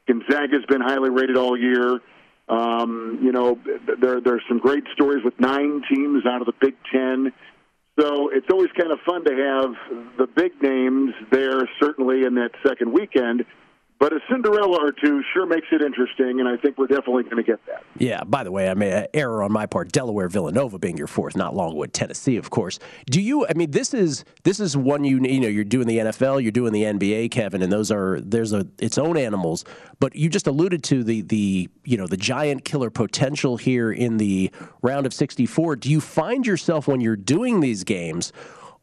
Gonzaga's 0.06 0.66
been 0.68 0.82
highly 0.82 1.10
rated 1.10 1.36
all 1.36 1.56
year. 1.56 2.00
Um, 2.48 3.20
you 3.22 3.30
know, 3.30 3.58
there 4.00 4.20
there's 4.20 4.42
some 4.48 4.58
great 4.58 4.84
stories 4.92 5.24
with 5.24 5.38
nine 5.38 5.82
teams 5.88 6.24
out 6.26 6.40
of 6.40 6.46
the 6.46 6.54
Big 6.60 6.74
Ten. 6.92 7.32
So 7.98 8.30
it's 8.32 8.46
always 8.52 8.70
kind 8.78 8.92
of 8.92 8.98
fun 9.04 9.24
to 9.24 9.30
have 9.32 10.16
the 10.18 10.26
big 10.28 10.52
names 10.62 11.14
there, 11.32 11.68
certainly 11.80 12.24
in 12.24 12.36
that 12.36 12.50
second 12.64 12.92
weekend. 12.92 13.44
But 13.98 14.12
a 14.12 14.20
Cinderella 14.30 14.78
or 14.80 14.92
two 14.92 15.22
sure 15.32 15.44
makes 15.44 15.66
it 15.72 15.82
interesting, 15.82 16.38
and 16.38 16.48
I 16.48 16.56
think 16.56 16.78
we're 16.78 16.86
definitely 16.86 17.24
going 17.24 17.36
to 17.36 17.42
get 17.42 17.64
that. 17.66 17.82
Yeah. 17.96 18.22
By 18.22 18.44
the 18.44 18.52
way, 18.52 18.70
I 18.70 18.74
mean 18.74 18.92
uh, 18.92 19.06
error 19.12 19.42
on 19.42 19.50
my 19.50 19.66
part. 19.66 19.90
Delaware, 19.90 20.28
Villanova 20.28 20.78
being 20.78 20.96
your 20.96 21.08
fourth, 21.08 21.36
not 21.36 21.56
Longwood, 21.56 21.92
Tennessee, 21.92 22.36
of 22.36 22.50
course. 22.50 22.78
Do 23.10 23.20
you? 23.20 23.44
I 23.46 23.54
mean, 23.54 23.72
this 23.72 23.92
is 23.94 24.24
this 24.44 24.60
is 24.60 24.76
one 24.76 25.02
you 25.02 25.20
you 25.22 25.40
know 25.40 25.48
you're 25.48 25.64
doing 25.64 25.88
the 25.88 25.98
NFL, 25.98 26.42
you're 26.42 26.52
doing 26.52 26.72
the 26.72 26.84
NBA, 26.84 27.32
Kevin, 27.32 27.60
and 27.60 27.72
those 27.72 27.90
are 27.90 28.20
there's 28.20 28.52
a 28.52 28.68
its 28.78 28.98
own 28.98 29.16
animals. 29.16 29.64
But 29.98 30.14
you 30.14 30.28
just 30.28 30.46
alluded 30.46 30.84
to 30.84 31.02
the 31.02 31.22
the 31.22 31.68
you 31.84 31.96
know 31.96 32.06
the 32.06 32.16
giant 32.16 32.64
killer 32.64 32.90
potential 32.90 33.56
here 33.56 33.90
in 33.90 34.18
the 34.18 34.52
round 34.80 35.06
of 35.06 35.12
64. 35.12 35.74
Do 35.74 35.90
you 35.90 36.00
find 36.00 36.46
yourself 36.46 36.86
when 36.86 37.00
you're 37.00 37.16
doing 37.16 37.60
these 37.60 37.82
games 37.82 38.32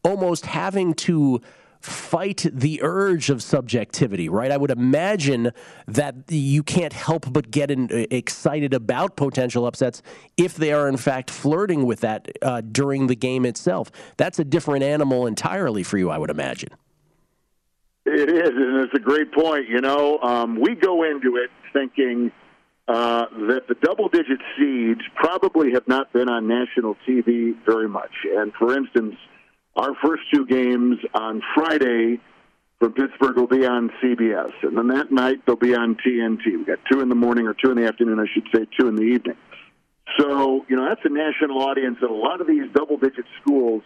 almost 0.03 0.45
having 0.45 0.93
to 0.93 1.41
fight 1.85 2.45
the 2.51 2.81
urge 2.81 3.29
of 3.29 3.43
subjectivity, 3.43 4.27
right? 4.29 4.51
I 4.51 4.57
would 4.57 4.71
imagine 4.71 5.51
that 5.87 6.15
you 6.29 6.63
can't 6.63 6.93
help 6.93 7.31
but 7.31 7.51
get 7.51 7.69
in, 7.71 7.91
uh, 7.91 8.05
excited 8.11 8.73
about 8.73 9.15
potential 9.15 9.65
upsets 9.65 10.01
if 10.37 10.55
they 10.55 10.73
are, 10.73 10.87
in 10.87 10.97
fact, 10.97 11.29
flirting 11.29 11.85
with 11.85 12.01
that 12.01 12.29
uh, 12.41 12.61
during 12.61 13.07
the 13.07 13.15
game 13.15 13.45
itself. 13.45 13.91
That's 14.17 14.39
a 14.39 14.43
different 14.43 14.83
animal 14.83 15.27
entirely 15.27 15.83
for 15.83 15.97
you, 15.97 16.09
I 16.09 16.17
would 16.17 16.29
imagine. 16.29 16.69
It 18.05 18.29
is, 18.29 18.49
and 18.49 18.85
it's 18.85 18.93
a 18.93 18.99
great 18.99 19.31
point. 19.31 19.69
You 19.69 19.81
know, 19.81 20.19
um, 20.19 20.59
we 20.59 20.75
go 20.75 21.03
into 21.03 21.37
it 21.37 21.49
thinking 21.73 22.31
uh, 22.87 23.25
that 23.47 23.67
the 23.67 23.75
double 23.81 24.09
digit 24.09 24.39
seeds 24.57 25.01
probably 25.15 25.71
have 25.73 25.87
not 25.87 26.13
been 26.13 26.29
on 26.29 26.47
national 26.47 26.95
TV 27.07 27.55
very 27.65 27.89
much. 27.89 28.11
And 28.35 28.53
for 28.53 28.75
instance, 28.77 29.15
our 29.75 29.93
first 30.03 30.23
two 30.33 30.45
games 30.45 30.97
on 31.13 31.41
Friday 31.53 32.19
from 32.79 32.93
Pittsburgh 32.93 33.37
will 33.37 33.47
be 33.47 33.65
on 33.65 33.89
CBS, 34.01 34.51
and 34.63 34.77
then 34.77 34.87
that 34.89 35.11
night 35.11 35.45
they'll 35.45 35.55
be 35.55 35.75
on 35.75 35.95
TNT. 35.95 36.57
We 36.57 36.65
got 36.65 36.79
two 36.91 37.01
in 37.01 37.09
the 37.09 37.15
morning 37.15 37.47
or 37.47 37.53
two 37.53 37.71
in 37.71 37.77
the 37.77 37.87
afternoon, 37.87 38.19
I 38.19 38.25
should 38.33 38.47
say, 38.53 38.67
two 38.79 38.87
in 38.87 38.95
the 38.95 39.03
evening. 39.03 39.37
So 40.19 40.65
you 40.67 40.75
know 40.75 40.87
that's 40.87 41.01
a 41.03 41.09
national 41.09 41.61
audience 41.63 41.97
that 42.01 42.09
a 42.09 42.13
lot 42.13 42.41
of 42.41 42.47
these 42.47 42.71
double-digit 42.73 43.25
schools 43.41 43.83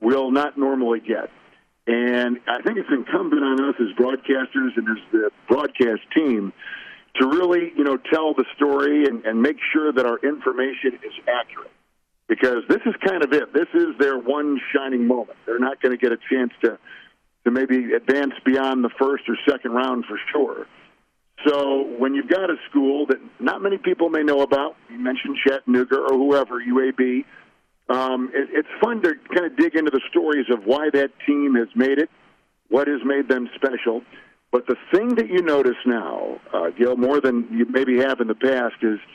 will 0.00 0.30
not 0.30 0.58
normally 0.58 1.00
get. 1.00 1.30
And 1.86 2.38
I 2.46 2.62
think 2.62 2.78
it's 2.78 2.88
incumbent 2.90 3.42
on 3.42 3.60
us 3.68 3.74
as 3.80 3.94
broadcasters 3.96 4.76
and 4.76 4.88
as 4.88 5.04
the 5.12 5.30
broadcast 5.48 6.00
team 6.14 6.52
to 7.16 7.26
really, 7.26 7.72
you 7.76 7.84
know, 7.84 7.96
tell 7.96 8.34
the 8.34 8.44
story 8.56 9.04
and, 9.04 9.24
and 9.24 9.40
make 9.40 9.56
sure 9.72 9.92
that 9.92 10.04
our 10.04 10.18
information 10.18 10.94
is 11.04 11.12
accurate 11.28 11.70
because 12.28 12.62
this 12.68 12.80
is 12.86 12.94
kind 13.06 13.22
of 13.22 13.32
it. 13.32 13.52
This 13.52 13.68
is 13.74 13.88
their 13.98 14.18
one 14.18 14.60
shining 14.74 15.06
moment. 15.06 15.38
They're 15.46 15.58
not 15.58 15.80
going 15.82 15.92
to 15.92 15.98
get 15.98 16.12
a 16.12 16.18
chance 16.30 16.52
to 16.62 16.78
to 17.44 17.50
maybe 17.50 17.92
advance 17.92 18.32
beyond 18.46 18.82
the 18.82 18.90
first 18.98 19.24
or 19.28 19.36
second 19.46 19.72
round 19.72 20.06
for 20.06 20.18
sure. 20.32 20.66
So 21.46 21.82
when 21.98 22.14
you've 22.14 22.28
got 22.28 22.48
a 22.48 22.56
school 22.70 23.04
that 23.08 23.18
not 23.38 23.60
many 23.60 23.76
people 23.76 24.08
may 24.08 24.22
know 24.22 24.40
about, 24.40 24.76
you 24.90 24.98
mentioned 24.98 25.36
Chattanooga 25.46 25.98
or 25.98 26.16
whoever, 26.16 26.58
UAB, 26.58 27.24
um, 27.90 28.30
it, 28.32 28.48
it's 28.50 28.68
fun 28.82 29.02
to 29.02 29.12
kind 29.34 29.44
of 29.44 29.58
dig 29.58 29.74
into 29.74 29.90
the 29.90 30.00
stories 30.08 30.46
of 30.50 30.64
why 30.64 30.88
that 30.94 31.10
team 31.26 31.54
has 31.56 31.68
made 31.76 31.98
it, 31.98 32.08
what 32.68 32.88
has 32.88 33.00
made 33.04 33.28
them 33.28 33.50
special. 33.56 34.00
But 34.50 34.66
the 34.66 34.76
thing 34.94 35.16
that 35.16 35.28
you 35.28 35.42
notice 35.42 35.76
now, 35.84 36.40
uh, 36.50 36.70
Gill, 36.70 36.96
more 36.96 37.20
than 37.20 37.46
you 37.50 37.66
maybe 37.68 37.98
have 37.98 38.20
in 38.20 38.26
the 38.26 38.34
past, 38.34 38.76
is– 38.80 38.98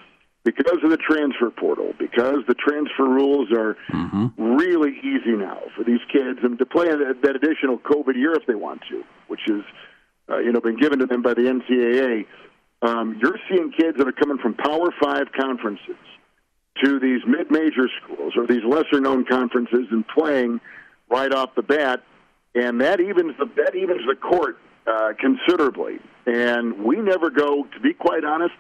because 0.56 0.80
of 0.84 0.90
the 0.90 0.98
transfer 0.98 1.52
portal, 1.52 1.94
because 2.00 2.40
the 2.48 2.56
transfer 2.56 3.04
rules 3.04 3.52
are 3.52 3.78
mm-hmm. 3.94 4.56
really 4.56 4.98
easy 4.98 5.38
now 5.38 5.60
for 5.76 5.84
these 5.84 6.00
kids, 6.12 6.40
and 6.42 6.58
to 6.58 6.66
play 6.66 6.88
that, 6.88 7.20
that 7.22 7.36
additional 7.36 7.78
COVID 7.78 8.16
year 8.16 8.34
if 8.34 8.48
they 8.48 8.56
want 8.56 8.82
to, 8.90 9.04
which 9.28 9.42
is, 9.48 9.62
uh, 10.28 10.40
you 10.40 10.52
know, 10.52 10.60
been 10.60 10.80
given 10.80 10.98
to 11.00 11.06
them 11.06 11.22
by 11.22 11.36
the 11.36 11.42
NCAA. 11.42 12.26
Um, 12.82 13.20
you're 13.22 13.38
seeing 13.48 13.72
kids 13.72 13.98
that 14.00 14.08
are 14.08 14.14
coming 14.14 14.40
from 14.40 14.56
Power 14.56 14.90
Five 15.04 15.28
conferences 15.40 15.98
to 16.84 17.00
these 17.00 17.22
mid-major 17.28 17.88
schools 18.02 18.34
or 18.36 18.48
these 18.48 18.64
lesser-known 18.66 19.26
conferences 19.26 19.86
and 19.92 20.08
playing 20.08 20.62
right 21.12 21.32
off 21.32 21.54
the 21.56 21.62
bat, 21.62 22.02
and 22.56 22.82
that 22.82 23.00
evens 23.00 23.36
the 23.38 23.46
that 23.58 23.76
evens 23.76 24.02
the 24.08 24.16
court 24.16 24.58
uh, 24.88 25.14
considerably. 25.20 26.00
And 26.26 26.84
we 26.84 26.96
never 26.98 27.30
go, 27.30 27.66
to 27.66 27.80
be 27.82 27.94
quite 27.94 28.24
honest 28.24 28.56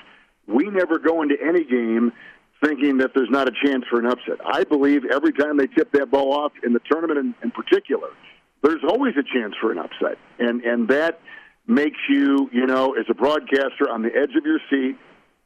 we 0.49 0.65
never 0.65 0.99
go 0.99 1.21
into 1.21 1.35
any 1.41 1.63
game 1.63 2.11
thinking 2.63 2.97
that 2.97 3.11
there's 3.15 3.29
not 3.29 3.47
a 3.47 3.51
chance 3.65 3.85
for 3.89 3.99
an 3.99 4.05
upset. 4.05 4.37
I 4.45 4.63
believe 4.63 5.03
every 5.05 5.31
time 5.31 5.57
they 5.57 5.67
tip 5.67 5.91
that 5.93 6.11
ball 6.11 6.33
off 6.33 6.51
in 6.63 6.73
the 6.73 6.81
tournament 6.91 7.19
in, 7.19 7.35
in 7.41 7.51
particular, 7.51 8.09
there's 8.61 8.83
always 8.87 9.13
a 9.17 9.23
chance 9.23 9.53
for 9.61 9.71
an 9.71 9.77
upset. 9.77 10.17
And 10.39 10.61
and 10.63 10.87
that 10.89 11.21
makes 11.67 11.99
you, 12.09 12.49
you 12.51 12.65
know, 12.65 12.93
as 12.93 13.05
a 13.09 13.13
broadcaster 13.13 13.89
on 13.89 14.01
the 14.01 14.09
edge 14.09 14.35
of 14.35 14.45
your 14.45 14.59
seat 14.69 14.97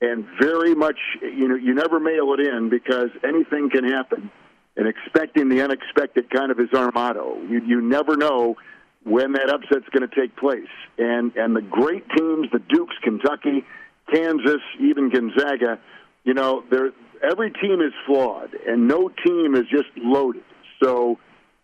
and 0.02 0.26
very 0.42 0.74
much 0.74 0.98
you 1.22 1.48
know, 1.48 1.56
you 1.56 1.76
never 1.76 2.00
mail 2.00 2.34
it 2.34 2.40
in 2.40 2.70
because 2.70 3.10
anything 3.24 3.70
can 3.70 3.84
happen. 3.84 4.32
And 4.76 4.88
expecting 4.88 5.50
the 5.50 5.62
unexpected 5.62 6.32
kind 6.32 6.52
of 6.52 6.60
is 6.60 6.70
our 6.74 6.92
motto. 6.92 7.40
You 7.48 7.62
you 7.64 7.82
never 7.82 8.18
know 8.18 8.56
when 9.04 9.34
that 9.34 9.50
upset's 9.50 9.88
going 9.92 10.10
to 10.10 10.16
take 10.16 10.36
place. 10.36 10.72
And 10.98 11.36
and 11.36 11.56
the 11.56 11.62
great 11.62 12.10
teams, 12.18 12.48
the 12.52 12.60
Dukes, 12.60 12.96
Kentucky, 13.04 13.66
Kansas, 14.14 14.62
even 14.80 15.10
Gonzaga, 15.10 15.80
you 16.24 16.34
know, 16.34 16.64
they 16.70 16.78
every 17.24 17.52
team 17.52 17.82
is 17.82 17.94
flawed, 18.06 18.54
and 18.68 18.88
no 18.88 19.10
team 19.26 19.56
is 19.56 19.64
just 19.72 19.90
loaded. 19.98 20.44
So 20.84 21.18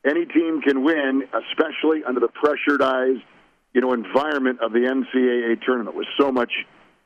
any 0.05 0.25
team 0.25 0.61
can 0.61 0.83
win, 0.83 1.23
especially 1.33 2.03
under 2.07 2.19
the 2.19 2.29
pressurized, 2.29 3.21
you 3.73 3.81
know, 3.81 3.93
environment 3.93 4.59
of 4.61 4.71
the 4.71 4.79
NCAA 4.79 5.61
tournament 5.65 5.95
with 5.95 6.07
so 6.19 6.31
much 6.31 6.51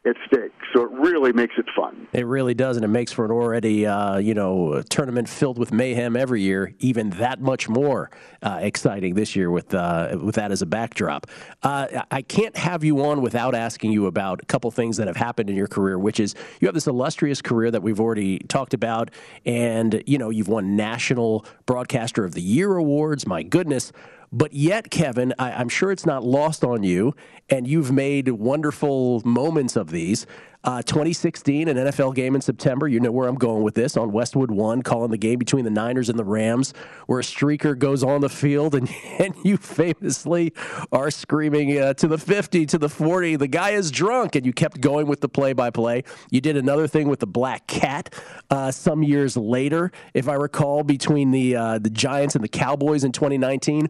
at 0.06 0.16
stake. 0.28 0.52
So 0.74 0.84
it 0.84 0.92
really 0.92 1.32
makes 1.32 1.56
it 1.58 1.66
fun. 1.76 2.08
It 2.12 2.26
really 2.26 2.54
does, 2.54 2.76
and 2.76 2.84
it 2.84 2.90
makes 2.90 3.12
for 3.12 3.26
an 3.26 3.32
already 3.32 3.86
uh, 3.86 4.18
you 4.18 4.34
know 4.34 4.82
tournament 4.90 5.30
filled 5.30 5.58
with 5.58 5.72
mayhem 5.72 6.16
every 6.16 6.42
year, 6.42 6.74
even 6.80 7.12
that 7.12 7.40
much 7.40 7.70
more 7.70 8.10
uh, 8.42 8.60
exciting 8.62 9.16
this 9.16 9.36
year 9.36 9.50
with 9.50 9.74
uh, 9.74 10.18
with 10.22 10.36
that 10.36 10.52
as 10.52 10.62
a 10.62 10.66
backdrop. 10.66 11.28
Uh, 11.62 12.04
I 12.12 12.22
can't 12.22 12.56
have 12.58 12.84
you 12.84 13.04
on 13.06 13.22
without 13.22 13.56
asking 13.56 13.92
you 13.92 14.08
about 14.08 14.42
a 14.42 14.46
couple 14.46 14.70
things 14.72 14.98
that 14.98 15.08
have 15.08 15.18
happened 15.18 15.50
in 15.50 15.56
your 15.56 15.68
career, 15.68 15.98
which 15.98 16.20
is 16.20 16.36
you 16.60 16.68
have 16.68 16.76
this 16.76 16.88
illustrious 16.88 17.42
career 17.42 17.72
that 17.72 17.82
we've 17.82 18.00
already 18.00 18.40
talked 18.40 18.74
about, 18.74 19.12
and 19.46 20.04
you 20.06 20.18
know 20.18 20.30
you've 20.30 20.50
won 20.50 20.76
National 20.76 21.46
Broadcaster 21.66 22.26
of 22.26 22.34
the 22.34 22.42
Year 22.42 22.76
awards. 22.76 23.26
My 23.26 23.44
goodness. 23.44 23.92
But 24.36 24.54
yet, 24.54 24.90
Kevin, 24.90 25.32
I, 25.38 25.62
am 25.62 25.70
sure 25.70 25.92
it's 25.92 26.08
not 26.08 26.24
lost 26.24 26.64
on 26.64 26.82
you, 26.82 27.14
and 27.50 27.68
you've 27.68 27.92
made 27.92 28.30
wonderful 28.30 29.22
moments 29.24 29.76
of 29.76 29.92
these. 29.92 30.26
Uh, 30.64 30.82
2016, 30.82 31.68
an 31.68 31.76
NFL 31.76 32.16
game 32.16 32.36
in 32.36 32.42
September. 32.42 32.88
You 32.88 33.02
know 33.02 33.12
where 33.12 33.28
I'm 33.28 33.36
going 33.36 33.64
with 33.64 33.76
this 33.76 33.98
on 33.98 34.14
Westwood 34.14 34.50
One, 34.50 34.82
calling 34.82 35.12
the 35.12 35.18
game 35.18 35.38
between 35.38 35.66
the 35.66 35.72
Niners 35.72 36.08
and 36.08 36.18
the 36.18 36.24
Rams, 36.24 36.74
where 37.08 37.20
a 37.20 37.24
streaker 37.24 37.78
goes 37.78 38.02
on 38.02 38.22
the 38.22 38.30
field, 38.30 38.74
and, 38.74 38.90
and 39.20 39.36
you 39.44 39.58
famously 39.58 40.54
are 40.92 41.12
screaming 41.12 41.78
uh, 41.78 41.94
to 41.96 42.08
the 42.08 42.18
50, 42.18 42.66
to 42.68 42.78
the 42.78 42.88
40. 42.88 43.36
The 43.36 43.48
guy 43.48 43.72
is 43.72 43.92
drunk, 43.92 44.36
and 44.36 44.46
you 44.46 44.54
kept 44.54 44.80
going 44.80 45.08
with 45.08 45.20
the 45.20 45.28
play-by-play. 45.30 46.04
You 46.32 46.40
did 46.40 46.56
another 46.56 46.88
thing 46.88 47.10
with 47.10 47.20
the 47.20 47.28
black 47.28 47.68
cat 47.68 48.14
uh, 48.50 48.72
some 48.72 49.04
years 49.04 49.36
later, 49.36 49.92
if 50.14 50.30
I 50.30 50.36
recall, 50.36 50.84
between 50.84 51.32
the 51.32 51.56
uh, 51.56 51.80
the 51.80 51.90
Giants 51.90 52.36
and 52.36 52.44
the 52.44 52.50
Cowboys 52.50 53.04
in 53.04 53.12
2019. 53.12 53.90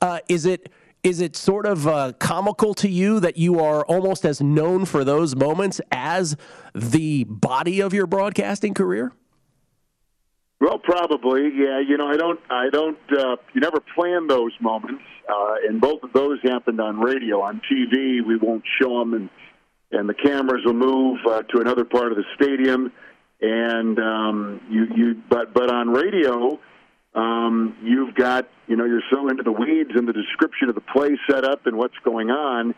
Uh, 0.00 0.20
is 0.28 0.46
it? 0.46 0.72
Is 1.04 1.20
it 1.20 1.36
sort 1.36 1.66
of 1.66 1.86
uh, 1.86 2.12
comical 2.18 2.72
to 2.74 2.88
you 2.88 3.20
that 3.20 3.36
you 3.36 3.60
are 3.60 3.84
almost 3.84 4.24
as 4.24 4.40
known 4.40 4.86
for 4.86 5.04
those 5.04 5.36
moments 5.36 5.80
as 5.92 6.34
the 6.74 7.24
body 7.24 7.80
of 7.80 7.92
your 7.92 8.06
broadcasting 8.06 8.72
career? 8.72 9.12
Well, 10.60 10.78
probably, 10.78 11.42
yeah. 11.54 11.80
You 11.86 11.98
know, 11.98 12.06
I 12.06 12.16
don't, 12.16 12.40
I 12.48 12.70
don't. 12.72 12.98
Uh, 13.12 13.36
you 13.52 13.60
never 13.60 13.80
plan 13.94 14.28
those 14.28 14.52
moments, 14.62 15.02
uh, 15.28 15.56
and 15.68 15.78
both 15.78 16.02
of 16.02 16.14
those 16.14 16.38
happened 16.42 16.80
on 16.80 16.98
radio. 17.00 17.42
On 17.42 17.60
TV, 17.70 18.24
we 18.26 18.36
won't 18.36 18.64
show 18.80 18.98
them, 19.00 19.12
and 19.12 19.28
and 19.92 20.08
the 20.08 20.14
cameras 20.14 20.62
will 20.64 20.72
move 20.72 21.18
uh, 21.28 21.42
to 21.42 21.60
another 21.60 21.84
part 21.84 22.12
of 22.12 22.16
the 22.16 22.24
stadium, 22.34 22.92
and 23.42 23.98
um, 23.98 24.60
you, 24.70 24.86
you. 24.96 25.22
But 25.28 25.52
but 25.52 25.70
on 25.70 25.90
radio, 25.90 26.58
um, 27.14 27.76
you've 27.82 28.14
got, 28.14 28.48
you 28.66 28.76
know, 28.76 28.84
you're 28.84 29.02
so 29.12 29.28
into 29.28 29.42
the 29.42 29.52
weeds 29.52 29.90
and 29.94 30.08
the 30.08 30.12
description 30.12 30.68
of 30.68 30.74
the 30.74 30.80
play 30.80 31.16
setup 31.30 31.66
and 31.66 31.76
what's 31.76 31.96
going 32.04 32.30
on 32.30 32.74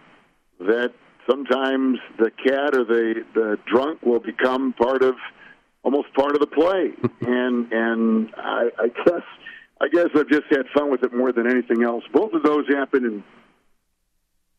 that 0.61 0.93
sometimes 1.29 1.99
the 2.19 2.31
cat 2.31 2.75
or 2.75 2.85
the 2.85 3.25
the 3.35 3.59
drunk 3.67 4.03
will 4.03 4.21
become 4.21 4.73
part 4.73 5.03
of 5.03 5.15
almost 5.83 6.13
part 6.15 6.35
of 6.35 6.41
the 6.41 6.47
play. 6.47 6.93
and 7.29 7.73
and 7.73 8.35
I, 8.37 8.69
I 8.79 8.89
guess 8.89 9.23
I 9.81 9.89
guess 9.89 10.09
I've 10.15 10.29
just 10.29 10.47
had 10.51 10.67
fun 10.75 10.91
with 10.91 11.03
it 11.03 11.15
more 11.15 11.33
than 11.33 11.51
anything 11.51 11.83
else. 11.83 12.05
Both 12.13 12.33
of 12.35 12.43
those 12.43 12.67
happened 12.69 13.07
in 13.07 13.25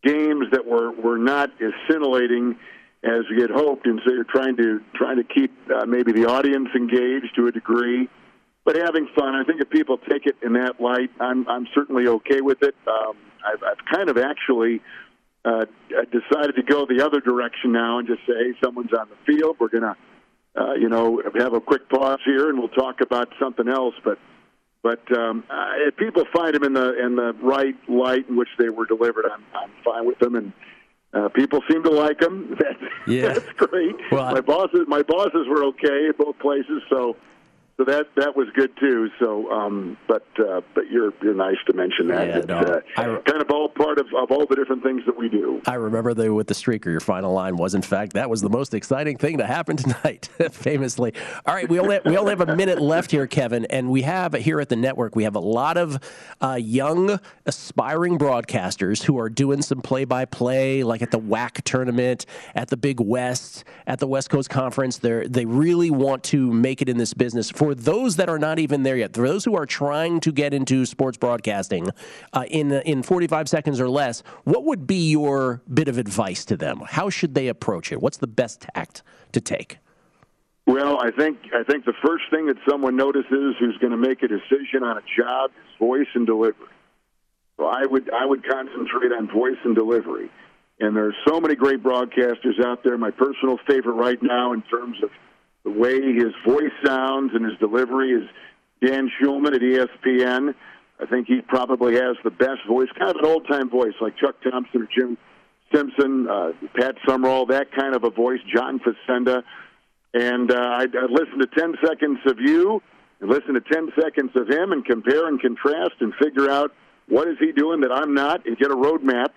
games 0.03 0.47
that 0.51 0.65
were 0.65 0.91
were 0.91 1.17
not 1.19 1.51
as 1.61 1.71
scintillating 1.87 2.57
as 3.03 3.21
we 3.29 3.41
had 3.41 3.51
hoped, 3.51 3.85
and 3.85 4.01
so 4.03 4.11
you're 4.11 4.23
trying 4.23 4.57
to 4.57 4.81
trying 4.95 5.17
to 5.17 5.23
keep 5.23 5.51
uh, 5.69 5.85
maybe 5.85 6.13
the 6.13 6.25
audience 6.25 6.69
engaged 6.75 7.35
to 7.35 7.45
a 7.45 7.51
degree 7.51 8.09
but 8.67 8.75
having 8.75 9.07
fun. 9.17 9.33
I 9.33 9.45
think 9.45 9.61
if 9.61 9.69
people 9.69 9.97
take 9.97 10.25
it 10.25 10.35
in 10.43 10.51
that 10.53 10.81
light, 10.81 11.09
I'm 11.21 11.47
I'm 11.47 11.67
certainly 11.73 12.05
okay 12.07 12.41
with 12.41 12.61
it. 12.61 12.75
Um, 12.85 13.15
I've, 13.41 13.63
I've 13.63 13.85
kind 13.95 14.09
of 14.09 14.17
actually 14.17 14.81
uh, 15.45 15.63
decided 16.11 16.57
to 16.57 16.63
go 16.63 16.85
the 16.85 17.01
other 17.03 17.21
direction 17.21 17.71
now 17.71 17.97
and 17.99 18.05
just 18.07 18.19
say, 18.27 18.33
hey, 18.37 18.51
someone's 18.61 18.91
on 18.91 19.07
the 19.07 19.15
field. 19.25 19.55
We're 19.57 19.69
gonna, 19.69 19.95
uh, 20.59 20.73
you 20.73 20.89
know, 20.89 21.21
have 21.39 21.53
a 21.53 21.61
quick 21.61 21.87
pause 21.89 22.19
here, 22.25 22.49
and 22.49 22.59
we'll 22.59 22.67
talk 22.67 22.99
about 22.99 23.29
something 23.39 23.69
else. 23.69 23.95
But 24.03 24.19
but 24.83 24.99
um, 25.17 25.45
uh, 25.49 25.87
if 25.87 25.95
people 25.95 26.25
find 26.35 26.53
them 26.53 26.65
in 26.65 26.73
the 26.73 27.05
in 27.05 27.15
the 27.15 27.31
right 27.41 27.75
light 27.87 28.27
in 28.27 28.35
which 28.35 28.49
they 28.59 28.67
were 28.67 28.85
delivered, 28.85 29.27
I'm 29.33 29.45
I'm 29.55 29.71
fine 29.83 30.05
with 30.05 30.19
them 30.19 30.35
and. 30.35 30.51
Uh, 31.13 31.29
people 31.29 31.61
seem 31.71 31.81
to 31.81 31.89
like 31.89 32.19
them. 32.19 32.53
That's, 32.59 32.83
Yeah. 33.07 33.33
that's 33.33 33.49
great. 33.55 33.95
Well, 34.11 34.29
my 34.33 34.41
bosses, 34.41 34.81
my 34.87 35.01
bosses 35.03 35.47
were 35.47 35.63
okay 35.67 36.09
at 36.09 36.17
both 36.17 36.37
places, 36.39 36.83
so 36.89 37.15
so 37.77 37.83
that 37.83 38.07
that 38.15 38.35
was 38.35 38.47
good 38.55 38.71
too. 38.79 39.09
So, 39.19 39.51
um, 39.51 39.97
but 40.07 40.25
uh, 40.39 40.61
but 40.73 40.89
you're 40.89 41.13
you're 41.21 41.35
nice 41.35 41.57
to 41.67 41.73
mention 41.73 42.07
that. 42.07 42.27
Yeah, 42.27 42.39
no, 42.47 42.81
uh, 42.97 43.21
kind 43.21 43.39
of 43.39 43.51
all 43.51 43.69
part 43.69 43.99
of, 43.99 44.07
of 44.17 44.31
all 44.31 44.47
the 44.47 44.55
different 44.55 44.81
things 44.81 45.03
that 45.05 45.15
we 45.15 45.29
do. 45.29 45.61
I 45.67 45.75
remember 45.75 46.15
the 46.15 46.33
with 46.33 46.47
the 46.47 46.55
streaker. 46.55 46.85
Your 46.85 46.99
final 46.99 47.33
line 47.33 47.55
was, 47.55 47.75
in 47.75 47.83
fact, 47.83 48.13
that 48.13 48.31
was 48.31 48.41
the 48.41 48.49
most 48.49 48.73
exciting 48.73 49.17
thing 49.17 49.37
to 49.37 49.45
happen 49.45 49.77
tonight. 49.77 50.27
famously. 50.51 51.13
All 51.45 51.53
right, 51.53 51.69
we 51.69 51.79
only 51.79 51.99
we 52.03 52.17
only 52.17 52.31
have 52.31 52.41
a 52.41 52.55
minute 52.55 52.81
left 52.81 53.11
here, 53.11 53.27
Kevin, 53.27 53.65
and 53.65 53.91
we 53.91 54.01
have 54.01 54.33
here 54.33 54.59
at 54.59 54.69
the 54.69 54.75
network 54.75 55.15
we 55.15 55.23
have 55.23 55.35
a 55.35 55.39
lot 55.39 55.77
of 55.77 55.99
uh, 56.41 56.57
young 56.59 57.19
aspiring 57.45 58.17
broadcasters 58.17 59.03
who 59.03 59.19
are 59.19 59.29
doing 59.29 59.61
some 59.61 59.81
play 59.81 60.03
by 60.03 60.25
play, 60.25 60.83
like 60.83 61.03
at 61.03 61.11
the 61.11 61.19
WAC 61.19 61.61
tournament, 61.61 62.25
at 62.55 62.69
the 62.69 62.77
Big 62.77 62.99
West, 62.99 63.65
at 63.85 63.99
the 63.99 64.07
West 64.07 64.31
Coast 64.31 64.49
Conference. 64.49 64.97
They 64.97 65.27
they 65.27 65.45
really 65.45 65.91
want 65.91 66.23
to 66.23 66.51
make 66.51 66.81
it 66.81 66.89
in 66.89 66.97
this 66.97 67.13
business. 67.13 67.51
For 67.51 67.66
those 67.75 68.15
that 68.17 68.29
are 68.29 68.39
not 68.39 68.59
even 68.59 68.83
there 68.83 68.97
yet, 68.97 69.13
for 69.13 69.27
those 69.27 69.45
who 69.45 69.55
are 69.55 69.65
trying 69.65 70.19
to 70.21 70.31
get 70.31 70.53
into 70.53 70.85
sports 70.85 71.17
broadcasting 71.17 71.89
uh, 72.33 72.45
in 72.49 72.71
in 72.71 73.03
45 73.03 73.49
seconds 73.49 73.79
or 73.79 73.89
less, 73.89 74.23
what 74.43 74.63
would 74.65 74.87
be 74.87 75.09
your 75.09 75.61
bit 75.73 75.87
of 75.87 75.97
advice 75.97 76.45
to 76.45 76.57
them? 76.57 76.81
How 76.87 77.09
should 77.09 77.35
they 77.35 77.47
approach 77.47 77.91
it? 77.91 78.01
What's 78.01 78.17
the 78.17 78.27
best 78.27 78.61
tact 78.61 79.03
to 79.31 79.41
take? 79.41 79.77
Well, 80.65 80.99
I 81.01 81.11
think 81.11 81.37
I 81.53 81.63
think 81.63 81.85
the 81.85 81.93
first 82.05 82.25
thing 82.29 82.47
that 82.47 82.57
someone 82.69 82.97
notices 82.97 83.55
who's 83.57 83.77
going 83.79 83.91
to 83.91 83.97
make 83.97 84.21
a 84.21 84.27
decision 84.27 84.83
on 84.83 84.97
a 84.97 85.03
job 85.17 85.51
is 85.51 85.79
voice 85.79 86.07
and 86.13 86.27
delivery. 86.27 86.67
So 87.57 87.65
I 87.65 87.85
would 87.85 88.13
I 88.13 88.25
would 88.25 88.47
concentrate 88.47 89.11
on 89.11 89.27
voice 89.27 89.57
and 89.63 89.75
delivery. 89.75 90.29
And 90.79 90.95
there 90.95 91.07
are 91.07 91.15
so 91.27 91.39
many 91.39 91.55
great 91.55 91.81
broadcasters 91.81 92.63
out 92.63 92.83
there. 92.83 92.97
My 92.97 93.11
personal 93.11 93.57
favorite 93.67 93.93
right 93.93 94.21
now, 94.21 94.53
in 94.53 94.61
terms 94.63 94.97
of 95.01 95.09
the 95.67 95.79
way 95.79 95.99
his 96.13 96.33
voice 96.47 96.71
sounds 96.85 97.31
and 97.33 97.43
his 97.43 97.57
delivery, 97.59 98.11
is 98.11 98.29
Dan 98.81 99.11
Shulman 99.19 99.53
at 99.53 99.61
ESPN. 99.61 100.55
I 100.99 101.05
think 101.05 101.27
he 101.27 101.41
probably 101.41 101.95
has 101.95 102.15
the 102.23 102.31
best 102.31 102.65
voice, 102.67 102.87
kind 102.97 103.11
of 103.11 103.17
an 103.17 103.25
old 103.25 103.47
time 103.47 103.69
voice 103.69 103.93
like 103.99 104.17
Chuck 104.17 104.35
Thompson 104.41 104.83
or 104.83 104.87
Jim 104.97 105.17
Simpson, 105.73 106.27
uh, 106.29 106.51
Pat 106.79 106.95
Summerall, 107.05 107.47
that 107.47 107.67
kind 107.77 107.93
of 107.95 108.05
a 108.05 108.09
voice. 108.09 108.39
John 108.55 108.79
Facenda 108.79 109.43
and 110.13 110.51
uh, 110.51 110.77
I'd, 110.79 110.95
I'd 110.95 111.11
listen 111.11 111.39
to 111.39 111.47
10 111.47 111.75
seconds 111.85 112.19
of 112.25 112.39
you 112.39 112.81
and 113.19 113.29
listen 113.29 113.53
to 113.55 113.61
10 113.61 113.89
seconds 114.01 114.31
of 114.35 114.47
him 114.47 114.71
and 114.71 114.85
compare 114.85 115.27
and 115.27 115.39
contrast 115.41 115.95
and 115.99 116.13
figure 116.15 116.49
out 116.49 116.71
what 117.09 117.27
is 117.27 117.35
he 117.39 117.51
doing 117.51 117.81
that 117.81 117.91
I'm 117.91 118.13
not 118.13 118.45
and 118.45 118.57
get 118.57 118.71
a 118.71 118.75
roadmap. 118.75 119.27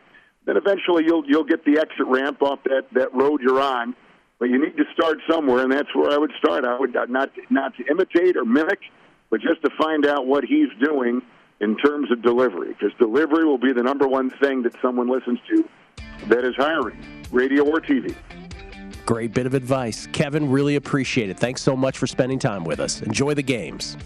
Then 0.46 0.56
eventually 0.56 1.04
you'll 1.06 1.24
you'll 1.26 1.44
get 1.44 1.64
the 1.64 1.78
exit 1.78 2.06
ramp 2.06 2.40
off 2.40 2.60
that, 2.64 2.86
that 2.92 3.12
road 3.12 3.40
you're 3.42 3.60
on. 3.60 3.96
But 4.40 4.48
you 4.48 4.58
need 4.58 4.76
to 4.78 4.84
start 4.94 5.18
somewhere, 5.30 5.62
and 5.62 5.70
that's 5.70 5.94
where 5.94 6.10
I 6.10 6.16
would 6.16 6.32
start. 6.38 6.64
I 6.64 6.76
would 6.78 6.94
not 6.94 7.10
not 7.50 7.76
to 7.76 7.84
imitate 7.90 8.36
or 8.36 8.44
mimic, 8.46 8.80
but 9.28 9.40
just 9.40 9.62
to 9.62 9.70
find 9.78 10.06
out 10.06 10.26
what 10.26 10.44
he's 10.44 10.68
doing 10.82 11.20
in 11.60 11.76
terms 11.76 12.10
of 12.10 12.22
delivery, 12.22 12.68
because 12.68 12.90
delivery 12.98 13.44
will 13.44 13.58
be 13.58 13.72
the 13.74 13.82
number 13.82 14.08
one 14.08 14.30
thing 14.30 14.62
that 14.62 14.72
someone 14.80 15.10
listens 15.10 15.38
to 15.50 15.68
that 16.28 16.42
is 16.42 16.54
hiring, 16.56 16.98
radio 17.30 17.64
or 17.68 17.82
TV. 17.82 18.16
Great 19.04 19.34
bit 19.34 19.44
of 19.44 19.52
advice. 19.52 20.06
Kevin, 20.06 20.50
really 20.50 20.76
appreciate 20.76 21.28
it. 21.28 21.38
Thanks 21.38 21.60
so 21.60 21.76
much 21.76 21.98
for 21.98 22.06
spending 22.06 22.38
time 22.38 22.64
with 22.64 22.80
us. 22.80 23.02
Enjoy 23.02 23.34
the 23.34 23.42
games. 23.42 23.98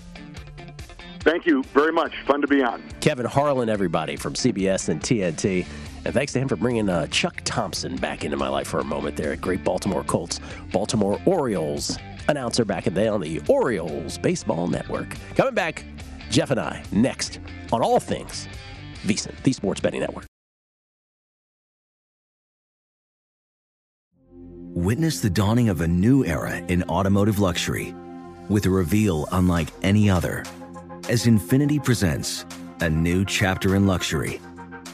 Thank 1.21 1.47
you 1.47 1.63
very 1.73 1.93
much. 1.93 2.13
Fun 2.27 2.41
to 2.41 2.49
be 2.49 2.61
on. 2.63 2.83
Kevin 3.01 3.27
Harlan, 3.27 3.69
everybody 3.69 4.17
from 4.17 4.35
CBS 4.35 4.89
and 4.89 5.01
TNT. 5.01 5.65
And 6.05 6.13
thanks 6.13 6.33
to 6.35 6.39
him 6.39 6.49
for 6.49 6.57
bringing 6.57 6.89
uh, 6.89 7.07
Chuck 7.09 7.41
Thompson 7.45 7.97
back 7.97 8.25
into 8.25 8.37
my 8.37 8.49
life 8.49 8.69
for 8.69 8.81
a 8.81 8.85
moment 8.85 9.17
there. 9.17 9.33
At 9.33 9.41
Great 9.41 9.65
Baltimore 9.65 10.05
Colts, 10.05 10.41
Baltimore 10.73 11.21
Orioles 11.25 11.99
announcer 12.29 12.65
back 12.65 12.87
in 12.87 12.95
the 12.95 13.01
day 13.03 13.09
on 13.09 13.21
the 13.21 13.41
Orioles 13.49 14.19
Baseball 14.19 14.67
Network. 14.67 15.17
Coming 15.35 15.55
back, 15.55 15.85
Jeff 16.31 16.51
and 16.51 16.61
I 16.61 16.83
next 16.93 17.41
on 17.73 17.83
all 17.83 18.01
things 18.01 18.49
VSIN, 19.03 19.35
the 19.43 19.53
Sports 19.53 19.81
Betting 19.81 20.01
Network. 20.01 20.27
Witness 24.77 25.21
the 25.21 25.31
dawning 25.31 25.69
of 25.69 25.81
a 25.83 25.89
new 25.89 26.25
era 26.25 26.57
in 26.57 26.83
automotive 26.85 27.39
luxury 27.39 27.95
with 28.49 28.67
a 28.67 28.71
reveal 28.71 29.27
unlike 29.33 29.69
any 29.83 30.11
other 30.11 30.45
as 31.09 31.27
Infiniti 31.27 31.83
presents 31.83 32.47
a 32.81 32.89
new 32.89 33.25
chapter 33.25 33.77
in 33.77 33.87
luxury, 33.87 34.41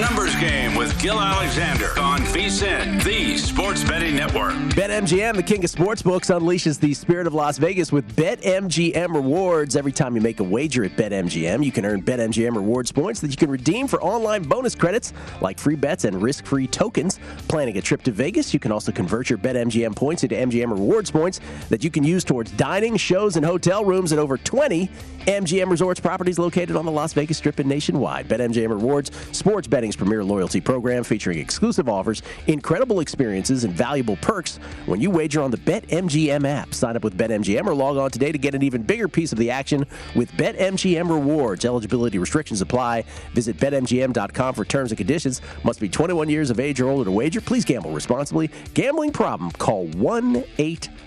numbers 0.00 0.34
game 0.36 0.59
with 0.90 1.00
Gill 1.00 1.20
Alexander 1.20 1.98
on 2.00 2.20
VSIN, 2.20 3.02
the 3.04 3.38
Sports 3.38 3.84
Betting 3.84 4.16
Network. 4.16 4.54
BetMGM, 4.74 5.36
the 5.36 5.42
king 5.42 5.62
of 5.62 5.70
sportsbooks, 5.70 6.36
unleashes 6.36 6.80
the 6.80 6.94
spirit 6.94 7.28
of 7.28 7.34
Las 7.34 7.58
Vegas 7.58 7.92
with 7.92 8.16
BetMGM 8.16 9.14
rewards. 9.14 9.76
Every 9.76 9.92
time 9.92 10.16
you 10.16 10.20
make 10.20 10.40
a 10.40 10.44
wager 10.44 10.82
at 10.84 10.96
BetMGM, 10.96 11.64
you 11.64 11.70
can 11.70 11.84
earn 11.84 12.02
BetMGM 12.02 12.56
rewards 12.56 12.90
points 12.90 13.20
that 13.20 13.30
you 13.30 13.36
can 13.36 13.50
redeem 13.50 13.86
for 13.86 14.02
online 14.02 14.42
bonus 14.42 14.74
credits 14.74 15.12
like 15.40 15.60
free 15.60 15.76
bets 15.76 16.04
and 16.04 16.20
risk-free 16.20 16.66
tokens. 16.66 17.20
Planning 17.46 17.76
a 17.78 17.82
trip 17.82 18.02
to 18.02 18.10
Vegas, 18.10 18.52
you 18.52 18.58
can 18.58 18.72
also 18.72 18.90
convert 18.90 19.30
your 19.30 19.38
BetMGM 19.38 19.94
points 19.94 20.24
into 20.24 20.34
MGM 20.34 20.70
rewards 20.70 21.10
points 21.10 21.40
that 21.68 21.84
you 21.84 21.90
can 21.90 22.02
use 22.02 22.24
towards 22.24 22.50
dining, 22.52 22.96
shows, 22.96 23.36
and 23.36 23.46
hotel 23.46 23.84
rooms 23.84 24.12
at 24.12 24.18
over 24.18 24.36
20 24.36 24.90
MGM 25.26 25.70
Resorts 25.70 26.00
properties 26.00 26.38
located 26.38 26.74
on 26.74 26.84
the 26.84 26.90
Las 26.90 27.12
Vegas 27.12 27.38
Strip 27.38 27.58
and 27.60 27.68
nationwide. 27.68 28.26
BetMGM 28.28 28.70
Rewards, 28.70 29.10
sports 29.30 29.68
betting's 29.68 29.94
premier 29.94 30.24
loyalty 30.24 30.60
program 30.60 30.79
featuring 31.04 31.38
exclusive 31.38 31.88
offers, 31.88 32.22
incredible 32.46 33.00
experiences, 33.00 33.64
and 33.64 33.72
valuable 33.72 34.16
perks 34.16 34.56
when 34.86 35.00
you 35.00 35.10
wager 35.10 35.40
on 35.40 35.50
the 35.50 35.56
BetMGM 35.56 36.46
app. 36.46 36.74
Sign 36.74 36.96
up 36.96 37.04
with 37.04 37.16
BetMGM 37.16 37.66
or 37.66 37.74
log 37.74 37.96
on 37.96 38.10
today 38.10 38.32
to 38.32 38.38
get 38.38 38.54
an 38.54 38.62
even 38.62 38.82
bigger 38.82 39.08
piece 39.08 39.32
of 39.32 39.38
the 39.38 39.50
action 39.50 39.84
with 40.14 40.32
BetMGM 40.32 41.08
Rewards. 41.08 41.64
Eligibility 41.64 42.18
restrictions 42.18 42.60
apply. 42.60 43.04
Visit 43.34 43.56
BetMGM.com 43.58 44.54
for 44.54 44.64
terms 44.64 44.90
and 44.90 44.98
conditions. 44.98 45.42
Must 45.64 45.80
be 45.80 45.88
21 45.88 46.28
years 46.28 46.50
of 46.50 46.60
age 46.60 46.80
or 46.80 46.88
older 46.88 47.04
to 47.04 47.10
wager. 47.10 47.40
Please 47.40 47.64
gamble 47.64 47.90
responsibly. 47.90 48.50
Gambling 48.74 49.12
problem? 49.12 49.50
Call 49.52 49.86
1 49.86 50.44
800 50.58 50.99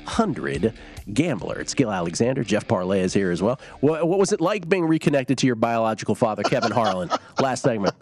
Gambler. 1.13 1.59
It's 1.59 1.73
Gill 1.73 1.91
Alexander. 1.91 2.43
Jeff 2.43 2.67
Parles 2.67 2.95
is 3.05 3.13
here 3.13 3.31
as 3.31 3.41
well. 3.41 3.59
What, 3.81 4.07
what 4.07 4.19
was 4.19 4.31
it 4.31 4.39
like 4.41 4.67
being 4.69 4.85
reconnected 4.85 5.37
to 5.39 5.47
your 5.47 5.55
biological 5.55 6.15
father, 6.15 6.43
Kevin 6.43 6.71
Harlan, 6.71 7.09
last 7.41 7.63
segment? 7.63 7.93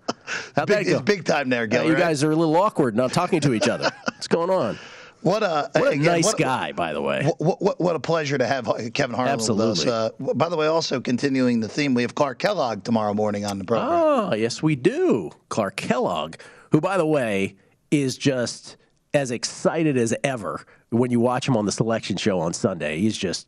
How'd 0.56 0.68
Big, 0.68 0.78
that 0.78 0.86
go? 0.86 0.91
it's 0.97 1.02
big 1.02 1.26
time 1.26 1.49
there, 1.49 1.68
Gill. 1.68 1.82
Yeah, 1.82 1.88
you 1.88 1.93
right? 1.93 1.99
guys 1.99 2.24
are 2.24 2.32
a 2.32 2.36
little 2.36 2.56
awkward 2.56 2.95
not 2.95 3.12
talking 3.12 3.41
to 3.41 3.54
each 3.54 3.68
other. 3.68 3.89
What's 4.06 4.28
going 4.28 4.49
on? 4.49 4.78
What 5.22 5.43
a, 5.43 5.70
What 5.74 5.84
a 5.88 5.89
again, 5.89 6.04
nice 6.06 6.26
what- 6.26 6.38
guy, 6.38 6.72
by 6.72 6.93
the 6.93 7.02
way. 7.02 7.32
What, 7.38 7.62
what, 7.62 7.80
what 7.80 7.95
a 7.95 7.99
pleasure 7.99 8.38
to 8.38 8.47
have 8.47 8.66
Kevin 8.93 9.16
Harlan 9.16 9.34
Absolutely. 9.34 9.86
with 9.86 9.88
us. 9.93 10.12
Uh, 10.20 10.34
by 10.34 10.49
the 10.49 10.58
way, 10.58 10.66
also 10.68 10.99
continuing 10.99 11.60
the 11.60 11.70
theme, 11.70 11.93
we 11.93 12.02
have 12.02 12.16
Clark 12.16 12.39
Kellogg 12.39 12.84
tomorrow 12.84 13.14
morning 13.14 13.45
on 13.45 13.60
the 13.60 13.64
program. 13.66 13.89
Oh, 13.91 14.34
yes, 14.34 14.64
we 14.64 14.76
do. 14.76 15.32
Clark 15.49 15.76
Kellogg, 15.76 16.38
who, 16.72 16.82
by 16.82 16.97
the 16.97 17.06
way, 17.06 17.56
is 17.91 18.18
just 18.18 18.78
as 19.14 19.32
excited 19.32 19.97
as 19.97 20.16
ever 20.24 20.66
when 20.89 21.12
you 21.12 21.20
watch 21.20 21.47
him 21.47 21.57
on 21.57 21.66
the 21.66 21.72
selection 21.72 22.18
show 22.18 22.39
on 22.39 22.53
Sunday. 22.53 22.99
He's 22.99 23.18
just, 23.18 23.47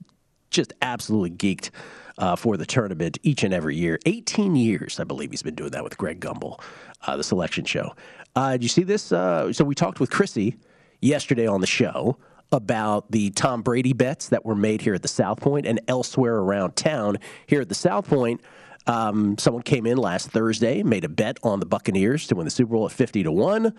just 0.49 0.74
absolutely 0.82 1.32
geeked 1.32 1.70
uh, 2.18 2.36
for 2.36 2.57
the 2.57 2.66
tournament 2.66 3.18
each 3.24 3.43
and 3.43 3.53
every 3.53 3.76
year. 3.76 3.99
18 4.05 4.55
years, 4.55 4.99
I 4.99 5.03
believe, 5.03 5.32
he's 5.32 5.43
been 5.43 5.55
doing 5.55 5.72
that 5.72 5.84
with 5.84 5.97
Greg 5.97 6.20
Gumbel, 6.20 6.59
uh, 7.05 7.18
the 7.18 7.24
selection 7.24 7.66
show. 7.66 7.93
Uh, 8.36 8.53
did 8.53 8.64
you 8.64 8.70
see 8.70 8.84
this? 8.84 9.11
Uh, 9.11 9.51
so 9.53 9.64
we 9.64 9.76
talked 9.76 9.99
with 9.99 10.09
Chrissy 10.09 10.57
yesterday 11.01 11.47
on 11.47 11.61
the 11.61 11.68
show 11.68 12.18
about 12.51 13.11
the 13.11 13.32
Tom 13.32 13.61
Brady 13.61 13.93
bets 13.93 14.30
that 14.30 14.45
were 14.45 14.55
made 14.55 14.82
here 14.82 14.93
at 14.93 15.01
the 15.01 15.07
South 15.07 15.39
Point 15.41 15.66
and 15.66 15.82
elsewhere 15.88 16.36
around 16.36 16.76
town. 16.76 17.18
Here 17.47 17.61
at 17.61 17.70
the 17.70 17.76
South 17.76 18.07
Point, 18.07 18.41
um, 18.86 19.38
someone 19.38 19.64
came 19.64 19.88
in 19.88 19.97
last 19.97 20.30
Thursday, 20.30 20.84
made 20.84 21.03
a 21.03 21.09
bet 21.09 21.38
on 21.41 21.59
the 21.59 21.66
Buccaneers 21.66 22.28
to 22.28 22.36
win 22.36 22.45
the 22.45 22.51
Super 22.51 22.74
Bowl 22.74 22.86
at 22.86 22.91
50 22.91 23.24
to 23.24 23.32
1. 23.32 23.74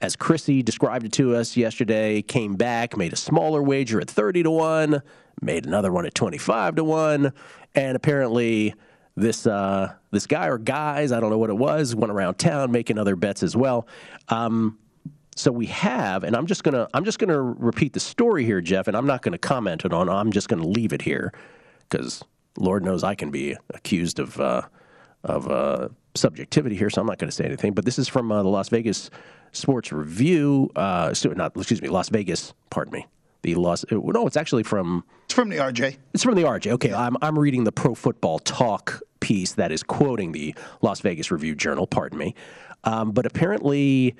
As 0.00 0.14
Chrissy 0.14 0.62
described 0.62 1.06
it 1.06 1.12
to 1.12 1.34
us 1.34 1.56
yesterday, 1.56 2.20
came 2.20 2.54
back, 2.54 2.96
made 2.96 3.12
a 3.12 3.16
smaller 3.16 3.62
wager 3.62 4.00
at 4.00 4.10
30 4.10 4.42
to 4.42 4.50
1, 4.50 5.02
made 5.40 5.64
another 5.64 5.90
one 5.90 6.04
at 6.04 6.14
25 6.14 6.76
to 6.76 6.84
1, 6.84 7.32
and 7.74 7.96
apparently 7.96 8.74
this 9.16 9.46
uh, 9.46 9.94
this 10.10 10.26
guy 10.26 10.48
or 10.48 10.58
guys, 10.58 11.12
I 11.12 11.20
don't 11.20 11.30
know 11.30 11.38
what 11.38 11.48
it 11.48 11.56
was, 11.56 11.94
went 11.94 12.12
around 12.12 12.34
town 12.34 12.70
making 12.70 12.98
other 12.98 13.16
bets 13.16 13.42
as 13.42 13.56
well. 13.56 13.88
Um, 14.28 14.78
so 15.34 15.50
we 15.50 15.66
have, 15.66 16.24
and 16.24 16.36
I'm 16.36 16.46
just 16.46 16.62
gonna 16.62 16.88
I'm 16.92 17.04
just 17.04 17.18
gonna 17.18 17.40
repeat 17.40 17.94
the 17.94 18.00
story 18.00 18.44
here, 18.44 18.60
Jeff, 18.60 18.88
and 18.88 18.96
I'm 18.96 19.06
not 19.06 19.22
gonna 19.22 19.38
comment 19.38 19.84
it 19.84 19.92
on. 19.94 20.10
I'm 20.10 20.32
just 20.32 20.48
gonna 20.48 20.66
leave 20.66 20.92
it 20.92 21.02
here 21.02 21.32
because 21.88 22.22
Lord 22.58 22.84
knows 22.84 23.02
I 23.02 23.14
can 23.14 23.30
be 23.30 23.56
accused 23.70 24.18
of 24.18 24.38
uh, 24.38 24.62
of 25.24 25.50
uh, 25.50 25.88
subjectivity 26.14 26.76
here, 26.76 26.90
so 26.90 27.00
I'm 27.00 27.06
not 27.06 27.18
to 27.18 27.30
say 27.30 27.44
anything. 27.44 27.72
But 27.72 27.84
this 27.84 27.98
is 27.98 28.08
from 28.08 28.30
uh, 28.30 28.42
the 28.42 28.48
Las 28.48 28.68
Vegas 28.68 29.10
Sports 29.56 29.92
Review. 29.92 30.70
Uh, 30.76 31.12
not 31.34 31.56
excuse 31.56 31.82
me, 31.82 31.88
Las 31.88 32.08
Vegas. 32.08 32.54
Pardon 32.70 32.92
me. 32.92 33.06
The 33.42 33.54
Las. 33.54 33.84
uh, 33.90 33.96
No, 33.96 34.26
it's 34.26 34.36
actually 34.36 34.62
from. 34.62 35.04
It's 35.24 35.34
from 35.34 35.48
the 35.48 35.56
RJ. 35.56 35.96
It's 36.14 36.22
from 36.22 36.34
the 36.34 36.42
RJ. 36.42 36.72
Okay, 36.72 36.92
I'm 36.92 37.16
I'm 37.22 37.38
reading 37.38 37.64
the 37.64 37.72
Pro 37.72 37.94
Football 37.94 38.38
Talk 38.40 39.00
piece 39.20 39.52
that 39.54 39.72
is 39.72 39.82
quoting 39.82 40.32
the 40.32 40.54
Las 40.82 41.00
Vegas 41.00 41.30
Review 41.30 41.54
Journal. 41.54 41.86
Pardon 41.86 42.18
me. 42.18 42.34
Um, 42.84 43.12
but 43.12 43.26
apparently, 43.26 44.14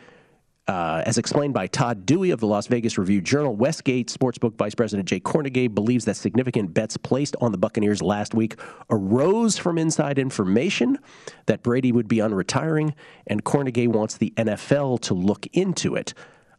uh, 0.69 1.03
as 1.07 1.17
explained 1.17 1.55
by 1.55 1.67
Todd 1.69 2.05
Dewey 2.05 2.31
of 2.31 2.41
the 2.41 2.47
Las 2.47 2.67
Vegas 2.67 2.99
Review 2.99 3.21
Journal, 3.21 3.55
Westgate 3.55 4.09
Sportsbook 4.09 4.57
Vice 4.57 4.75
President 4.75 5.09
Jay 5.09 5.21
Kornegay 5.21 5.73
believes 5.73 6.05
that 6.07 6.17
significant 6.17 6.75
bets 6.75 6.97
placed 6.97 7.37
on 7.41 7.53
the 7.53 7.59
Buccaneers 7.59 8.03
last 8.03 8.35
week 8.35 8.57
arose 8.91 9.57
from 9.57 9.79
inside 9.79 10.19
information 10.19 10.99
that 11.47 11.63
Brady 11.63 11.93
would 11.93 12.09
be 12.09 12.17
unretiring, 12.17 12.95
and 13.29 13.45
Kornegay 13.45 13.87
wants 13.87 14.17
the 14.17 14.33
NFL 14.37 15.01
to 15.03 15.15
look 15.15 15.47
into 15.53 15.95
it. 15.95 16.15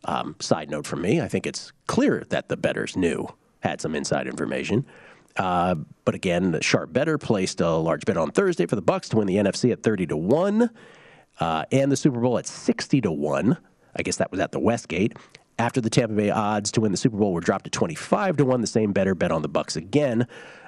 Um, 0.06 0.38
side 0.40 0.72
note 0.72 0.88
from 0.88 1.02
me, 1.02 1.20
I 1.20 1.28
think 1.28 1.46
it's 1.46 1.74
clear 1.88 2.24
that 2.30 2.48
the 2.48 2.56
betters 2.56 2.96
knew, 2.96 3.28
had 3.60 3.82
some 3.82 3.94
inside 3.94 4.28
information. 4.28 4.86
Uh, 5.36 5.76
but 6.06 6.16
again, 6.16 6.52
the 6.52 6.64
sharp 6.64 6.94
better 6.94 7.18
placed 7.18 7.60
a 7.60 7.72
large 7.72 8.06
bet 8.06 8.16
on 8.16 8.32
Thursday 8.32 8.66
for 8.66 8.78
the 8.78 8.82
Bucs 8.82 9.10
to 9.10 9.18
win 9.18 9.28
the 9.28 9.36
NFC 9.36 9.72
at 9.72 9.84
30 9.84 10.08
to 10.08 10.18
1 10.18 10.70
uh, 11.40 11.66
and 11.72 11.92
the 11.92 11.98
Super 11.98 12.22
Bowl 12.22 12.38
at 12.38 12.48
60 12.48 13.02
to 13.02 13.12
1. 13.12 13.58
I 13.98 14.04
guess 14.04 14.18
that 14.18 14.32
was 14.32 14.40
at 14.40 14.52
the 14.52 14.60
Westgate. 14.60 15.18
After 15.60 15.82
the 15.82 15.90
Tampa 15.90 16.14
Bay 16.14 16.30
odds 16.30 16.72
to 16.74 16.82
win 16.82 16.92
the 16.92 16.98
Super 16.98 17.18
Bowl 17.18 17.34
were 17.34 17.42
dropped 17.42 17.66
to 17.66 17.72
25 17.72 18.38
to 18.38 18.46
1, 18.46 18.62
the 18.62 18.68
same 18.68 18.94
better 18.94 19.16
bet 19.16 19.32
on 19.32 19.42
the 19.42 19.50
Bucs 19.50 19.76
again. 19.76 20.28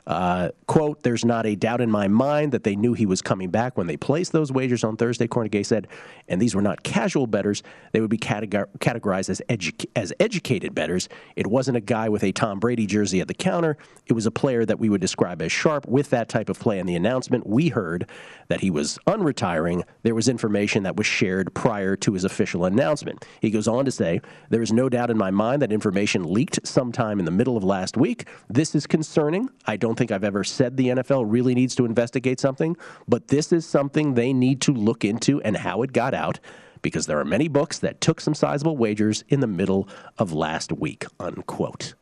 Uh, 0.10 0.50
quote, 0.66 1.04
there's 1.04 1.24
not 1.24 1.46
a 1.46 1.56
doubt 1.56 1.82
in 1.82 1.90
my 1.90 2.08
mind 2.08 2.52
that 2.52 2.64
they 2.64 2.76
knew 2.76 2.94
he 2.94 3.06
was 3.06 3.22
coming 3.22 3.52
back 3.52 3.78
when 3.78 3.86
they 3.86 3.96
placed 3.96 4.32
those 4.32 4.52
wagers 4.52 4.84
on 4.84 4.98
Thursday, 4.98 5.28
Kornegay 5.28 5.64
said. 5.64 5.88
And 6.28 6.42
these 6.42 6.56
were 6.56 6.64
not 6.64 6.82
casual 6.82 7.28
betters. 7.28 7.62
They 7.92 8.02
would 8.02 8.10
be 8.10 8.18
categor- 8.18 8.66
categorized 8.80 9.30
as, 9.30 9.40
edu- 9.50 9.86
as 9.96 10.12
educated 10.20 10.74
betters. 10.74 11.10
It 11.36 11.46
wasn't 11.46 11.78
a 11.78 11.82
guy 11.82 12.10
with 12.10 12.24
a 12.24 12.32
Tom 12.32 12.60
Brady 12.60 12.88
jersey 12.88 13.22
at 13.22 13.28
the 13.28 13.36
counter. 13.36 13.78
It 14.08 14.14
was 14.14 14.26
a 14.26 14.32
player 14.32 14.66
that 14.66 14.80
we 14.80 14.90
would 14.90 15.00
describe 15.00 15.44
as 15.44 15.52
sharp. 15.52 15.88
With 15.88 16.10
that 16.10 16.28
type 16.28 16.50
of 16.50 16.60
play 16.60 16.80
in 16.80 16.88
the 16.88 16.96
announcement, 16.96 17.46
we 17.46 17.70
heard 17.70 18.10
that 18.48 18.62
he 18.62 18.72
was 18.72 18.98
unretiring. 19.06 19.84
There 20.02 20.16
was 20.16 20.28
information 20.28 20.82
that 20.84 20.96
was 20.96 21.06
shared 21.06 21.54
prior 21.54 21.96
to 21.98 22.14
his 22.14 22.24
official 22.24 22.66
announcement. 22.66 23.26
He 23.42 23.52
goes 23.52 23.68
on 23.68 23.86
to 23.86 23.92
say, 23.92 24.22
There 24.50 24.64
is 24.64 24.74
no 24.74 24.90
doubt 24.90 25.12
in 25.12 25.20
my 25.20 25.30
mind 25.30 25.62
that 25.62 25.72
information 25.72 26.34
leaked 26.34 26.66
sometime 26.66 27.20
in 27.20 27.26
the 27.26 27.32
middle 27.32 27.58
of 27.58 27.64
last 27.64 27.96
week. 27.96 28.28
This 28.50 28.74
is 28.74 28.88
concerning. 28.88 29.50
I 29.68 29.78
don't 29.78 29.99
think 30.00 30.12
I've 30.12 30.24
ever 30.24 30.46
said 30.46 30.78
the 30.78 30.88
NFL 30.88 31.26
really 31.28 31.54
needs 31.54 31.76
to 31.76 31.86
investigate 31.86 32.40
something, 32.40 32.78
but 33.08 33.28
this 33.28 33.52
is 33.52 33.66
something 33.66 34.14
they 34.14 34.32
need 34.32 34.62
to 34.62 34.74
look 34.74 35.04
into 35.04 35.42
and 35.42 35.58
how 35.58 35.84
it 35.84 35.92
got 35.92 36.14
out 36.14 36.40
because 36.82 37.06
there 37.06 37.20
are 37.20 37.26
many 37.26 37.50
books 37.50 37.80
that 37.80 38.00
took 38.00 38.22
some 38.22 38.34
sizable 38.34 38.78
wagers 38.78 39.26
in 39.28 39.42
the 39.42 39.48
middle 39.48 39.90
of 40.18 40.32
last 40.32 40.72
week, 40.72 41.06
unquote. 41.20 41.96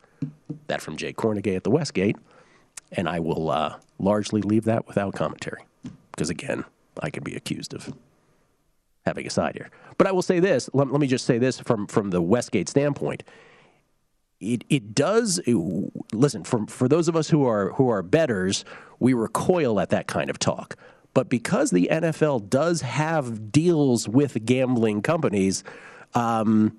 That 0.68 0.80
from 0.80 0.96
Jay 0.96 1.12
Kornegay 1.12 1.56
at 1.56 1.64
the 1.64 1.70
Westgate. 1.70 2.16
And 2.92 3.08
I 3.08 3.18
will 3.18 3.50
uh, 3.50 3.76
largely 3.98 4.40
leave 4.42 4.64
that 4.64 4.86
without 4.86 5.14
commentary 5.14 5.64
because, 6.12 6.30
again, 6.30 6.64
I 7.02 7.10
could 7.10 7.24
be 7.24 7.34
accused 7.34 7.74
of 7.74 7.92
having 9.04 9.26
a 9.26 9.30
side 9.30 9.56
here. 9.56 9.70
But 9.98 10.06
I 10.06 10.12
will 10.12 10.22
say 10.22 10.38
this 10.38 10.70
let, 10.72 10.90
let 10.92 11.00
me 11.00 11.08
just 11.08 11.26
say 11.26 11.38
this 11.38 11.58
from, 11.58 11.88
from 11.88 12.10
the 12.10 12.22
Westgate 12.22 12.68
standpoint. 12.68 13.24
It, 14.40 14.64
it 14.68 14.94
does 14.94 15.40
listen 16.12 16.44
for 16.44 16.66
for 16.68 16.88
those 16.88 17.08
of 17.08 17.16
us 17.16 17.28
who 17.28 17.44
are 17.44 17.72
who 17.72 17.88
are 17.88 18.02
betters, 18.02 18.64
we 19.00 19.12
recoil 19.12 19.80
at 19.80 19.90
that 19.90 20.06
kind 20.06 20.30
of 20.30 20.38
talk. 20.38 20.76
But 21.14 21.28
because 21.28 21.70
the 21.70 21.88
NFL 21.90 22.48
does 22.48 22.82
have 22.82 23.50
deals 23.50 24.08
with 24.08 24.44
gambling 24.44 25.02
companies, 25.02 25.64
um, 26.14 26.78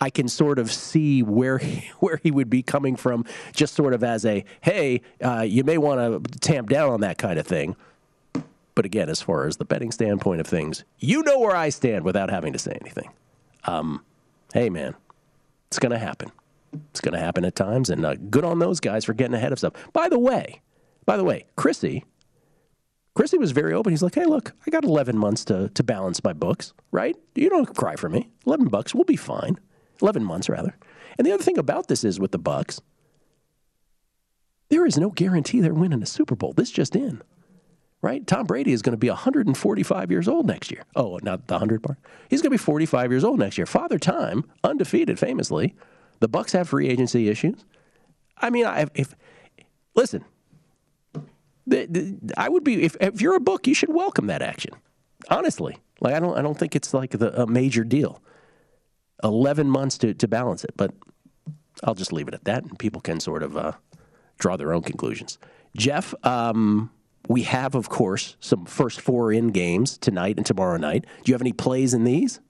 I 0.00 0.10
can 0.10 0.28
sort 0.28 0.58
of 0.58 0.70
see 0.70 1.22
where 1.22 1.58
he, 1.58 1.90
where 2.00 2.20
he 2.22 2.30
would 2.30 2.50
be 2.50 2.62
coming 2.62 2.96
from, 2.96 3.24
just 3.54 3.74
sort 3.74 3.94
of 3.94 4.04
as 4.04 4.24
a 4.24 4.44
hey, 4.60 5.00
uh, 5.22 5.42
you 5.42 5.64
may 5.64 5.78
want 5.78 6.24
to 6.24 6.38
tamp 6.40 6.68
down 6.68 6.90
on 6.90 7.00
that 7.00 7.18
kind 7.18 7.38
of 7.38 7.46
thing. 7.46 7.76
But 8.74 8.84
again, 8.84 9.08
as 9.08 9.20
far 9.20 9.46
as 9.46 9.56
the 9.56 9.64
betting 9.64 9.90
standpoint 9.90 10.40
of 10.40 10.46
things, 10.46 10.84
you 10.98 11.22
know 11.22 11.40
where 11.40 11.56
I 11.56 11.70
stand 11.70 12.04
without 12.04 12.30
having 12.30 12.52
to 12.52 12.60
say 12.60 12.78
anything. 12.80 13.10
Um, 13.64 14.04
hey, 14.54 14.70
man, 14.70 14.94
it's 15.66 15.80
going 15.80 15.90
to 15.90 15.98
happen. 15.98 16.30
It's 16.90 17.00
going 17.00 17.14
to 17.14 17.20
happen 17.20 17.44
at 17.44 17.54
times, 17.54 17.90
and 17.90 18.04
uh, 18.04 18.14
good 18.14 18.44
on 18.44 18.58
those 18.58 18.80
guys 18.80 19.04
for 19.04 19.14
getting 19.14 19.34
ahead 19.34 19.52
of 19.52 19.58
stuff. 19.58 19.72
By 19.92 20.08
the 20.08 20.18
way, 20.18 20.60
by 21.06 21.16
the 21.16 21.24
way, 21.24 21.46
Chrissy, 21.56 22.04
Chrissy 23.14 23.38
was 23.38 23.52
very 23.52 23.72
open. 23.72 23.92
He's 23.92 24.02
like, 24.02 24.14
"Hey, 24.14 24.24
look, 24.26 24.52
I 24.66 24.70
got 24.70 24.84
11 24.84 25.16
months 25.16 25.44
to 25.46 25.68
to 25.70 25.82
balance 25.82 26.22
my 26.22 26.32
books, 26.32 26.72
right? 26.92 27.16
You 27.34 27.48
don't 27.50 27.74
cry 27.76 27.96
for 27.96 28.08
me. 28.08 28.30
11 28.46 28.68
bucks, 28.68 28.94
we'll 28.94 29.04
be 29.04 29.16
fine. 29.16 29.58
11 30.02 30.22
months 30.24 30.48
rather." 30.48 30.76
And 31.16 31.26
the 31.26 31.32
other 31.32 31.42
thing 31.42 31.58
about 31.58 31.88
this 31.88 32.04
is 32.04 32.20
with 32.20 32.32
the 32.32 32.38
Bucs, 32.38 32.80
there 34.68 34.86
is 34.86 34.98
no 34.98 35.10
guarantee 35.10 35.60
they're 35.60 35.74
winning 35.74 36.02
a 36.02 36.06
Super 36.06 36.36
Bowl. 36.36 36.52
This 36.52 36.70
just 36.70 36.94
in. 36.94 37.22
right? 38.02 38.24
Tom 38.26 38.46
Brady 38.46 38.72
is 38.72 38.82
going 38.82 38.92
to 38.92 38.96
be 38.98 39.08
145 39.08 40.10
years 40.10 40.28
old 40.28 40.46
next 40.46 40.70
year. 40.70 40.84
Oh, 40.94 41.18
not 41.22 41.48
the 41.48 41.54
100 41.54 41.82
part. 41.82 41.98
He's 42.30 42.40
going 42.42 42.50
to 42.50 42.54
be 42.54 42.56
45 42.58 43.10
years 43.10 43.24
old 43.24 43.40
next 43.40 43.58
year. 43.58 43.66
Father 43.66 43.98
Time, 43.98 44.44
undefeated 44.62 45.18
famously. 45.18 45.74
The 46.20 46.28
Bucs 46.28 46.52
have 46.52 46.68
free 46.68 46.88
agency 46.88 47.28
issues. 47.28 47.64
I 48.36 48.50
mean, 48.50 48.66
I, 48.66 48.86
if 48.94 49.14
listen, 49.94 50.24
the, 51.66 51.86
the, 51.86 52.18
I 52.36 52.48
would 52.48 52.64
be 52.64 52.82
if, 52.82 52.96
if 53.00 53.20
you're 53.20 53.36
a 53.36 53.40
book, 53.40 53.66
you 53.66 53.74
should 53.74 53.92
welcome 53.92 54.26
that 54.26 54.42
action. 54.42 54.72
Honestly, 55.30 55.76
like 56.00 56.14
I 56.14 56.20
don't 56.20 56.36
I 56.36 56.42
don't 56.42 56.58
think 56.58 56.76
it's 56.76 56.94
like 56.94 57.10
the, 57.10 57.42
a 57.42 57.46
major 57.46 57.84
deal. 57.84 58.22
11 59.24 59.68
months 59.68 59.98
to, 59.98 60.14
to 60.14 60.28
balance 60.28 60.62
it, 60.62 60.70
but 60.76 60.94
I'll 61.82 61.96
just 61.96 62.12
leave 62.12 62.28
it 62.28 62.34
at 62.34 62.44
that, 62.44 62.62
and 62.62 62.78
people 62.78 63.00
can 63.00 63.18
sort 63.18 63.42
of 63.42 63.56
uh, 63.56 63.72
draw 64.38 64.56
their 64.56 64.72
own 64.72 64.82
conclusions. 64.82 65.38
Jeff, 65.76 66.14
um, 66.24 66.90
we 67.28 67.42
have, 67.42 67.74
of 67.74 67.88
course, 67.88 68.36
some 68.40 68.64
first 68.64 69.00
four 69.00 69.32
in 69.32 69.48
games 69.48 69.98
tonight 69.98 70.36
and 70.36 70.46
tomorrow 70.46 70.76
night. 70.76 71.04
Do 71.24 71.30
you 71.30 71.34
have 71.34 71.42
any 71.42 71.52
plays 71.52 71.94
in 71.94 72.04
these? 72.04 72.40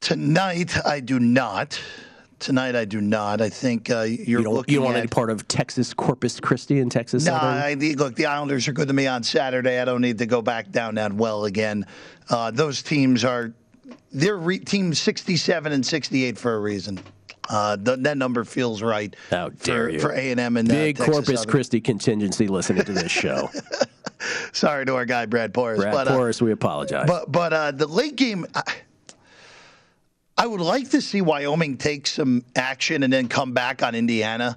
Tonight, 0.00 0.74
I 0.86 1.00
do 1.00 1.20
not. 1.20 1.80
Tonight, 2.38 2.74
I 2.74 2.86
do 2.86 3.02
not. 3.02 3.42
I 3.42 3.50
think 3.50 3.90
uh, 3.90 4.00
you're 4.00 4.40
you 4.40 4.44
don't, 4.44 4.54
looking 4.54 4.72
you 4.72 4.78
don't 4.78 4.86
want 4.86 4.96
at, 4.96 5.00
any 5.00 5.08
part 5.08 5.28
of 5.28 5.46
Texas 5.46 5.92
Corpus 5.92 6.40
Christi 6.40 6.80
in 6.80 6.88
Texas? 6.88 7.26
No, 7.26 7.32
Southern? 7.32 7.82
I, 7.82 7.94
look, 7.94 8.16
the 8.16 8.24
Islanders 8.24 8.66
are 8.66 8.72
good 8.72 8.88
to 8.88 8.94
me 8.94 9.06
on 9.06 9.22
Saturday. 9.22 9.78
I 9.78 9.84
don't 9.84 10.00
need 10.00 10.16
to 10.18 10.26
go 10.26 10.40
back 10.40 10.70
down 10.70 10.94
that 10.94 11.12
well 11.12 11.44
again. 11.44 11.84
Uh, 12.30 12.50
those 12.50 12.82
teams 12.82 13.24
are 13.24 13.52
they're 14.10 14.38
re- 14.38 14.58
teams 14.58 14.98
67 15.00 15.70
and 15.70 15.84
68 15.84 16.38
for 16.38 16.54
a 16.54 16.60
reason. 16.60 16.98
Uh, 17.50 17.76
th- 17.76 17.98
that 18.00 18.16
number 18.16 18.44
feels 18.44 18.80
right. 18.80 19.14
How 19.28 19.50
dare 19.50 19.84
for, 19.84 19.90
you? 19.90 20.00
for 20.00 20.12
A 20.12 20.30
and 20.30 20.40
M 20.40 20.56
and 20.56 20.70
uh, 20.70 20.74
Big 20.74 20.96
Texas 20.96 21.14
Corpus 21.14 21.40
Southern. 21.40 21.50
Christi 21.50 21.80
contingency 21.80 22.46
listening 22.48 22.84
to 22.84 22.92
this 22.92 23.12
show. 23.12 23.50
Sorry 24.52 24.86
to 24.86 24.94
our 24.94 25.04
guy 25.04 25.26
Brad 25.26 25.52
Porras. 25.52 25.78
Brad 25.78 25.92
but, 25.92 26.08
uh, 26.08 26.16
Porras, 26.16 26.40
we 26.40 26.52
apologize. 26.52 27.06
But 27.06 27.30
but 27.30 27.52
uh, 27.52 27.70
the 27.72 27.86
late 27.86 28.16
game, 28.16 28.46
I, 28.54 28.62
I 30.40 30.46
would 30.46 30.62
like 30.62 30.88
to 30.92 31.02
see 31.02 31.20
Wyoming 31.20 31.76
take 31.76 32.06
some 32.06 32.42
action 32.56 33.02
and 33.02 33.12
then 33.12 33.28
come 33.28 33.52
back 33.52 33.82
on 33.82 33.94
Indiana. 33.94 34.56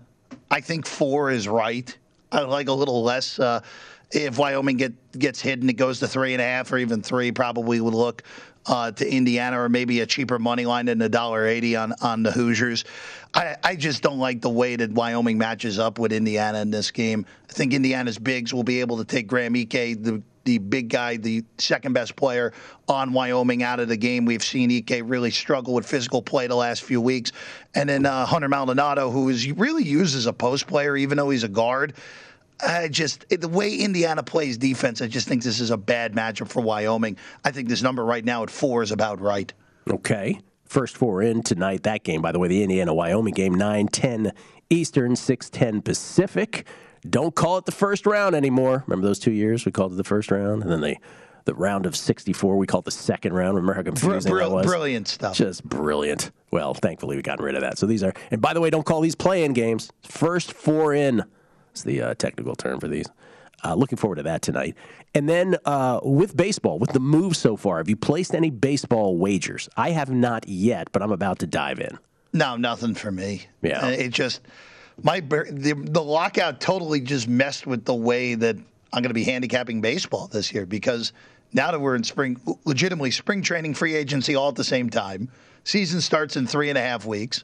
I 0.49 0.61
think 0.61 0.87
four 0.87 1.29
is 1.29 1.45
right. 1.45 1.93
I 2.31 2.39
like 2.43 2.69
a 2.69 2.73
little 2.73 3.03
less. 3.03 3.37
Uh, 3.37 3.59
if 4.09 4.37
Wyoming 4.37 4.77
get 4.77 5.19
gets 5.19 5.41
hit 5.41 5.59
and 5.59 5.69
it 5.69 5.73
goes 5.73 5.99
to 5.99 6.07
three 6.07 6.31
and 6.31 6.41
a 6.41 6.45
half 6.45 6.71
or 6.71 6.77
even 6.77 7.01
three, 7.01 7.33
probably 7.33 7.81
would 7.81 7.93
look 7.93 8.23
uh, 8.65 8.91
to 8.93 9.13
Indiana 9.13 9.59
or 9.59 9.67
maybe 9.67 9.99
a 9.99 10.05
cheaper 10.05 10.39
money 10.39 10.65
line 10.65 10.85
than 10.85 11.01
a 11.01 11.09
dollar 11.09 11.45
eighty 11.45 11.75
on 11.75 11.91
on 12.01 12.23
the 12.23 12.31
Hoosiers. 12.31 12.85
I, 13.33 13.57
I 13.61 13.75
just 13.75 14.01
don't 14.01 14.19
like 14.19 14.39
the 14.39 14.49
way 14.49 14.77
that 14.77 14.93
Wyoming 14.93 15.37
matches 15.37 15.79
up 15.79 15.99
with 15.99 16.13
Indiana 16.13 16.61
in 16.61 16.71
this 16.71 16.91
game. 16.91 17.25
I 17.49 17.51
think 17.51 17.73
Indiana's 17.73 18.17
bigs 18.17 18.53
will 18.53 18.63
be 18.63 18.79
able 18.79 18.99
to 18.99 19.03
take 19.03 19.27
Graham 19.27 19.53
Ike, 19.53 20.01
the 20.01 20.21
the 20.45 20.57
big 20.57 20.89
guy, 20.89 21.17
the 21.17 21.43
second 21.57 21.93
best 21.93 22.15
player 22.15 22.53
on 22.87 23.13
Wyoming 23.13 23.63
out 23.63 23.79
of 23.79 23.87
the 23.87 23.97
game. 23.97 24.25
We've 24.25 24.43
seen 24.43 24.71
Ike 24.71 25.01
really 25.05 25.31
struggle 25.31 25.73
with 25.73 25.85
physical 25.85 26.21
play 26.21 26.47
the 26.47 26.55
last 26.55 26.83
few 26.83 27.01
weeks. 27.01 27.31
And 27.75 27.89
then 27.89 28.05
uh, 28.05 28.25
Hunter 28.25 28.49
Maldonado, 28.49 29.09
who 29.09 29.29
is 29.29 29.49
really 29.51 29.83
used 29.83 30.15
as 30.15 30.25
a 30.25 30.33
post 30.33 30.67
player, 30.67 30.97
even 30.97 31.17
though 31.17 31.29
he's 31.29 31.43
a 31.43 31.49
guard. 31.49 31.93
I 32.65 32.87
just 32.87 33.27
the 33.29 33.47
way 33.47 33.75
Indiana 33.75 34.23
plays 34.23 34.57
defense, 34.57 35.01
I 35.01 35.07
just 35.07 35.27
think 35.27 35.43
this 35.43 35.59
is 35.59 35.71
a 35.71 35.77
bad 35.77 36.13
matchup 36.13 36.49
for 36.49 36.61
Wyoming. 36.61 37.17
I 37.43 37.51
think 37.51 37.67
this 37.67 37.81
number 37.81 38.05
right 38.05 38.23
now 38.23 38.43
at 38.43 38.49
four 38.49 38.83
is 38.83 38.91
about 38.91 39.19
right. 39.19 39.51
Okay. 39.89 40.39
First 40.65 40.97
four 40.97 41.21
in 41.21 41.43
tonight. 41.43 41.83
That 41.83 42.03
game, 42.03 42.21
by 42.21 42.31
the 42.31 42.39
way, 42.39 42.47
the 42.47 42.63
Indiana 42.63 42.93
Wyoming 42.93 43.33
game, 43.33 43.53
9 43.53 43.87
10 43.87 44.31
Eastern, 44.69 45.15
6 45.15 45.49
10 45.49 45.81
Pacific. 45.81 46.65
Don't 47.09 47.35
call 47.35 47.57
it 47.57 47.65
the 47.65 47.71
first 47.71 48.05
round 48.05 48.35
anymore. 48.35 48.83
Remember 48.87 49.05
those 49.07 49.19
two 49.19 49.31
years? 49.31 49.65
We 49.65 49.71
called 49.71 49.93
it 49.93 49.95
the 49.95 50.03
first 50.03 50.31
round, 50.31 50.63
and 50.63 50.71
then 50.71 50.81
they. 50.81 50.99
The 51.45 51.53
round 51.53 51.85
of 51.85 51.93
64, 51.93 52.55
we 52.55 52.65
called 52.65 52.85
the 52.85 52.91
second 52.91 53.33
round. 53.33 53.55
Remember 53.57 53.73
how 53.73 53.81
confusing 53.83 54.31
Br- 54.31 54.39
that 54.39 54.49
was? 54.49 54.65
brilliant 54.65 55.09
stuff. 55.09 55.35
Just 55.35 55.61
brilliant. 55.65 56.31
Well, 56.51 56.73
thankfully, 56.73 57.17
we've 57.17 57.25
gotten 57.25 57.43
rid 57.43 57.55
of 57.55 57.61
that. 57.61 57.77
So 57.77 57.85
these 57.85 58.01
are, 58.01 58.13
and 58.31 58.41
by 58.41 58.53
the 58.53 58.61
way, 58.61 58.69
don't 58.69 58.85
call 58.85 59.01
these 59.01 59.13
play 59.15 59.43
in 59.43 59.51
games. 59.51 59.91
First 60.03 60.53
four 60.53 60.93
in. 60.93 61.21
It's 61.71 61.83
the 61.83 62.01
uh, 62.01 62.13
technical 62.13 62.55
term 62.55 62.79
for 62.79 62.87
these. 62.87 63.07
Uh, 63.61 63.75
looking 63.75 63.97
forward 63.97 64.15
to 64.15 64.23
that 64.23 64.41
tonight. 64.41 64.77
And 65.13 65.27
then 65.27 65.57
uh, 65.65 65.99
with 66.01 66.37
baseball, 66.37 66.79
with 66.79 66.93
the 66.93 67.01
move 67.01 67.35
so 67.35 67.57
far, 67.57 67.79
have 67.79 67.89
you 67.89 67.97
placed 67.97 68.33
any 68.33 68.49
baseball 68.49 69.17
wagers? 69.17 69.67
I 69.75 69.91
have 69.91 70.11
not 70.11 70.47
yet, 70.47 70.93
but 70.93 71.01
I'm 71.01 71.11
about 71.11 71.39
to 71.39 71.47
dive 71.47 71.81
in. 71.81 71.99
No, 72.31 72.55
nothing 72.55 72.95
for 72.95 73.11
me. 73.11 73.47
Yeah. 73.61 73.85
Uh, 73.85 73.89
it 73.89 74.09
just 74.11 74.39
my 75.01 75.19
the 75.19 75.73
the 75.89 76.03
lockout 76.03 76.61
totally 76.61 76.99
just 76.99 77.27
messed 77.27 77.65
with 77.65 77.85
the 77.85 77.95
way 77.95 78.35
that 78.35 78.55
I'm 78.55 79.01
going 79.01 79.09
to 79.09 79.13
be 79.13 79.23
handicapping 79.23 79.81
baseball 79.81 80.27
this 80.27 80.53
year 80.53 80.65
because 80.65 81.13
now 81.53 81.71
that 81.71 81.79
we're 81.79 81.95
in 81.95 82.03
spring, 82.03 82.39
legitimately 82.65 83.11
spring 83.11 83.41
training, 83.41 83.73
free 83.73 83.95
agency 83.95 84.35
all 84.35 84.49
at 84.49 84.55
the 84.55 84.63
same 84.63 84.89
time. 84.89 85.29
Season 85.63 86.01
starts 86.01 86.35
in 86.35 86.45
three 86.45 86.69
and 86.69 86.77
a 86.77 86.81
half 86.81 87.05
weeks. 87.05 87.43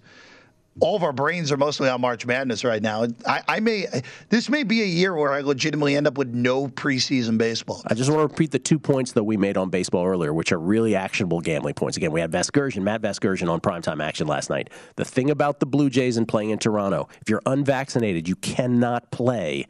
All 0.82 0.96
of 0.96 1.04
our 1.04 1.12
brains 1.12 1.52
are 1.52 1.58
mostly 1.58 1.90
on 1.90 2.00
March 2.00 2.26
Madness 2.26 2.64
right 2.64 2.82
now. 2.82 3.06
I, 3.28 3.42
I 3.48 3.60
may 3.60 3.86
this 4.30 4.50
may 4.50 4.64
be 4.64 4.82
a 4.82 4.86
year 4.86 5.14
where 5.14 5.34
I 5.34 5.42
legitimately 5.42 5.98
end 5.98 6.08
up 6.08 6.18
with 6.18 6.30
no 6.30 6.68
preseason 6.68 7.38
baseball. 7.38 7.82
I 7.88 7.96
just 7.96 8.10
want 8.10 8.20
to 8.20 8.34
repeat 8.34 8.52
the 8.52 8.60
two 8.60 8.80
points 8.80 9.12
that 9.14 9.24
we 9.24 9.36
made 9.36 9.58
on 9.58 9.70
baseball 9.70 10.06
earlier, 10.06 10.34
which 10.34 10.54
are 10.54 10.60
really 10.60 10.96
actionable 10.96 11.42
gambling 11.42 11.74
points. 11.74 11.98
Again, 11.98 12.12
we 12.12 12.22
had 12.22 12.32
Vasgersian, 12.32 12.84
Matt 12.84 13.02
Vasgersian 13.02 13.50
on 13.50 13.60
primetime 13.60 14.02
action 14.02 14.26
last 14.26 14.50
night. 14.50 14.70
The 14.96 15.06
thing 15.06 15.30
about 15.30 15.60
the 15.60 15.66
Blue 15.66 15.90
Jays 15.90 16.16
and 16.16 16.28
playing 16.28 16.52
in 16.52 16.60
Toronto, 16.60 17.10
if 17.22 17.30
you're 17.30 17.42
unvaccinated, 17.46 18.30
you 18.30 18.38
cannot 18.38 19.12
play 19.12 19.66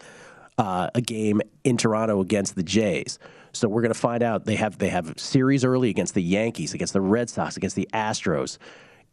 uh, 0.60 0.90
a 0.94 1.02
game 1.02 1.42
in 1.64 1.78
Toronto 1.78 2.22
against 2.22 2.56
the 2.56 2.64
Jays. 2.64 3.18
So 3.54 3.68
we're 3.68 3.82
going 3.82 3.94
to 3.94 4.00
find 4.00 4.22
out. 4.22 4.46
They 4.46 4.56
have 4.56 4.78
they 4.78 4.90
have 4.90 5.14
series 5.18 5.64
early 5.66 5.90
against 5.90 6.14
the 6.14 6.22
Yankees, 6.22 6.74
against 6.74 6.94
the 6.94 7.02
Red 7.02 7.30
Sox, 7.30 7.58
against 7.58 7.76
the 7.76 7.90
Astros. 7.94 8.58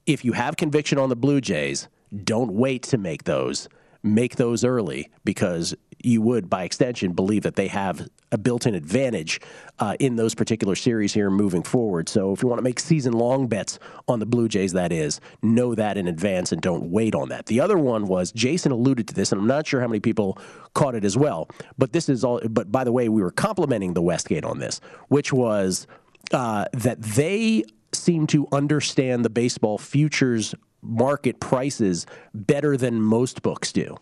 If 0.06 0.24
you 0.24 0.32
have 0.32 0.56
conviction 0.56 0.98
on 0.98 1.08
the 1.08 1.16
Blue 1.16 1.40
Jays, 1.40 1.88
don't 2.24 2.52
wait 2.52 2.84
to 2.84 2.98
make 2.98 3.24
those. 3.24 3.68
Make 4.04 4.36
those 4.36 4.64
early 4.64 5.10
because 5.24 5.74
you 6.00 6.22
would, 6.22 6.48
by 6.48 6.62
extension, 6.62 7.12
believe 7.12 7.42
that 7.42 7.56
they 7.56 7.66
have 7.66 8.08
a 8.30 8.38
built-in 8.38 8.76
advantage 8.76 9.40
uh, 9.80 9.96
in 9.98 10.14
those 10.14 10.32
particular 10.32 10.76
series 10.76 11.12
here 11.12 11.28
moving 11.28 11.64
forward. 11.64 12.08
So 12.08 12.32
if 12.32 12.40
you 12.40 12.48
want 12.48 12.60
to 12.60 12.62
make 12.62 12.78
season-long 12.78 13.48
bets 13.48 13.80
on 14.06 14.20
the 14.20 14.26
Blue 14.26 14.46
Jays, 14.46 14.72
that 14.74 14.92
is, 14.92 15.20
know 15.42 15.74
that 15.74 15.96
in 15.96 16.06
advance 16.06 16.52
and 16.52 16.62
don't 16.62 16.90
wait 16.92 17.16
on 17.16 17.30
that. 17.30 17.46
The 17.46 17.58
other 17.58 17.78
one 17.78 18.06
was 18.06 18.30
Jason 18.30 18.70
alluded 18.70 19.08
to 19.08 19.14
this, 19.14 19.32
and 19.32 19.40
I'm 19.40 19.48
not 19.48 19.66
sure 19.66 19.80
how 19.80 19.88
many 19.88 19.98
people 19.98 20.38
caught 20.74 20.94
it 20.94 21.04
as 21.04 21.16
well. 21.16 21.48
But 21.76 21.92
this 21.92 22.08
is 22.08 22.22
all. 22.22 22.40
But 22.48 22.70
by 22.70 22.84
the 22.84 22.92
way, 22.92 23.08
we 23.08 23.22
were 23.22 23.32
complimenting 23.32 23.94
the 23.94 24.02
Westgate 24.02 24.44
on 24.44 24.60
this, 24.60 24.80
which 25.08 25.32
was 25.32 25.88
uh, 26.32 26.66
that 26.74 27.02
they 27.02 27.64
seem 28.06 28.26
to 28.28 28.46
understand 28.52 29.24
the 29.24 29.30
baseball 29.30 29.78
futures 29.78 30.54
market 30.80 31.40
prices 31.40 32.06
better 32.32 32.76
than 32.76 33.02
most 33.02 33.42
books 33.42 33.72
do. 33.72 33.96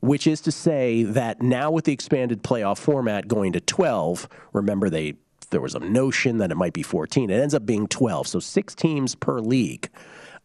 Which 0.00 0.28
is 0.28 0.40
to 0.42 0.52
say 0.52 1.02
that 1.02 1.42
now 1.42 1.72
with 1.72 1.84
the 1.84 1.92
expanded 1.92 2.44
playoff 2.44 2.78
format 2.78 3.26
going 3.26 3.52
to 3.54 3.60
12, 3.60 4.28
remember 4.52 4.88
they 4.88 5.14
there 5.50 5.60
was 5.60 5.74
a 5.74 5.80
notion 5.80 6.38
that 6.38 6.52
it 6.52 6.56
might 6.56 6.74
be 6.74 6.82
14. 6.82 7.30
It 7.30 7.40
ends 7.40 7.54
up 7.54 7.64
being 7.64 7.88
12, 7.88 8.28
so 8.28 8.38
six 8.38 8.74
teams 8.74 9.14
per 9.14 9.40
league. 9.40 9.88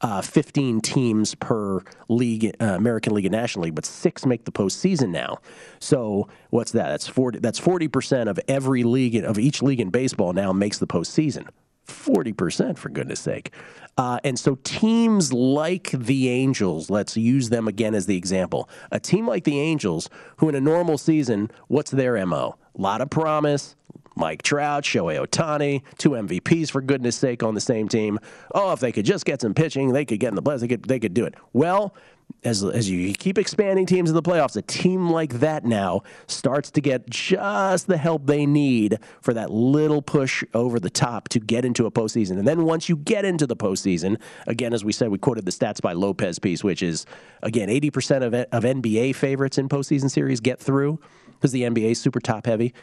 Uh, 0.02 0.22
15 0.22 0.82
teams 0.82 1.36
per 1.36 1.82
league, 2.10 2.56
uh, 2.60 2.66
American 2.66 3.14
League 3.14 3.26
and 3.26 3.32
National 3.32 3.66
League, 3.66 3.76
but 3.76 3.86
six 3.86 4.26
make 4.26 4.44
the 4.44 4.52
postseason 4.52 5.10
now. 5.10 5.38
So 5.80 6.28
what's 6.50 6.72
that? 6.72 6.90
That's 6.90 7.08
40. 7.08 7.40
That's 7.40 7.60
40 7.60 7.88
percent 7.90 8.30
of 8.30 8.40
every 8.48 8.84
league 8.84 9.16
of 9.16 9.38
each 9.38 9.62
league 9.62 9.80
in 9.80 9.92
baseball 9.92 10.34
now 10.34 10.52
makes 10.52 10.80
the 10.80 10.88
postseason. 10.88 11.48
40%, 11.88 12.78
for 12.78 12.90
goodness 12.90 13.20
sake. 13.20 13.52
Uh, 13.98 14.20
and 14.24 14.40
so 14.40 14.58
teams 14.64 15.32
like 15.32 15.92
the 15.92 16.30
Angels, 16.30 16.90
let's 16.90 17.16
use 17.16 17.50
them 17.50 17.68
again 17.68 17.94
as 17.94 18.06
the 18.08 18.18
example. 18.18 18.70
A 18.92 19.00
team 19.00 19.28
like 19.28 19.44
the 19.44 19.60
Angels, 19.60 20.10
who 20.38 20.50
in 20.50 20.56
a 20.56 20.62
normal 20.62 20.98
season, 20.98 21.52
what's 21.68 21.92
their 21.92 22.24
MO? 22.26 22.58
A 22.78 22.82
lot 22.82 23.02
of 23.02 23.10
promise. 23.10 23.76
Mike 24.16 24.44
Trout, 24.44 24.84
Shohei 24.84 25.26
Ohtani, 25.26 25.82
two 25.98 26.12
MVPs 26.12 26.70
for 26.70 26.82
goodness 26.82 27.16
sake 27.16 27.42
on 27.42 27.56
the 27.56 27.62
same 27.62 27.88
team. 27.88 28.20
Oh, 28.54 28.72
if 28.72 28.80
they 28.80 28.92
could 28.92 29.06
just 29.06 29.26
get 29.26 29.42
some 29.42 29.54
pitching, 29.56 29.92
they 29.92 30.06
could 30.06 30.20
get 30.20 30.30
in 30.30 30.36
the 30.36 30.44
playoffs. 30.44 30.60
They 30.60 30.68
could, 30.68 30.84
they 30.84 31.00
could 31.00 31.16
do 31.16 31.26
it. 31.26 31.34
Well, 31.52 31.96
as, 32.44 32.64
as 32.64 32.90
you 32.90 33.14
keep 33.14 33.38
expanding 33.38 33.86
teams 33.86 34.10
in 34.10 34.16
the 34.16 34.22
playoffs, 34.22 34.56
a 34.56 34.62
team 34.62 35.10
like 35.10 35.34
that 35.36 35.64
now 35.64 36.02
starts 36.28 36.72
to 36.72 36.82
get 36.82 37.10
just 37.10 37.88
the 37.88 37.98
help 37.98 38.26
they 38.26 38.46
need 38.46 39.00
for 39.22 39.34
that 39.34 39.50
little 39.52 40.02
push 40.02 40.44
over 40.54 40.80
the 40.80 40.90
top 40.90 41.30
to 41.30 41.40
get 41.40 41.66
into 41.66 41.86
a 41.86 41.92
postseason. 41.92 42.38
And 42.38 42.48
then 42.48 42.66
once 42.66 42.90
you 42.90 42.98
get 42.98 43.26
into 43.26 43.48
the 43.48 43.56
postseason, 43.56 44.20
again, 44.48 44.74
as 44.74 44.84
we 44.84 44.92
said, 44.92 45.10
we 45.10 45.18
quoted 45.18 45.46
the 45.46 45.52
stats 45.52 45.82
by 45.82 45.94
Lopez 45.94 46.40
piece, 46.40 46.64
which 46.64 46.84
is, 46.84 47.06
again, 47.42 47.70
80% 47.70 48.24
of, 48.24 48.34
of 48.34 48.64
NBA 48.64 49.16
favorites 49.16 49.58
in 49.58 49.70
postseason 49.70 50.12
series 50.12 50.40
get 50.40 50.60
through 50.60 51.00
because 51.34 51.52
the 51.52 51.64
NBA 51.64 51.92
is 51.92 52.02
super 52.02 52.20
top 52.20 52.46
heavy 52.46 52.74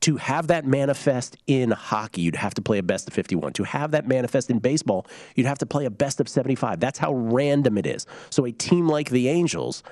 to 0.00 0.16
have 0.16 0.46
that 0.46 0.66
manifest 0.66 1.36
in 1.46 1.70
hockey, 1.70 2.22
you'd 2.22 2.36
have 2.36 2.54
to 2.54 2.62
play 2.62 2.78
a 2.78 2.82
best 2.82 3.06
of 3.06 3.14
51. 3.14 3.52
To 3.54 3.64
have 3.64 3.90
that 3.90 4.08
manifest 4.08 4.50
in 4.50 4.58
baseball, 4.58 5.06
you'd 5.34 5.46
have 5.46 5.58
to 5.58 5.66
play 5.66 5.84
a 5.84 5.90
best 5.90 6.20
of 6.20 6.28
75. 6.28 6.80
That's 6.80 6.98
how 6.98 7.12
random 7.12 7.76
it 7.76 7.86
is. 7.86 8.06
So 8.30 8.46
a 8.46 8.52
team 8.52 8.88
like 8.88 9.10
the 9.10 9.28
Angels 9.28 9.82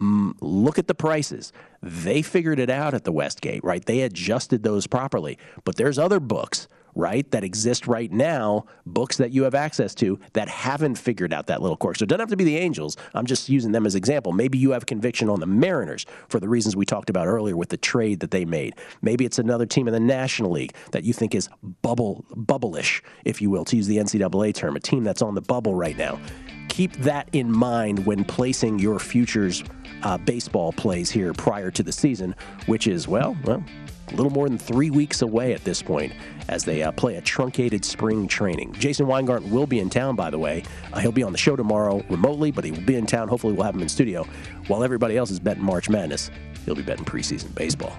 mm, 0.00 0.34
look 0.40 0.78
at 0.78 0.86
the 0.86 0.94
prices. 0.94 1.52
They 1.82 2.22
figured 2.22 2.60
it 2.60 2.70
out 2.70 2.94
at 2.94 3.04
the 3.04 3.12
Westgate, 3.12 3.64
right? 3.64 3.84
They 3.84 4.02
adjusted 4.02 4.62
those 4.62 4.86
properly. 4.86 5.38
But 5.64 5.76
there's 5.76 5.98
other 5.98 6.20
books 6.20 6.68
right, 6.94 7.30
that 7.30 7.44
exist 7.44 7.86
right 7.86 8.10
now, 8.10 8.66
books 8.86 9.16
that 9.16 9.32
you 9.32 9.44
have 9.44 9.54
access 9.54 9.94
to 9.96 10.18
that 10.34 10.48
haven't 10.48 10.96
figured 10.96 11.32
out 11.32 11.46
that 11.46 11.62
little 11.62 11.76
quirk. 11.76 11.96
So 11.96 12.04
it 12.04 12.08
doesn't 12.08 12.20
have 12.20 12.30
to 12.30 12.36
be 12.36 12.44
the 12.44 12.56
Angels. 12.56 12.96
I'm 13.14 13.26
just 13.26 13.48
using 13.48 13.72
them 13.72 13.86
as 13.86 13.94
example. 13.94 14.32
Maybe 14.32 14.58
you 14.58 14.72
have 14.72 14.86
conviction 14.86 15.28
on 15.28 15.40
the 15.40 15.46
Mariners 15.46 16.06
for 16.28 16.40
the 16.40 16.48
reasons 16.48 16.76
we 16.76 16.84
talked 16.84 17.10
about 17.10 17.26
earlier 17.26 17.56
with 17.56 17.70
the 17.70 17.76
trade 17.76 18.20
that 18.20 18.30
they 18.30 18.44
made. 18.44 18.74
Maybe 19.00 19.24
it's 19.24 19.38
another 19.38 19.66
team 19.66 19.88
in 19.88 19.94
the 19.94 20.00
National 20.00 20.50
League 20.50 20.74
that 20.92 21.04
you 21.04 21.12
think 21.12 21.34
is 21.34 21.48
bubble 21.82 22.24
bubble-ish, 22.34 23.02
if 23.24 23.40
you 23.40 23.50
will, 23.50 23.64
to 23.66 23.76
use 23.76 23.86
the 23.86 23.96
NCAA 23.96 24.54
term, 24.54 24.76
a 24.76 24.80
team 24.80 25.04
that's 25.04 25.22
on 25.22 25.34
the 25.34 25.40
bubble 25.40 25.74
right 25.74 25.96
now. 25.96 26.20
Keep 26.68 26.96
that 26.98 27.28
in 27.32 27.50
mind 27.52 28.06
when 28.06 28.24
placing 28.24 28.78
your 28.78 28.98
futures 28.98 29.62
uh, 30.02 30.18
baseball 30.18 30.72
plays 30.72 31.10
here 31.10 31.32
prior 31.32 31.70
to 31.70 31.82
the 31.82 31.92
season, 31.92 32.34
which 32.66 32.86
is 32.86 33.06
well, 33.06 33.36
well, 33.44 33.62
a 34.12 34.16
little 34.16 34.32
more 34.32 34.48
than 34.48 34.58
three 34.58 34.90
weeks 34.90 35.22
away 35.22 35.52
at 35.52 35.64
this 35.64 35.82
point 35.82 36.12
as 36.48 36.64
they 36.64 36.82
uh, 36.82 36.92
play 36.92 37.16
a 37.16 37.20
truncated 37.20 37.84
spring 37.84 38.28
training. 38.28 38.72
Jason 38.74 39.06
Weingarten 39.06 39.50
will 39.50 39.66
be 39.66 39.80
in 39.80 39.90
town, 39.90 40.16
by 40.16 40.30
the 40.30 40.38
way. 40.38 40.62
Uh, 40.92 41.00
he'll 41.00 41.12
be 41.12 41.22
on 41.22 41.32
the 41.32 41.38
show 41.38 41.56
tomorrow 41.56 42.04
remotely, 42.08 42.50
but 42.50 42.64
he 42.64 42.70
will 42.70 42.80
be 42.82 42.96
in 42.96 43.06
town. 43.06 43.28
Hopefully, 43.28 43.52
we'll 43.52 43.64
have 43.64 43.74
him 43.74 43.82
in 43.82 43.88
studio. 43.88 44.24
While 44.68 44.84
everybody 44.84 45.16
else 45.16 45.30
is 45.30 45.40
betting 45.40 45.64
March 45.64 45.88
Madness, 45.88 46.30
he'll 46.64 46.74
be 46.74 46.82
betting 46.82 47.04
preseason 47.04 47.54
baseball. 47.54 47.96